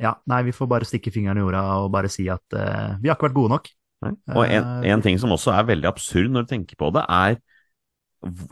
ja, 0.00 0.12
nei, 0.28 0.42
vi 0.46 0.54
får 0.54 0.68
bare 0.70 0.88
stikke 0.88 1.12
fingeren 1.12 1.40
i 1.40 1.44
jorda 1.44 1.62
og 1.80 1.90
bare 1.94 2.10
si 2.12 2.28
at 2.32 2.44
uh, 2.56 2.96
vi 3.00 3.08
har 3.08 3.16
ikke 3.16 3.30
vært 3.30 3.38
gode 3.38 3.54
nok. 3.54 3.70
Og 4.04 4.42
en, 4.44 4.66
Eh, 4.84 4.90
en 4.92 5.02
ting 5.04 5.18
som 5.20 5.32
også 5.32 5.54
er 5.56 5.68
veldig 5.70 5.88
absurd 5.88 6.32
når 6.32 6.46
du 6.46 6.52
tenker 6.52 6.78
på 6.78 6.90
det, 6.94 7.04
er 7.08 7.38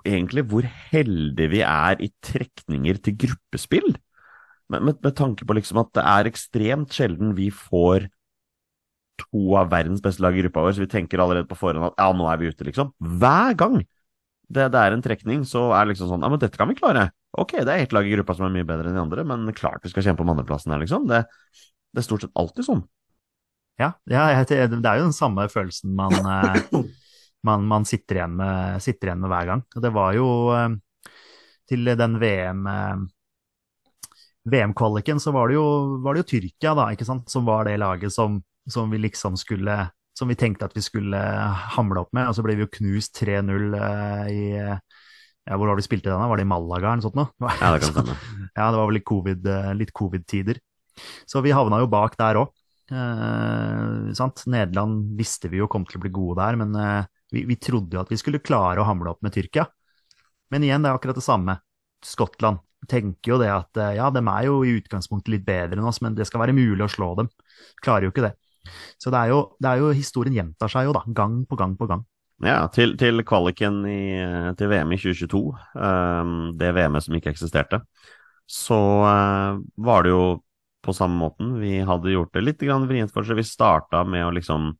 egentlig 0.06 0.44
hvor 0.50 0.66
heldige 0.92 1.50
vi 1.52 1.60
er 1.66 2.00
i 2.04 2.10
trekninger 2.22 3.00
til 3.02 3.16
gruppespill. 3.26 3.96
Med, 4.70 4.80
med, 4.80 5.00
med 5.02 5.16
tanke 5.16 5.44
på 5.44 5.56
liksom 5.56 5.80
at 5.82 5.92
det 5.96 6.04
er 6.04 6.30
ekstremt 6.30 6.94
sjelden 6.94 7.34
vi 7.36 7.50
får 7.52 8.08
to 9.20 9.42
av 9.58 9.68
verdens 9.70 10.02
beste 10.02 10.24
lag 10.24 10.34
i 10.34 10.42
gruppa 10.42 10.64
vår, 10.64 10.74
så 10.74 10.84
vi 10.84 10.90
tenker 10.90 11.20
allerede 11.22 11.48
på 11.50 11.58
forhånd 11.58 11.92
at 11.92 12.00
ja, 12.00 12.08
nå 12.16 12.26
er 12.30 12.40
vi 12.40 12.50
ute, 12.50 12.66
liksom. 12.66 12.90
Hver 12.98 13.54
gang 13.58 13.76
det, 14.48 14.66
det 14.72 14.80
er 14.80 14.94
en 14.94 15.04
trekning, 15.04 15.44
så 15.48 15.68
er 15.72 15.84
det 15.84 15.94
liksom 15.94 16.10
sånn 16.10 16.24
ja, 16.24 16.30
men 16.32 16.40
dette 16.42 16.58
kan 16.60 16.70
vi 16.70 16.78
klare. 16.78 17.08
Ok, 17.38 17.56
det 17.60 17.70
er 17.70 17.84
ett 17.84 17.94
lag 17.94 18.06
i 18.06 18.12
gruppa 18.14 18.36
som 18.36 18.48
er 18.48 18.54
mye 18.54 18.66
bedre 18.66 18.90
enn 18.90 18.98
de 18.98 19.04
andre, 19.04 19.24
men 19.26 19.46
klart 19.56 19.84
vi 19.84 19.92
skal 19.92 20.04
kjempe 20.08 20.24
om 20.24 20.34
andreplassen 20.34 20.74
her, 20.74 20.82
liksom. 20.82 21.06
Det, 21.10 21.24
det 21.94 22.02
er 22.02 22.06
stort 22.06 22.26
sett 22.26 22.36
alltid 22.38 22.68
sånn. 22.68 22.84
Ja, 23.80 23.90
ja 24.10 24.44
det 24.46 24.58
er 24.60 24.68
jo 24.70 25.08
den 25.08 25.16
samme 25.16 25.48
følelsen 25.50 25.94
man, 25.98 26.14
eh, 26.14 26.78
man, 27.46 27.66
man 27.66 27.86
sitter, 27.88 28.20
igjen 28.20 28.36
med, 28.38 28.82
sitter 28.84 29.10
igjen 29.10 29.24
med 29.24 29.32
hver 29.32 29.50
gang. 29.50 29.64
Og 29.74 29.82
Det 29.82 29.92
var 29.94 30.14
jo 30.16 30.28
eh, 30.54 30.78
til 31.70 31.90
den 31.98 32.16
VM 32.22 32.64
eh, 32.70 33.04
VM-kvaliken 34.44 35.20
så 35.20 35.32
var 35.32 35.48
det, 35.48 35.56
jo, 35.56 35.66
var 36.04 36.14
det 36.14 36.24
jo 36.24 36.30
Tyrkia, 36.34 36.74
da, 36.76 36.90
ikke 36.92 37.06
sant, 37.08 37.30
som 37.32 37.46
var 37.48 37.64
det 37.64 37.78
laget 37.80 38.12
som, 38.12 38.42
som 38.70 38.90
vi 38.92 39.00
liksom 39.00 39.38
skulle 39.40 39.86
Som 40.14 40.28
vi 40.30 40.36
tenkte 40.38 40.68
at 40.68 40.76
vi 40.76 40.82
skulle 40.84 41.18
hamle 41.74 42.04
opp 42.04 42.12
med, 42.14 42.28
og 42.28 42.36
så 42.36 42.42
ble 42.44 42.54
vi 42.54 42.62
jo 42.62 42.70
knust 42.76 43.16
3-0 43.18 43.72
eh, 43.74 44.28
i 44.30 44.42
ja, 44.54 45.56
Hvor 45.56 45.66
var 45.66 45.74
det 45.74 45.82
vi 45.82 45.88
spilte 45.88 46.06
den? 46.10 46.20
da? 46.20 46.28
Var 46.30 46.38
det 46.38 46.44
i 46.44 46.52
Malaga 46.52 46.92
eller 46.92 47.00
noe 47.00 47.06
sånt? 47.08 47.18
Nå? 47.18 47.24
Ja, 47.62 47.72
det 47.74 47.80
kan 47.82 47.90
stemme. 47.96 48.14
Ja, 48.54 48.68
det 48.68 48.78
var 48.78 48.86
vel 48.86 48.98
litt 49.00 49.08
covid, 49.08 49.48
litt 49.74 49.90
covid-tider. 49.96 50.60
Så 51.26 51.42
vi 51.42 51.56
havna 51.56 51.80
jo 51.82 51.90
bak 51.90 52.14
der 52.20 52.38
òg. 52.44 52.52
Eh? 52.90 54.24
Nederland 54.46 55.16
visste 55.18 55.48
vi 55.48 55.60
jo 55.62 55.68
kom 55.70 55.86
til 55.88 55.98
å 55.98 56.04
bli 56.04 56.12
gode 56.14 56.42
der, 56.42 56.58
men 56.60 56.76
eh, 56.76 57.08
vi, 57.32 57.44
vi 57.48 57.56
trodde 57.56 57.96
jo 57.96 58.02
at 58.02 58.12
vi 58.12 58.20
skulle 58.20 58.42
klare 58.44 58.82
å 58.82 58.88
hamle 58.88 59.14
opp 59.14 59.24
med 59.24 59.34
Tyrkia. 59.34 59.66
Men 60.52 60.66
igjen, 60.66 60.84
det 60.84 60.92
er 60.92 60.98
akkurat 60.98 61.18
det 61.18 61.24
samme. 61.24 61.58
Skottland 62.04 62.60
tenker 62.88 63.34
jo 63.34 63.40
det 63.40 63.50
at 63.52 63.80
eh, 63.80 63.96
ja, 63.98 64.10
dem 64.12 64.28
er 64.30 64.48
jo 64.48 64.62
i 64.64 64.76
utgangspunktet 64.78 65.32
litt 65.32 65.46
bedre 65.46 65.80
enn 65.80 65.88
oss, 65.88 66.02
men 66.04 66.16
det 66.16 66.28
skal 66.28 66.44
være 66.44 66.56
mulig 66.56 66.84
å 66.84 66.90
slå 66.92 67.14
dem. 67.20 67.30
Klarer 67.84 68.08
jo 68.08 68.14
ikke 68.14 68.28
det. 68.28 68.34
Så 69.00 69.12
det 69.12 69.20
er 69.20 69.32
jo, 69.34 69.40
det 69.60 69.70
er 69.70 69.80
jo 69.82 69.94
historien 69.96 70.36
gjentar 70.36 70.72
seg 70.72 70.88
jo, 70.88 70.96
da. 70.96 71.04
Gang 71.16 71.42
på 71.48 71.58
gang 71.60 71.76
på 71.80 71.88
gang. 71.90 72.04
Ja, 72.44 72.64
til, 72.72 72.96
til 72.98 73.22
kvaliken 73.24 73.84
i, 73.86 74.00
til 74.58 74.70
VM 74.72 74.92
i 74.92 74.98
2022, 74.98 75.40
um, 75.78 76.32
det 76.58 76.72
VM-et 76.74 77.06
som 77.06 77.14
ikke 77.16 77.30
eksisterte, 77.30 77.78
så 78.50 78.78
uh, 79.06 79.60
var 79.86 80.04
det 80.04 80.10
jo 80.12 80.24
på 80.84 80.94
samme 80.96 81.16
måten. 81.18 81.56
Vi 81.60 81.78
hadde 81.84 82.12
gjort 82.12 82.32
det 82.36 82.44
litt 82.44 82.62
vrient 82.62 83.12
for 83.12 83.24
oss. 83.24 83.32
Vi 83.34 83.44
starta 83.44 84.04
med 84.04 84.26
å 84.26 84.34
liksom 84.34 84.74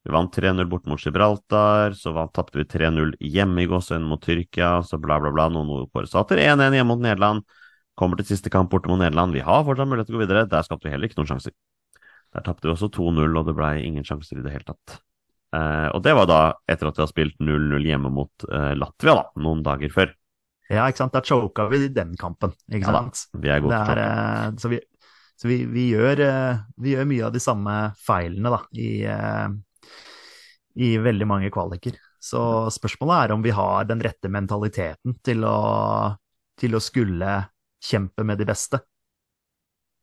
Vi 0.00 0.08
vant 0.08 0.32
3-0 0.32 0.64
bort 0.64 0.86
mot 0.88 0.96
Gibraltar, 0.96 1.92
så 1.92 2.14
tapte 2.32 2.56
vi 2.56 2.64
3-0 2.64 3.18
hjemme 3.20 3.60
i 3.60 3.66
Gåsøen 3.68 4.06
mot 4.08 4.22
Tyrkia, 4.24 4.78
så 4.82 4.96
bla, 4.96 5.18
bla, 5.20 5.28
bla. 5.28 5.50
Noen 5.52 5.68
ordforesatter 5.74 6.40
1-1 6.40 6.72
hjemme 6.72 6.88
mot 6.88 7.02
Nederland. 7.04 7.44
Kommer 8.00 8.16
til 8.16 8.30
siste 8.30 8.48
kamp 8.48 8.70
borte 8.72 8.88
mot 8.88 8.96
Nederland. 8.96 9.36
Vi 9.36 9.44
har 9.44 9.60
fortsatt 9.66 9.90
mulighet 9.90 10.08
til 10.08 10.16
å 10.16 10.22
gå 10.22 10.24
videre. 10.24 10.46
Der 10.48 10.64
skapte 10.64 10.88
vi 10.88 10.94
heller 10.94 11.04
ikke 11.04 11.20
noen 11.20 11.28
sjanser. 11.34 11.52
Der 12.32 12.46
tapte 12.46 12.64
vi 12.64 12.72
også 12.72 12.88
2-0, 12.96 13.28
og 13.28 13.50
det 13.50 13.56
blei 13.58 13.74
ingen 13.84 14.06
sjanser 14.08 14.40
i 14.40 14.46
det 14.46 14.54
hele 14.54 14.70
tatt. 14.72 14.96
Eh, 15.50 15.88
og 15.90 16.00
det 16.06 16.14
var 16.14 16.28
da 16.30 16.40
etter 16.70 16.88
at 16.88 16.98
vi 16.98 17.02
har 17.02 17.10
spilt 17.10 17.36
0-0 17.42 17.86
hjemme 17.90 18.12
mot 18.14 18.48
eh, 18.48 18.72
Latvia, 18.78 19.16
da, 19.18 19.42
noen 19.42 19.64
dager 19.66 19.92
før. 19.92 20.12
Ja, 20.70 20.86
ikke 20.86 21.02
sant. 21.02 21.16
Da 21.16 21.22
choka 21.26 21.66
vi 21.72 21.88
den 21.90 22.14
kampen, 22.18 22.54
ikke 22.70 22.86
Ja 22.86 22.94
da, 22.94 23.02
sant. 23.02 23.24
Vi 23.42 23.50
er 23.50 23.62
gode 23.64 23.80
til 23.82 23.98
å 23.98 24.06
choke. 24.06 24.62
så 24.62 24.70
vi, 24.70 24.78
så 25.40 25.48
vi, 25.48 25.62
vi, 25.64 25.86
gjør, 25.94 26.20
eh, 26.20 26.60
vi 26.76 26.92
gjør 26.92 27.06
mye 27.08 27.24
av 27.30 27.32
de 27.32 27.40
samme 27.40 27.74
feilene 27.96 28.52
da, 28.52 28.58
i, 28.76 28.90
eh, 29.08 29.46
i 30.84 30.90
veldig 31.00 31.28
mange 31.28 31.48
kvaliker. 31.54 31.96
Så 32.20 32.42
spørsmålet 32.68 33.24
er 33.24 33.32
om 33.32 33.44
vi 33.44 33.54
har 33.56 33.88
den 33.88 34.02
rette 34.04 34.28
mentaliteten 34.28 35.16
til 35.24 35.46
å, 35.48 35.56
til 36.60 36.76
å 36.76 36.82
skulle 36.84 37.38
kjempe 37.80 38.26
med 38.28 38.36
de 38.42 38.50
beste. 38.50 38.82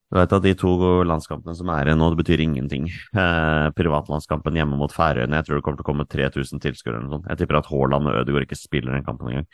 Du 0.08 0.18
vet 0.18 0.34
at 0.34 0.42
de 0.42 0.56
to 0.58 0.72
landskampene 1.06 1.54
som 1.60 1.70
er 1.70 1.92
igjen 1.92 2.02
nå, 2.02 2.10
det 2.14 2.22
betyr 2.24 2.42
ingenting. 2.42 2.88
Eh, 2.90 3.70
privatlandskampen 3.78 4.58
hjemme 4.58 4.80
mot 4.80 4.94
Færøyene, 4.96 5.38
jeg 5.38 5.50
tror 5.50 5.60
det 5.60 5.68
kommer 5.68 5.82
til 5.82 5.86
å 5.86 5.92
komme 5.92 6.10
3000 6.10 6.64
tilskuere 6.64 6.96
eller 6.96 7.12
noe 7.12 7.20
sånt. 7.20 7.30
Jeg 7.30 7.44
tipper 7.44 7.60
at 7.60 7.70
Haaland 7.70 8.10
og 8.10 8.22
Ødegaard 8.24 8.48
ikke 8.48 8.58
spiller 8.58 8.98
den 8.98 9.06
kampen 9.06 9.30
engang. 9.30 9.50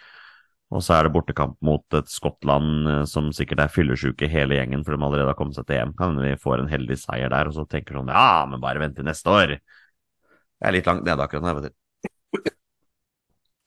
Og 0.73 0.81
så 0.81 0.95
er 0.95 1.05
det 1.05 1.13
bortekamp 1.13 1.59
mot 1.65 1.97
et 1.97 2.09
Skottland 2.09 2.89
eh, 2.89 3.03
som 3.09 3.29
sikkert 3.36 3.62
er 3.65 3.73
fyllesyke 3.73 4.29
hele 4.31 4.57
gjengen, 4.57 4.83
for 4.86 4.95
de 4.95 5.05
allerede 5.05 5.29
har 5.29 5.38
kommet 5.38 5.57
seg 5.57 5.67
til 5.69 5.79
EM. 5.79 5.93
Kan 5.99 6.13
hende 6.13 6.25
vi 6.25 6.41
får 6.41 6.63
en 6.63 6.71
heldig 6.71 6.97
seier 7.03 7.29
der, 7.33 7.49
og 7.49 7.57
så 7.57 7.67
tenker 7.69 7.99
sånn 7.99 8.12
ja, 8.13 8.43
men 8.49 8.63
bare 8.63 8.81
vent 8.81 8.97
til 8.97 9.07
neste 9.07 9.31
år. 9.33 9.57
Jeg 9.57 10.69
er 10.69 10.77
litt 10.77 10.89
langt 10.89 11.05
nede 11.05 11.25
akkurat 11.25 11.45
nå, 11.45 11.55
vet 11.59 11.71
du. 11.71 11.79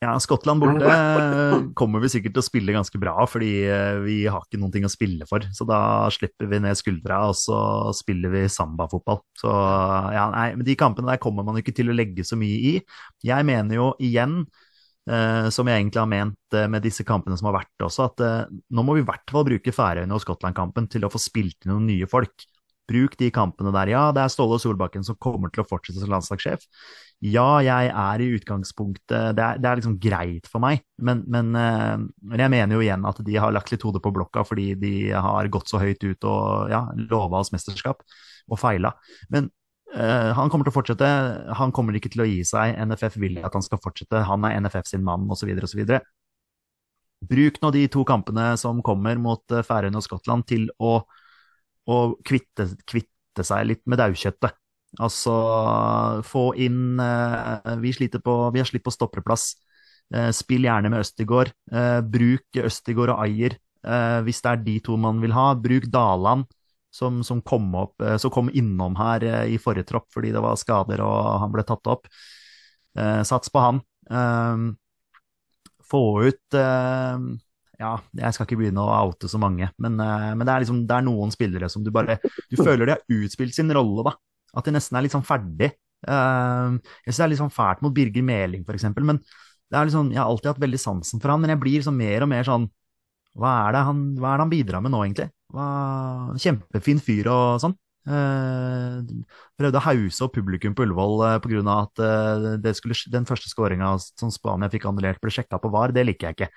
Ja, 0.05 0.13
Skottland 0.21 0.61
borte 0.61 0.91
eh, 0.93 1.55
kommer 1.79 2.03
vi 2.03 2.11
sikkert 2.13 2.35
til 2.37 2.43
å 2.43 2.45
spille 2.45 2.75
ganske 2.75 2.99
bra, 3.01 3.15
fordi 3.31 3.49
eh, 3.65 3.97
vi 4.05 4.17
har 4.29 4.43
ikke 4.45 4.61
noen 4.61 4.75
ting 4.75 4.85
å 4.85 4.93
spille 4.93 5.25
for. 5.31 5.47
Så 5.57 5.65
da 5.69 5.79
slipper 6.13 6.51
vi 6.51 6.61
ned 6.61 6.77
skuldra, 6.77 7.23
og 7.31 7.39
så 7.41 7.59
spiller 7.97 8.35
vi 8.35 8.43
sambafotball. 8.53 9.23
Så 9.41 9.55
ja, 10.13 10.27
nei, 10.35 10.51
men 10.59 10.69
de 10.69 10.77
kampene 10.77 11.15
der 11.15 11.23
kommer 11.23 11.47
man 11.47 11.57
ikke 11.63 11.75
til 11.77 11.89
å 11.89 11.97
legge 11.97 12.27
så 12.29 12.37
mye 12.37 12.59
i. 12.75 12.75
Jeg 13.25 13.49
mener 13.49 13.81
jo 13.81 13.89
igjen, 13.97 14.43
som 15.55 15.69
jeg 15.69 15.79
egentlig 15.79 16.03
har 16.03 16.11
ment 16.11 16.57
eh, 16.57 16.67
med 16.71 16.83
disse 16.83 17.07
kampene 17.07 17.39
som 17.39 17.51
har 17.51 17.61
vært 17.61 17.87
også, 17.87 18.11
at 18.11 18.23
eh, 18.27 18.53
nå 18.75 18.85
må 18.87 18.97
vi 18.97 19.05
i 19.05 19.07
hvert 19.07 19.31
fall 19.31 19.47
bruke 19.47 19.75
Færøyene 19.75 20.17
og 20.17 20.23
Skottland-kampen 20.25 20.89
til 20.91 21.07
å 21.07 21.11
få 21.13 21.21
spilt 21.23 21.63
inn 21.63 21.75
noen 21.75 21.89
nye 21.91 22.09
folk. 22.11 22.47
Bruk 22.87 23.17
de 23.19 23.33
kampene 23.35 23.73
der. 23.75 23.91
Ja, 23.91 24.03
det 24.15 24.23
er 24.23 24.31
Ståle 24.31 24.61
Solbakken 24.63 25.03
som 25.07 25.19
kommer 25.19 25.51
til 25.51 25.65
å 25.65 25.67
fortsette 25.67 25.99
som 25.99 26.13
landslagssjef. 26.13 26.67
Ja, 27.25 27.59
jeg 27.65 27.89
er 27.89 28.21
i 28.21 28.29
utgangspunktet 28.37 29.33
Det 29.39 29.43
er, 29.43 29.59
det 29.59 29.69
er 29.71 29.79
liksom 29.81 29.97
greit 30.03 30.47
for 30.51 30.61
meg, 30.63 30.83
men, 31.03 31.23
men, 31.33 31.55
eh, 31.59 31.95
men, 32.03 32.43
jeg 32.43 32.53
mener 32.53 32.77
jo 32.77 32.85
igjen 32.85 33.07
at 33.09 33.23
de 33.27 33.39
har 33.41 33.55
lagt 33.55 33.73
litt 33.73 33.87
hodet 33.87 34.03
på 34.05 34.13
blokka 34.15 34.45
fordi 34.47 34.73
de 34.79 34.95
har 35.15 35.51
gått 35.55 35.73
så 35.73 35.81
høyt 35.83 36.03
ut 36.05 36.27
og 36.29 36.75
ja, 36.75 36.83
lova 37.07 37.41
oss 37.41 37.55
mesterskap, 37.55 38.05
og 38.47 38.61
feila. 38.61 38.93
Men 39.33 39.49
uh, 39.97 40.31
han 40.37 40.53
kommer 40.53 40.69
til 40.69 40.75
å 40.75 40.77
fortsette. 40.77 41.09
Han 41.59 41.73
kommer 41.75 41.97
ikke 41.97 42.13
til 42.13 42.25
å 42.25 42.29
gi 42.29 42.43
seg. 42.47 42.77
NFF 42.87 43.19
vil 43.23 43.41
at 43.45 43.57
han 43.57 43.65
skal 43.65 43.81
fortsette. 43.83 44.25
Han 44.29 44.47
er 44.47 44.61
NFF 44.63 44.93
sin 44.93 45.05
mann, 45.07 45.27
osv., 45.33 45.51
osv. 45.57 45.83
Bruk 47.27 47.61
nå 47.63 47.73
de 47.75 47.87
to 47.91 48.05
kampene 48.07 48.51
som 48.61 48.83
kommer 48.85 49.17
mot 49.19 49.41
eh, 49.57 49.65
Færøyene 49.65 49.99
og 49.99 50.05
Skottland 50.05 50.45
til 50.47 50.69
å 50.77 50.99
å 51.87 51.99
kvitte, 52.27 52.69
kvitte 52.83 53.45
seg 53.47 53.69
litt 53.69 53.85
med 53.87 54.01
daukjøttet. 54.03 54.57
Altså 55.03 55.35
få 56.25 56.49
inn 56.63 56.99
uh, 57.03 57.61
Vi 57.83 57.91
sliter 57.93 58.23
på 58.25 58.33
Vi 58.55 58.63
har 58.63 58.69
slitt 58.69 58.85
på 58.87 58.95
stopperplass. 58.95 59.51
Uh, 60.15 60.31
spill 60.35 60.67
gjerne 60.67 60.91
med 60.93 61.03
Østigård. 61.03 61.51
Eh, 61.73 62.01
bruk 62.07 62.61
Østigård 62.63 63.11
og 63.15 63.25
Ajer 63.25 63.57
eh, 63.57 64.21
hvis 64.27 64.39
det 64.45 64.53
er 64.53 64.63
de 64.63 64.77
to 64.87 64.99
man 65.01 65.19
vil 65.23 65.35
ha. 65.35 65.49
Bruk 65.59 65.89
Daland, 65.93 66.47
som, 66.97 67.21
som 67.27 67.43
kom, 67.45 67.69
opp, 67.77 68.01
eh, 68.01 68.17
som 68.23 68.33
kom 68.33 68.51
innom 68.53 68.97
her 68.99 69.25
eh, 69.27 69.55
i 69.55 69.61
forrige 69.61 69.91
tropp 69.91 70.09
fordi 70.15 70.33
det 70.35 70.43
var 70.45 70.59
skader 70.61 71.03
og 71.05 71.17
han 71.43 71.53
ble 71.55 71.65
tatt 71.67 71.93
opp. 71.93 72.09
sats 73.29 73.51
på 73.53 73.61
han. 73.61 73.83
få 75.85 76.01
ut 76.25 76.57
ja, 77.77 77.91
jeg 78.17 78.33
skal 78.33 78.47
ikke 78.47 78.57
begynne 78.57 78.81
å 78.81 78.95
oute 79.05 79.29
så 79.29 79.37
mange, 79.37 79.69
men, 79.77 79.99
men 80.01 80.45
det, 80.47 80.53
er 80.53 80.63
liksom, 80.65 80.79
det 80.89 80.97
er 80.97 81.05
noen 81.05 81.35
spillere 81.35 81.69
som 81.69 81.85
du 81.85 81.91
bare 81.93 82.17
Du 82.49 82.57
føler 82.57 82.87
de 82.87 82.95
har 82.95 83.19
utspilt 83.19 83.53
sin 83.53 83.69
rolle, 83.77 84.07
da. 84.07 84.15
At 84.57 84.65
de 84.65 84.73
nesten 84.73 84.97
er 84.97 85.05
litt 85.05 85.13
sånn 85.13 85.27
ferdig. 85.27 85.75
Uh, 86.07 86.81
jeg 87.05 87.13
syns 87.13 87.19
det 87.19 87.27
er 87.27 87.31
litt 87.35 87.43
sånn 87.43 87.53
fælt 87.53 87.85
mot 87.85 87.93
Birger 87.93 88.25
Meling, 88.25 88.65
eksempel, 88.65 89.05
men 89.05 89.21
det 89.21 89.77
er 89.77 89.89
liksom, 89.89 90.09
jeg 90.15 90.23
har 90.23 90.31
alltid 90.31 90.55
hatt 90.55 90.63
veldig 90.63 90.81
sansen 90.81 91.21
for 91.21 91.35
han, 91.35 91.43
men 91.43 91.53
jeg 91.53 91.61
blir 91.61 91.79
liksom 91.81 91.97
mer 91.99 92.25
og 92.25 92.31
mer 92.33 92.47
sånn 92.47 92.69
Hva 93.37 93.57
er 93.69 93.81
han, 93.85 94.07
hva 94.17 94.33
er 94.33 94.39
det 94.39 94.47
han 94.47 94.53
bidrar 94.53 94.85
med 94.85 94.95
nå, 94.95 95.03
egentlig? 95.05 95.29
Hva, 95.53 95.67
kjempefin 96.41 97.03
fyr 97.05 97.29
og 97.33 97.61
sånn. 97.65 97.77
Uh, 98.07 99.03
prøvde 99.59 99.81
å 99.81 99.83
hause 99.83 100.23
opp 100.23 100.37
publikum 100.37 100.77
på 100.79 100.85
Ullevål 100.87 101.25
uh, 101.25 101.31
pga. 101.43 101.63
at 101.75 102.03
uh, 102.63 102.69
skulle, 102.79 102.95
den 103.11 103.27
første 103.27 103.51
skåringa 103.51 103.97
som 103.99 104.31
Spania 104.31 104.71
fikk 104.71 104.87
annullert, 104.87 105.19
ble 105.23 105.35
sjekka 105.35 105.59
på 105.59 105.73
VAR. 105.75 105.95
Det 105.97 106.07
liker 106.07 106.31
jeg 106.31 106.39
ikke. 106.39 106.51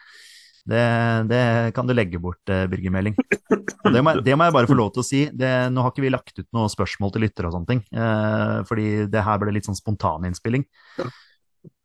Det, 0.70 0.84
det, 1.30 1.42
kan 1.74 1.88
du 1.88 1.96
legge 1.96 2.20
bort, 2.22 2.42
eh, 2.52 2.68
Birger 2.70 2.94
Meling. 2.94 3.16
Det 3.90 4.02
må, 4.04 4.14
det 4.22 4.36
må, 4.36 4.46
jeg 4.46 4.54
bare 4.54 4.70
få 4.70 4.76
lov 4.78 4.92
til 4.94 5.02
å 5.02 5.08
si. 5.08 5.22
Det, 5.34 5.50
nå 5.74 5.82
har 5.82 5.94
ikke 5.94 6.04
vi 6.04 6.12
lagt 6.14 6.42
ut 6.42 6.48
noe 6.54 6.70
spørsmål 6.70 7.14
til 7.16 7.24
lyttere 7.26 7.50
og 7.50 7.56
sånne 7.56 7.70
ting, 7.72 7.82
eh, 7.96 8.60
fordi 8.70 8.90
det 9.10 9.24
her 9.26 9.40
ble 9.42 9.56
litt 9.56 9.70
sånn 9.70 9.78
spontaninnspilling. 9.78 10.66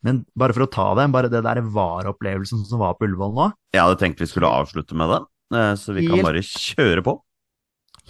Men 0.04 0.22
bare 0.36 0.54
for 0.56 0.66
å 0.66 0.70
ta 0.70 0.86
det, 0.98 1.08
bare 1.14 1.30
det 1.32 1.42
der 1.46 1.62
VAR-opplevelsen 1.64 2.64
som 2.68 2.82
var 2.82 2.96
på 2.98 3.08
Ullevål 3.08 3.32
nå 3.36 3.50
Jeg 3.74 3.80
hadde 3.80 4.00
tenkt 4.02 4.20
vi 4.20 4.28
skulle 4.28 4.50
avslutte 4.50 4.96
med 4.98 5.10
det, 5.10 5.20
eh, 5.56 5.74
så 5.80 5.96
vi 5.96 6.06
kan 6.08 6.24
bare 6.24 6.44
kjøre 6.44 7.04
på. 7.06 7.18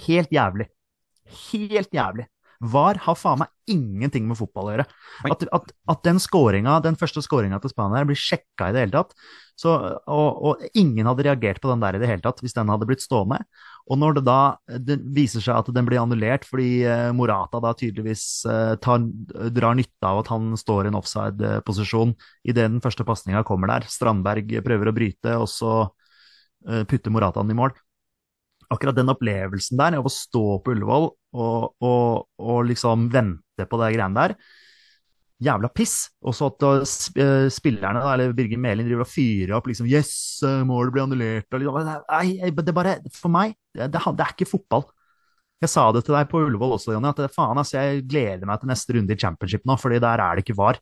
Helt 0.09 0.33
jævlig. 0.35 0.69
Helt 1.53 1.95
jævlig. 1.95 2.27
VAR 2.65 2.99
har 3.05 3.17
faen 3.19 3.43
meg 3.43 3.51
ingenting 3.71 4.27
med 4.29 4.39
fotball 4.39 4.71
å 4.71 4.75
gjøre. 4.75 4.87
At, 5.31 5.43
at, 5.57 5.73
at 5.91 6.05
den, 6.07 6.21
scoringa, 6.23 6.79
den 6.85 6.97
første 6.99 7.23
skåringa 7.25 7.61
til 7.63 7.73
Spania 7.73 8.07
blir 8.09 8.19
sjekka 8.19 8.71
i 8.71 8.77
det 8.77 8.87
hele 8.87 8.97
tatt, 9.03 9.15
så, 9.55 9.71
og, 10.11 10.29
og, 10.43 10.63
ingen 10.75 11.07
hadde 11.07 11.25
reagert 11.29 11.61
på 11.63 11.71
den 11.71 11.83
der 11.83 11.95
i 11.95 12.01
det 12.03 12.09
hele 12.11 12.25
tatt 12.25 12.41
hvis 12.43 12.57
den 12.57 12.71
hadde 12.73 12.89
blitt 12.89 13.05
stående. 13.05 13.39
Og 13.87 14.01
når 14.01 14.17
det 14.17 14.25
da 14.27 14.39
det 14.89 14.97
viser 15.15 15.45
seg 15.45 15.61
at 15.61 15.71
den 15.77 15.87
blir 15.87 16.01
annullert 16.01 16.47
fordi 16.49 16.83
uh, 16.89 17.13
Morata 17.15 17.61
da 17.63 17.75
tydeligvis 17.79 18.25
uh, 18.49 18.75
tar, 18.83 19.05
drar 19.55 19.77
nytte 19.79 20.11
av 20.11 20.23
at 20.25 20.33
han 20.33 20.55
står 20.59 20.89
i 20.89 20.91
en 20.91 20.99
offside-posisjon 20.99 22.17
idet 22.49 22.67
den 22.67 22.83
første 22.85 23.07
pasninga 23.07 23.45
kommer 23.47 23.71
der, 23.71 23.87
Strandberg 23.91 24.57
prøver 24.65 24.91
å 24.91 24.97
bryte, 24.97 25.37
og 25.39 25.47
så 25.53 25.75
uh, 25.87 26.83
putter 26.91 27.15
Morata 27.15 27.45
den 27.45 27.55
i 27.55 27.61
mål. 27.61 27.77
Akkurat 28.75 28.97
den 28.97 29.13
opplevelsen 29.13 29.79
der 29.79 30.01
av 30.01 30.09
å 30.09 30.13
stå 30.13 30.45
på 30.65 30.75
Ullevål 30.75 31.11
og, 31.37 31.75
og, 31.85 32.27
og 32.43 32.61
liksom 32.67 33.07
vente 33.13 33.69
på 33.71 33.79
det 33.79 33.95
greiene 33.95 34.19
der, 34.19 34.39
jævla 35.45 35.71
piss. 35.75 36.09
Og 36.25 36.35
så 36.37 36.49
at 36.51 36.67
uh, 36.67 37.47
spillerne, 37.53 38.03
eller 38.13 38.35
Birger 38.37 38.61
Meling, 38.61 38.89
driver 38.89 39.05
og 39.05 39.11
fyrer 39.11 39.55
opp 39.59 39.71
liksom 39.71 39.89
Yes, 39.91 40.13
uh, 40.45 40.63
målet 40.67 40.95
blir 40.95 41.05
annullert. 41.05 41.49
Og 41.53 41.63
liksom, 41.63 41.89
nei, 42.09 42.53
det 42.55 42.77
bare 42.77 42.99
For 43.15 43.33
meg, 43.33 43.57
det, 43.77 43.91
det, 43.93 44.03
er 44.03 44.35
ikke 44.35 44.51
fotball. 44.51 44.87
Jeg 45.63 45.73
sa 45.73 45.87
det 45.95 46.05
til 46.05 46.17
deg 46.17 46.29
på 46.29 46.43
Ullevål 46.45 46.77
også, 46.77 46.93
Jonny, 46.93 47.13
at 47.13 47.33
faen, 47.33 47.61
altså, 47.61 47.79
jeg 47.79 48.05
gleder 48.11 48.49
meg 48.49 48.61
til 48.61 48.71
neste 48.73 48.97
runde 48.97 49.15
i 49.15 49.21
championship 49.21 49.65
nå, 49.69 49.79
fordi 49.81 50.03
der 50.03 50.21
er 50.21 50.37
det 50.37 50.45
ikke 50.45 50.59
var. 50.59 50.81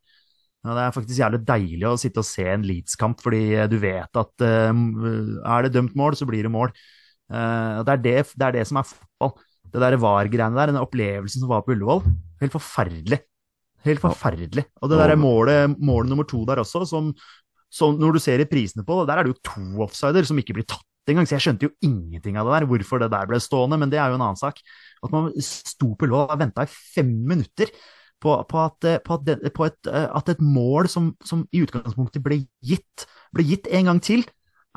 Ja, 0.62 0.74
det 0.76 0.82
er 0.82 0.94
faktisk 0.94 1.18
jævlig 1.18 1.40
deilig 1.46 1.86
å 1.90 1.98
sitte 1.98 2.22
og 2.22 2.26
se 2.26 2.46
en 2.46 2.66
Leeds-kamp, 2.66 3.22
fordi 3.22 3.44
du 3.70 3.76
vet 3.82 4.20
at 4.22 4.44
uh, 4.46 4.82
er 5.42 5.66
det 5.66 5.74
dømt 5.74 5.96
mål, 5.98 6.18
så 6.18 6.26
blir 6.28 6.46
det 6.46 6.54
mål. 6.54 6.74
Uh, 7.32 7.82
det, 7.82 7.94
er 7.94 8.02
det, 8.04 8.16
det, 8.34 8.46
er 8.46 8.56
det, 8.58 8.68
som 8.70 8.78
er 8.78 8.88
fotball. 8.88 9.36
Det 9.72 9.80
der 9.80 9.96
VAR-greiene 10.00 10.58
der, 10.58 10.72
den 10.72 10.82
opplevelsen 10.82 11.42
som 11.42 11.50
var 11.50 11.62
på 11.64 11.74
Ullevål, 11.74 12.04
helt 12.42 12.54
forferdelig. 12.54 13.22
Helt 13.86 14.02
forferdelig. 14.02 14.64
Og 14.80 14.90
det 14.90 14.98
der 15.00 15.14
målet, 15.18 15.76
målet 15.82 16.12
nummer 16.12 16.26
to 16.28 16.44
der 16.48 16.62
også, 16.62 16.84
som, 16.88 17.10
som 17.72 17.96
når 17.98 18.16
du 18.16 18.22
ser 18.22 18.42
i 18.42 18.48
prisene 18.48 18.84
på 18.86 19.00
det, 19.00 19.10
der 19.10 19.20
er 19.20 19.26
det 19.26 19.34
jo 19.34 19.42
to 19.50 19.84
offsider 19.86 20.26
som 20.28 20.38
ikke 20.38 20.56
blir 20.58 20.68
tatt 20.68 21.10
engang. 21.10 21.26
Så 21.26 21.36
jeg 21.36 21.46
skjønte 21.46 21.66
jo 21.66 21.74
ingenting 21.82 22.38
av 22.38 22.46
det 22.46 22.60
der, 22.60 22.68
hvorfor 22.70 23.02
det 23.02 23.10
der 23.14 23.30
ble 23.30 23.40
stående, 23.42 23.80
men 23.80 23.90
det 23.92 23.98
er 23.98 24.12
jo 24.12 24.20
en 24.20 24.26
annen 24.28 24.38
sak. 24.38 24.62
At 25.02 25.14
man 25.14 25.32
sto 25.42 25.92
på 25.98 26.08
lov 26.10 26.28
og 26.28 26.38
venta 26.40 26.66
i 26.66 26.70
fem 26.70 27.10
minutter 27.28 27.72
på, 28.22 28.36
på, 28.48 28.60
at, 28.62 28.90
på, 29.02 29.16
at, 29.18 29.24
det, 29.26 29.54
på 29.56 29.66
et, 29.66 29.80
at, 29.90 30.28
et, 30.30 30.42
mål 30.42 30.88
som, 30.90 31.10
som, 31.26 31.42
i 31.50 31.64
utgangspunktet 31.64 32.22
ble 32.22 32.44
gitt, 32.62 33.08
ble 33.34 33.46
gitt 33.48 33.66
en 33.66 33.90
gang 33.90 34.02
til. 34.04 34.22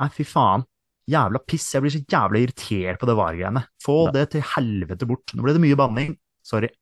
Nei, 0.00 0.10
fy 0.12 0.26
faen. 0.26 0.66
Jævla 1.06 1.38
piss. 1.46 1.68
Jeg 1.76 1.84
blir 1.84 1.94
så 1.94 2.02
jævla 2.02 2.42
irritert 2.42 2.98
på 2.98 3.06
det 3.06 3.14
VAR-greiene. 3.14 3.62
Få 3.84 4.08
det 4.14 4.26
til 4.32 4.42
helvete 4.56 5.06
bort. 5.06 5.30
Nå 5.36 5.46
ble 5.46 5.54
det 5.54 5.62
mye 5.62 5.78
banning. 5.78 6.16
Sorry. 6.46 6.72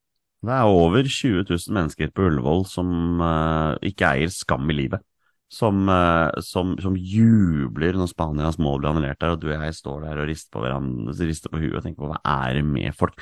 Det 0.45 0.53
er 0.53 0.69
over 0.69 1.07
20 1.09 1.45
000 1.49 1.75
mennesker 1.77 2.11
på 2.13 2.27
Ullevål 2.29 2.65
som 2.69 2.89
uh, 3.23 3.77
ikke 3.85 4.11
eier 4.11 4.33
skam 4.33 4.69
i 4.69 4.77
livet. 4.77 5.05
Som, 5.53 5.87
uh, 5.89 6.35
som, 6.45 6.75
som, 6.83 6.97
jubler 6.99 7.97
når 7.97 8.11
Spanias 8.11 8.59
mål 8.61 8.83
blir 8.83 8.91
annullert 8.91 9.21
der, 9.23 9.37
og 9.37 9.41
du 9.41 9.49
og 9.49 9.55
jeg 9.55 9.77
står 9.79 10.03
der 10.05 10.21
og 10.21 10.29
rister 10.29 10.51
på, 10.53 10.65
hverandre, 10.65 11.15
rister 11.29 11.53
på 11.53 11.63
huet 11.63 11.79
og 11.79 11.87
tenker 11.87 12.03
på 12.03 12.11
hva 12.11 12.19
er 12.35 12.59
det 12.59 12.65
med 12.67 12.97
folk? 12.99 13.17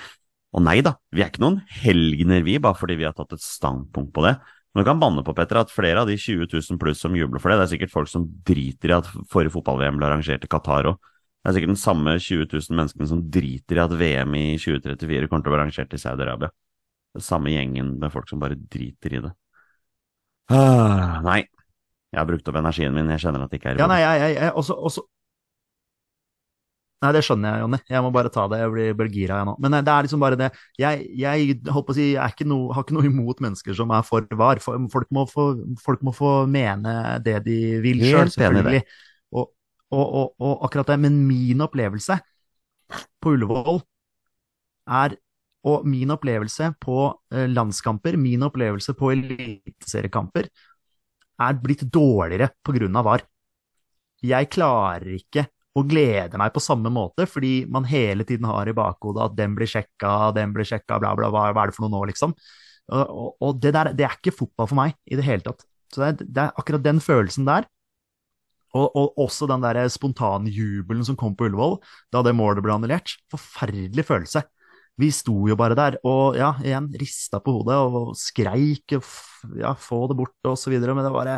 Og 0.56 0.64
nei 0.64 0.80
da, 0.84 0.96
vi 1.12 1.22
er 1.22 1.30
ikke 1.30 1.44
noen 1.44 1.60
helgener 1.82 2.42
vi, 2.46 2.56
bare 2.62 2.78
fordi 2.78 2.98
vi 3.00 3.06
har 3.06 3.14
tatt 3.16 3.36
et 3.36 3.44
standpunkt 3.44 4.10
på 4.16 4.24
det. 4.26 4.34
Men 4.72 4.82
du 4.82 4.88
kan 4.88 5.00
banne 5.00 5.22
på, 5.24 5.36
Petter, 5.36 5.60
at 5.60 5.72
flere 5.72 6.02
av 6.02 6.08
de 6.08 6.16
20 6.16 6.48
000 6.48 6.80
pluss 6.80 7.04
som 7.04 7.14
jubler 7.16 7.42
for 7.44 7.52
det, 7.52 7.60
det 7.60 7.68
er 7.68 7.72
sikkert 7.74 7.94
folk 7.94 8.10
som 8.10 8.26
driter 8.48 8.92
i 8.92 8.98
at 8.98 9.08
forrige 9.30 9.52
fotball-VM 9.54 10.00
ble 10.00 10.08
arrangert 10.08 10.48
i 10.48 10.50
Qatar 10.50 10.90
òg. 10.90 10.98
Det 11.42 11.50
er 11.50 11.56
sikkert 11.58 11.74
den 11.74 11.82
samme 11.84 12.16
20 12.16 12.48
000 12.48 12.78
menneskene 12.80 13.10
som 13.12 13.22
driter 13.34 13.78
i 13.78 13.84
at 13.84 13.94
VM 14.00 14.36
i 14.38 14.44
2034 14.62 15.28
kommer 15.28 15.44
til 15.44 15.52
å 15.52 15.54
bli 15.54 15.60
arrangert 15.60 15.96
i 15.96 16.00
Saudi-Arabia 16.00 16.52
samme 17.20 17.52
gjengen 17.52 17.96
med 18.00 18.12
folk 18.12 18.28
som 18.30 18.40
bare 18.40 18.56
driter 18.56 19.18
i 19.18 19.22
det. 19.26 19.32
Ah, 20.52 21.18
nei, 21.24 21.40
jeg 22.12 22.20
har 22.20 22.28
brukt 22.28 22.48
opp 22.48 22.60
energien 22.60 22.94
min. 22.94 23.10
Jeg 23.14 23.24
kjenner 23.26 23.44
at 23.44 23.52
det 23.52 23.60
ikke 23.60 23.72
er 23.72 23.82
Ja, 23.82 23.88
nei, 23.90 24.00
jeg, 24.02 24.22
jeg, 24.22 24.38
jeg 24.38 24.54
også, 24.60 24.76
også, 24.76 25.04
Nei, 27.02 27.10
det 27.16 27.24
skjønner 27.26 27.50
jeg, 27.56 27.62
Jonny. 27.64 27.78
Jeg 27.90 28.02
må 28.04 28.10
bare 28.14 28.30
ta 28.30 28.44
det. 28.50 28.60
Jeg 28.60 28.70
blir, 28.70 28.90
blir 28.94 29.08
gira, 29.10 29.40
jeg 29.40 29.46
nå. 29.48 29.56
Men 29.64 29.74
det 29.74 29.90
er 29.90 30.06
liksom 30.06 30.20
bare 30.22 30.36
det 30.38 30.50
Jeg, 30.78 31.06
jeg 31.18 31.56
på 31.66 31.82
å 31.82 31.96
si, 31.96 32.12
jeg 32.12 32.34
ikke 32.36 32.46
noe, 32.46 32.68
har 32.76 32.84
ikke 32.86 32.94
noe 32.94 33.08
imot 33.08 33.42
mennesker 33.42 33.74
som 33.74 33.90
er 33.96 34.04
for 34.06 34.28
var. 34.38 34.60
Folk 34.62 35.08
må 35.10 35.24
få, 35.26 35.48
folk 35.82 36.04
må 36.06 36.14
få 36.14 36.34
mene 36.50 37.16
det 37.24 37.40
de 37.48 37.56
vil 37.82 38.04
sjøl, 38.04 38.30
selv, 38.30 38.36
selvfølgelig. 38.36 38.84
Og, 39.34 39.48
og, 39.90 40.04
og, 40.04 40.28
og, 40.38 40.54
akkurat 40.68 40.92
det. 40.92 41.00
Men 41.08 41.18
min 41.26 41.66
opplevelse 41.66 42.20
på 43.18 43.34
Ullevål 43.34 43.82
er 45.02 45.18
og 45.68 45.86
min 45.86 46.10
opplevelse 46.14 46.72
på 46.82 46.98
eh, 47.34 47.48
landskamper, 47.50 48.18
min 48.18 48.42
opplevelse 48.46 48.94
på 48.98 49.12
eliteseriekamper, 49.14 50.48
er 51.42 51.58
blitt 51.62 51.84
dårligere 51.90 52.50
pga. 52.62 53.02
VAR. 53.02 53.26
jeg 54.22 54.50
klarer 54.50 55.14
ikke 55.16 55.46
å 55.74 55.82
glede 55.88 56.38
meg 56.38 56.52
på 56.52 56.60
samme 56.60 56.90
måte, 56.92 57.26
fordi 57.26 57.64
man 57.70 57.86
hele 57.88 58.26
tiden 58.28 58.44
har 58.46 58.68
i 58.68 58.76
bakhodet 58.76 59.24
at 59.24 59.36
den 59.38 59.54
blir 59.56 59.70
sjekka, 59.70 60.32
den 60.36 60.52
blir 60.52 60.68
sjekka, 60.68 60.98
bla, 61.00 61.14
bla, 61.16 61.30
bla, 61.32 61.48
hva 61.50 61.64
er 61.64 61.72
det 61.72 61.76
for 61.78 61.86
noe 61.86 61.94
nå, 61.94 62.02
liksom? 62.10 62.34
Og, 62.92 63.36
og, 63.40 63.60
det 63.62 63.72
der, 63.72 63.92
det 63.96 64.04
er 64.04 64.18
ikke 64.18 64.34
fotball 64.34 64.68
for 64.68 64.78
meg 64.82 64.96
i 65.06 65.16
det 65.16 65.24
hele 65.24 65.44
tatt. 65.46 65.64
Så 65.92 66.02
det 66.02 66.08
er, 66.08 66.26
det 66.26 66.42
er 66.44 66.58
akkurat 66.60 66.84
den 66.84 67.00
følelsen 67.00 67.48
der. 67.48 67.68
Og, 68.72 68.88
og 68.96 69.18
også 69.20 69.46
den 69.48 69.64
der 69.64 69.80
spontane 69.92 70.52
jubelen 70.52 71.04
som 71.04 71.16
kom 71.20 71.34
på 71.36 71.48
Ullevål 71.48 71.76
da 72.12 72.22
det 72.24 72.34
målet 72.36 72.64
ble 72.64 72.74
annullert. 72.74 73.16
Forferdelig 73.32 74.06
følelse. 74.08 74.44
Vi 75.00 75.08
sto 75.14 75.34
jo 75.48 75.56
bare 75.56 75.76
der 75.78 75.98
og 76.04 76.36
ja, 76.36 76.52
igjen 76.60 76.90
rista 77.00 77.40
på 77.42 77.54
hodet 77.58 77.78
og 77.80 78.12
skreik 78.18 78.96
og 78.98 79.06
ja, 79.60 79.72
få 79.78 80.04
det 80.10 80.18
bort 80.18 80.50
og 80.50 80.58
så 80.60 80.72
videre, 80.72 80.96
men 80.96 81.06
det 81.06 81.14
var 81.14 81.30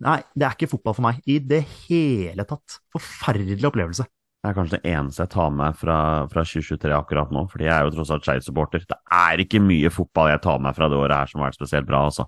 Nei, 0.00 0.20
det 0.38 0.46
er 0.46 0.54
ikke 0.54 0.70
fotball 0.70 0.94
for 0.94 1.02
meg 1.02 1.16
i 1.26 1.40
det 1.42 1.64
hele 1.88 2.44
tatt. 2.46 2.76
Forferdelig 2.94 3.66
opplevelse. 3.66 4.04
Det 4.40 4.48
er 4.48 4.54
kanskje 4.56 4.78
det 4.78 4.92
eneste 4.94 5.24
jeg 5.26 5.32
tar 5.34 5.50
med 5.52 5.74
fra, 5.76 5.96
fra 6.30 6.44
2023 6.46 6.94
akkurat 6.96 7.32
nå, 7.34 7.42
fordi 7.50 7.66
jeg 7.66 7.74
er 7.74 7.84
jo 7.84 7.92
tross 7.96 8.12
alt 8.14 8.24
Skeid-supporter. 8.24 8.86
Det 8.88 8.96
er 9.18 9.42
ikke 9.42 9.60
mye 9.60 9.90
fotball 9.92 10.30
jeg 10.30 10.40
tar 10.46 10.62
med 10.64 10.78
fra 10.78 10.88
det 10.88 10.96
året 10.96 11.16
her 11.18 11.32
som 11.32 11.42
har 11.42 11.50
vært 11.50 11.58
spesielt 11.58 11.90
bra, 11.90 12.06
altså. 12.08 12.24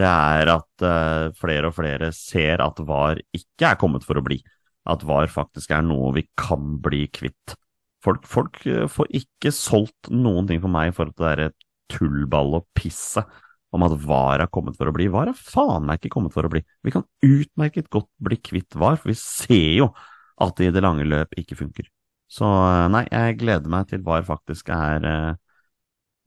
Det 0.00 0.06
er 0.06 0.50
at 0.54 0.84
uh, 0.86 1.28
flere 1.38 1.70
og 1.70 1.76
flere 1.76 2.10
ser 2.14 2.62
at 2.64 2.82
VAR 2.86 3.20
ikke 3.36 3.68
er 3.68 3.78
kommet 3.78 4.06
for 4.06 4.18
å 4.18 4.24
bli. 4.26 4.40
At 4.90 5.04
VAR 5.06 5.30
faktisk 5.30 5.70
er 5.74 5.86
noe 5.86 6.10
vi 6.16 6.24
kan 6.38 6.76
bli 6.82 7.04
kvitt. 7.14 7.54
Folk, 8.04 8.24
folk 8.28 8.62
eh, 8.66 8.86
får 8.88 9.10
ikke 9.20 9.52
solgt 9.54 10.10
noen 10.12 10.48
ting 10.48 10.62
for 10.62 10.72
meg 10.72 10.90
i 10.90 10.96
forhold 10.96 11.16
til 11.16 11.26
det 11.26 11.30
derre 11.30 11.52
tullball 11.90 12.60
og 12.60 12.68
pisset 12.78 13.40
om 13.74 13.84
at 13.86 13.94
VAR 14.02 14.42
er 14.42 14.50
kommet 14.50 14.78
for 14.78 14.90
å 14.90 14.94
bli. 14.94 15.06
VAR 15.12 15.30
er 15.30 15.38
faen 15.38 15.86
meg 15.86 16.00
ikke 16.00 16.14
kommet 16.16 16.34
for 16.34 16.46
å 16.46 16.50
bli. 16.52 16.62
Vi 16.86 16.94
kan 16.94 17.06
utmerket 17.26 17.90
godt 17.92 18.10
bli 18.22 18.38
kvitt 18.42 18.74
VAR, 18.78 18.98
for 18.98 19.12
vi 19.12 19.18
ser 19.18 19.76
jo 19.76 19.90
at 20.40 20.56
det 20.58 20.70
i 20.70 20.74
det 20.74 20.82
lange 20.82 21.06
løp 21.06 21.36
ikke 21.38 21.58
funker. 21.58 21.86
Så 22.30 22.46
eh, 22.46 22.88
nei, 22.94 23.04
jeg 23.10 23.38
gleder 23.42 23.70
meg 23.70 23.90
til 23.90 24.02
VAR 24.06 24.26
faktisk 24.26 24.70
er 24.74 25.06
eh, 25.06 25.30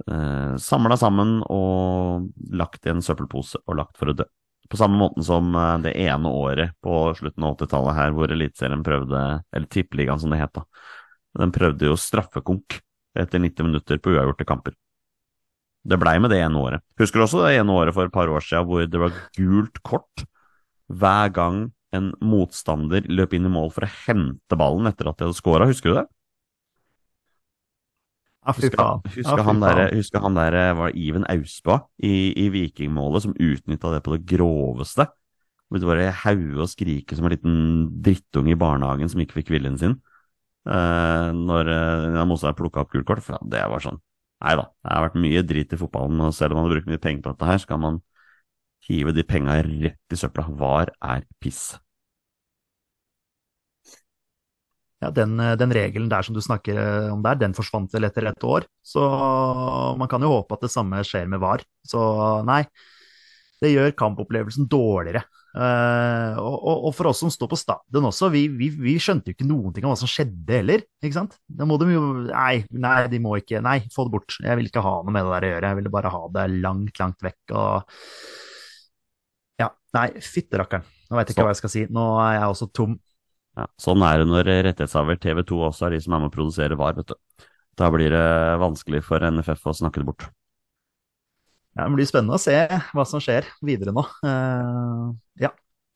eh, 0.07 0.55
samla 0.59 0.97
sammen 0.99 1.41
og 1.51 2.29
lagt 2.55 2.87
i 2.87 2.93
en 2.93 3.03
søppelpose 3.03 3.63
og 3.65 3.79
lagt 3.79 3.99
for 3.99 4.11
å 4.11 4.17
dø. 4.23 4.27
På 4.71 4.79
samme 4.79 4.97
måten 4.97 5.25
som 5.27 5.51
det 5.83 5.91
ene 5.99 6.29
året 6.33 6.71
på 6.81 6.95
slutten 7.17 7.43
av 7.45 7.57
80-tallet 7.57 7.97
her 7.97 8.13
hvor 8.15 8.31
Eliteserien 8.31 8.81
prøvde, 8.81 9.19
eller 9.53 9.67
Tippeligaen 9.69 10.21
som 10.21 10.31
det 10.33 10.39
het 10.39 10.53
da, 10.55 10.63
den 11.39 11.53
prøvde 11.53 11.89
jo 11.89 11.97
straffekonk 11.99 12.79
etter 13.17 13.41
90 13.41 13.67
minutter 13.67 14.01
på 14.01 14.13
uavgjorte 14.13 14.47
kamper. 14.47 14.75
Det 15.83 15.99
blei 15.99 16.15
med 16.23 16.31
det 16.31 16.39
ene 16.39 16.59
året. 16.61 16.83
Husker 16.99 17.19
du 17.19 17.25
også 17.25 17.43
det 17.43 17.57
ene 17.57 17.73
året 17.75 17.95
for 17.95 18.07
et 18.07 18.13
par 18.13 18.31
år 18.31 18.43
siden 18.45 18.67
hvor 18.69 18.85
det 18.87 19.01
var 19.01 19.15
gult 19.35 19.81
kort 19.83 20.25
hver 20.87 21.31
gang 21.35 21.65
en 21.93 22.11
motstander 22.23 23.05
løp 23.11 23.35
inn 23.37 23.47
i 23.47 23.51
mål 23.53 23.71
for 23.73 23.85
å 23.85 23.93
hente 24.05 24.57
ballen 24.57 24.89
etter 24.89 25.09
at 25.09 25.19
de 25.19 25.27
hadde 25.27 25.37
scora, 25.37 25.67
husker 25.69 25.91
du 25.91 25.99
det? 26.01 26.05
Fy 28.43 28.67
Husker, 28.67 28.75
faen. 28.75 29.03
husker, 29.07 29.43
han 29.47 29.61
der, 29.63 29.81
husker 29.95 30.23
han 30.23 30.35
der 30.35 30.57
var 30.75 30.91
det 30.91 30.99
Iven 30.99 31.23
Ausbø 31.31 31.77
i, 32.03 32.33
i 32.43 32.49
Vikingmålet 32.51 33.23
som 33.23 33.35
utnytta 33.39 33.93
det 33.93 34.01
på 34.03 34.17
det 34.17 34.25
groveste? 34.27 35.05
Hvor 35.71 35.79
det 35.79 35.87
bare 35.89 36.09
haue 36.25 36.65
og 36.65 36.69
skrike 36.69 37.15
som 37.15 37.29
en 37.29 37.33
liten 37.33 37.61
drittunge 38.03 38.51
i 38.51 38.59
barnehagen 38.59 39.09
som 39.09 39.23
ikke 39.23 39.39
fikk 39.39 39.53
viljen 39.55 39.79
sin. 39.79 39.95
Eh, 40.63 41.29
når 41.35 41.67
uh, 41.67 42.23
motstanderen 42.23 42.55
plukka 42.55 42.83
opp 42.83 42.93
gult 42.93 43.07
kort. 43.07 43.23
For 43.25 43.39
det 43.51 43.63
var 43.71 43.83
sånn 43.83 44.01
Nei 44.43 44.57
da, 44.59 44.63
det 44.83 44.91
har 44.91 45.03
vært 45.05 45.21
mye 45.23 45.41
drit 45.47 45.71
i 45.71 45.77
fotballen, 45.79 46.19
og 46.19 46.33
selv 46.35 46.51
om 46.51 46.57
man 46.59 46.65
har 46.65 46.73
brukt 46.73 46.87
mye 46.91 46.99
penger 46.99 47.21
på 47.23 47.31
dette 47.31 47.47
her, 47.47 47.59
skal 47.63 47.77
man 47.79 47.99
hive 48.83 49.13
de 49.15 49.23
penga 49.23 49.53
rett 49.63 50.15
i 50.15 50.17
søpla. 50.19 50.43
VAR 50.59 50.91
er 50.99 51.23
piss. 51.39 51.61
Ja, 54.99 55.11
den, 55.15 55.39
eh, 55.39 55.55
den 55.59 55.71
regelen 55.75 56.09
der 56.11 56.27
som 56.27 56.35
du 56.35 56.41
snakker 56.43 56.75
eh, 56.79 57.13
om 57.13 57.23
der, 57.23 57.39
den 57.39 57.55
forsvant 57.55 57.95
vel 57.95 58.07
etter 58.09 58.27
et 58.27 58.43
år. 58.43 58.67
Så 58.83 59.03
man 59.99 60.11
kan 60.11 60.23
jo 60.23 60.33
håpe 60.33 60.57
at 60.57 60.67
det 60.67 60.73
samme 60.75 60.99
skjer 61.07 61.31
med 61.31 61.39
VAR. 61.43 61.63
Så 61.87 62.03
nei, 62.47 62.65
det 63.63 63.71
gjør 63.71 63.95
kampopplevelsen 63.99 64.67
dårligere. 64.71 65.23
Eh, 65.53 66.37
og, 66.41 66.85
og, 66.87 66.87
for 66.97 67.11
oss 67.11 67.19
som 67.21 67.29
står 67.29 67.49
på 67.51 67.57
stadion 67.61 68.07
også, 68.09 68.31
vi, 68.33 68.47
vi, 68.57 68.71
vi 68.73 68.95
skjønte 69.01 69.29
jo 69.29 69.35
ikke 69.35 69.45
noen 69.45 69.75
ting 69.75 69.85
om 69.85 69.91
hva 69.91 69.99
som 69.99 70.09
skjedde 70.09 70.55
heller, 70.57 70.81
ikke 70.97 71.13
sant? 71.13 71.35
Da 71.45 71.67
må 71.69 71.77
de 71.77 71.91
jo 71.91 72.01
Nei, 72.25 72.63
nei, 72.73 72.95
de 73.11 73.19
må 73.21 73.35
ikke 73.37 73.61
Nei, 73.61 73.77
få 73.93 74.07
det 74.07 74.15
bort. 74.15 74.39
Jeg 74.41 74.57
vil 74.57 74.71
ikke 74.71 74.81
ha 74.85 74.95
noe 75.03 75.13
med 75.13 75.27
det 75.27 75.35
der 75.35 75.45
å 75.45 75.53
gjøre. 75.53 75.69
Jeg 75.69 75.79
ville 75.81 75.93
bare 75.93 76.13
ha 76.15 76.23
det 76.39 76.47
langt, 76.55 76.97
langt 77.01 77.25
vekk 77.25 77.55
og 77.59 77.95
Ja, 79.61 79.69
nei, 79.93 80.07
fytterakkeren. 80.25 80.89
Nå 81.09 81.19
veit 81.19 81.29
jeg 81.29 81.37
ikke 81.37 81.45
hva 81.45 81.53
jeg 81.53 81.61
skal 81.61 81.75
si. 81.75 81.87
Nå 81.93 82.09
er 82.23 82.39
jeg 82.39 82.53
også 82.55 82.71
tom. 82.73 82.97
Ja, 83.53 83.69
sånn 83.77 84.01
er 84.01 84.23
det 84.23 84.29
når 84.31 84.49
rettighetshaver 84.71 85.19
TV2 85.21 85.59
også 85.69 85.85
er 85.85 85.93
de 85.93 86.01
som 86.01 86.15
er 86.15 86.23
med 86.23 86.31
å 86.31 86.33
produsere 86.33 86.77
VAR, 86.79 86.97
vet 86.97 87.13
du. 87.13 87.45
Da 87.77 87.89
blir 87.93 88.13
det 88.13 88.29
vanskelig 88.61 89.03
for 89.05 89.21
NFF 89.21 89.69
å 89.69 89.75
snakke 89.77 90.01
det 90.01 90.09
bort. 90.09 90.25
Ja, 91.73 91.87
Det 91.87 91.97
blir 91.97 92.05
spennende 92.05 92.37
å 92.37 92.41
se 92.41 92.53
hva 92.93 93.05
som 93.09 93.21
skjer 93.23 93.47
videre 93.65 93.93
nå. 93.95 94.05
Uh, 94.25 95.13
ja. 95.41 95.49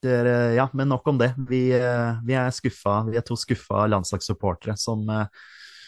Dere, 0.05 0.53
ja, 0.53 0.67
men 0.77 0.91
nok 0.91 1.07
om 1.09 1.17
det. 1.17 1.31
Vi, 1.49 1.71
uh, 1.73 2.17
vi 2.25 2.35
er 2.37 2.53
skuffa, 2.53 2.99
vi 3.07 3.17
er 3.17 3.25
to 3.25 3.37
skuffa 3.37 3.85
landslagssupportere 3.89 4.75
som, 4.77 5.03
uh, 5.09 5.25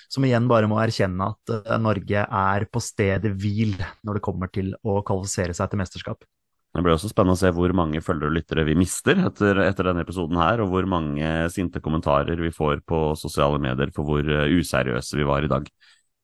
som 0.10 0.26
igjen 0.26 0.50
bare 0.50 0.70
må 0.70 0.80
erkjenne 0.82 1.32
at 1.34 1.78
Norge 1.82 2.26
er 2.26 2.66
på 2.70 2.82
stedet 2.82 3.34
hvil 3.38 3.76
når 4.06 4.18
det 4.18 4.24
kommer 4.26 4.50
til 4.54 4.72
å 4.82 5.00
kvalifisere 5.06 5.58
seg 5.58 5.70
til 5.70 5.82
mesterskap. 5.82 6.26
Det 6.70 6.86
blir 6.86 6.94
også 6.94 7.10
spennende 7.10 7.34
å 7.38 7.42
se 7.42 7.50
hvor 7.54 7.74
mange 7.74 8.02
følgere 8.06 8.30
og 8.30 8.38
lyttere 8.38 8.66
vi 8.68 8.78
mister 8.78 9.18
etter, 9.26 9.58
etter 9.66 9.90
denne 9.90 10.06
episoden 10.06 10.38
her, 10.38 10.62
og 10.62 10.70
hvor 10.74 10.86
mange 10.90 11.30
sinte 11.54 11.82
kommentarer 11.82 12.38
vi 12.38 12.54
får 12.54 12.84
på 12.90 13.04
sosiale 13.18 13.58
medier 13.62 13.90
for 13.94 14.06
hvor 14.06 14.22
useriøse 14.54 15.18
vi 15.18 15.26
var 15.26 15.46
i 15.46 15.50
dag. 15.50 15.66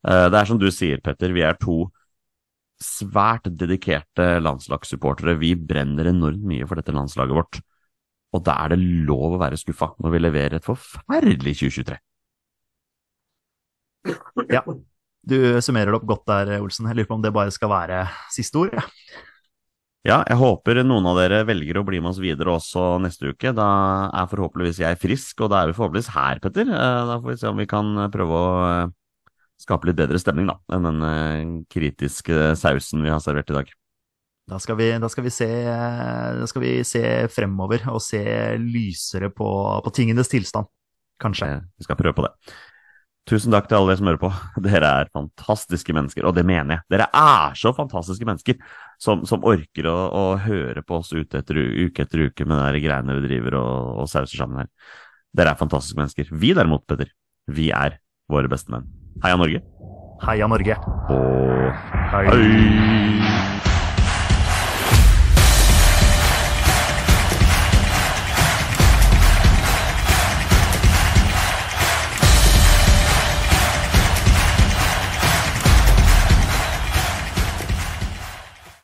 Det 0.05 0.37
er 0.37 0.49
som 0.49 0.61
du 0.61 0.67
sier, 0.69 1.01
Petter, 1.01 1.33
vi 1.33 1.41
er 1.41 1.57
to 1.57 1.87
svært 2.81 3.47
dedikerte 3.59 4.35
landslagssupportere. 4.43 5.37
Vi 5.39 5.53
brenner 5.55 6.09
enormt 6.11 6.43
mye 6.47 6.67
for 6.67 6.79
dette 6.79 6.95
landslaget 6.95 7.37
vårt. 7.37 7.61
Og 8.35 8.43
da 8.43 8.57
er 8.65 8.73
det 8.73 8.81
lov 9.07 9.37
å 9.37 9.41
være 9.41 9.59
skuffa 9.59 9.93
når 10.03 10.15
vi 10.15 10.23
leverer 10.25 10.57
et 10.57 10.67
forferdelig 10.67 11.55
2023. 11.61 11.99
Ja, 14.51 14.61
du 15.25 15.37
summerer 15.63 15.93
det 15.93 15.99
opp 16.01 16.09
godt 16.09 16.27
der, 16.29 16.57
Olsen. 16.59 16.89
Jeg 16.89 16.99
lurer 16.99 17.09
på 17.09 17.17
om 17.17 17.23
det 17.23 17.33
bare 17.33 17.53
skal 17.53 17.71
være 17.71 18.03
siste 18.33 18.59
ord. 18.61 18.75
Ja. 18.75 18.85
Ja, 20.05 20.19
jeg 20.29 20.37
håper 20.37 20.83
noen 20.85 21.07
av 21.09 21.17
dere 21.17 21.39
velger 21.49 21.79
å 21.79 21.85
bli 21.87 21.97
med 21.97 22.11
oss 22.11 22.19
videre 22.21 22.53
også 22.53 22.99
neste 23.01 23.31
uke. 23.33 23.49
Da 23.57 23.69
er 24.13 24.27
forhåpentligvis 24.29 24.83
jeg 24.83 24.99
frisk, 25.01 25.41
og 25.41 25.49
da 25.49 25.63
er 25.63 25.71
vi 25.71 25.77
forhåpentligvis 25.79 26.11
her, 26.13 26.41
Petter. 26.43 26.69
Eh, 26.69 26.99
Da 27.09 27.15
får 27.23 27.31
vi 27.31 27.37
se 27.41 27.49
om 27.49 27.57
vi 27.57 27.65
kan 27.71 27.89
prøve 28.13 28.37
å 28.37 28.51
eh, 28.67 28.91
skape 29.61 29.89
litt 29.89 29.97
bedre 29.99 30.19
stemning 30.21 30.49
da, 30.49 30.59
enn 30.75 30.87
den 30.87 31.01
eh, 31.07 31.41
kritiske 31.71 32.53
sausen 32.59 33.03
vi 33.05 33.11
har 33.13 33.23
servert 33.23 33.51
i 33.53 33.57
dag. 33.59 33.73
Da 34.45 34.59
skal 34.61 34.77
vi, 34.77 34.91
da 35.01 35.09
skal 35.09 35.25
vi, 35.25 35.31
se, 35.33 35.47
da 35.65 36.45
skal 36.45 36.61
vi 36.61 36.71
se 36.85 37.01
fremover 37.33 37.87
og 37.89 38.01
se 38.03 38.21
lysere 38.61 39.31
på, 39.33 39.47
på 39.81 39.93
tingenes 39.95 40.29
tilstand. 40.29 40.69
Kanskje. 41.21 41.47
Eh, 41.49 41.61
Vi 41.79 41.87
skal 41.87 41.97
prøve 41.97 42.17
på 42.17 42.25
det. 42.27 42.33
Tusen 43.25 43.55
takk 43.55 43.65
til 43.65 43.79
alle 43.79 43.89
dere 43.89 43.97
som 43.97 44.09
hører 44.11 44.21
på. 44.21 44.29
Dere 44.67 44.89
er 44.99 45.09
fantastiske 45.15 45.95
mennesker, 45.97 46.27
og 46.29 46.35
det 46.37 46.43
mener 46.45 46.75
jeg. 46.75 46.85
Dere 46.93 47.07
er 47.09 47.55
så 47.57 47.71
fantastiske 47.73 48.27
mennesker 48.29 48.59
som, 49.01 49.23
som 49.25 49.47
orker 49.49 49.89
å, 49.89 49.95
å 50.13 50.25
høre 50.43 50.83
på 50.85 50.99
oss 50.99 51.09
ute 51.15 51.41
etter, 51.41 51.57
uke 51.57 52.05
etter 52.05 52.27
uke 52.27 52.45
med 52.45 52.77
de 52.77 52.83
greiene 52.83 53.17
vi 53.17 53.25
driver 53.25 53.57
og, 53.63 54.03
og 54.03 54.11
sauser 54.11 54.43
sammen 54.43 54.61
her. 54.61 54.69
Dere 55.35 55.55
er 55.55 55.59
fantastiske 55.63 55.97
mennesker. 55.97 56.29
Vi 56.37 56.53
derimot, 56.53 56.85
Petter, 56.85 57.09
vi 57.49 57.71
er 57.73 57.97
våre 58.29 58.51
beste 58.51 58.75
menn. 58.75 58.85
Heia 59.23 59.35
Norge. 59.37 59.61
Heia 60.27 60.47
Norge. 60.47 60.75
Og 61.09 61.71
hei. 62.11 62.25
hei. 62.27 63.74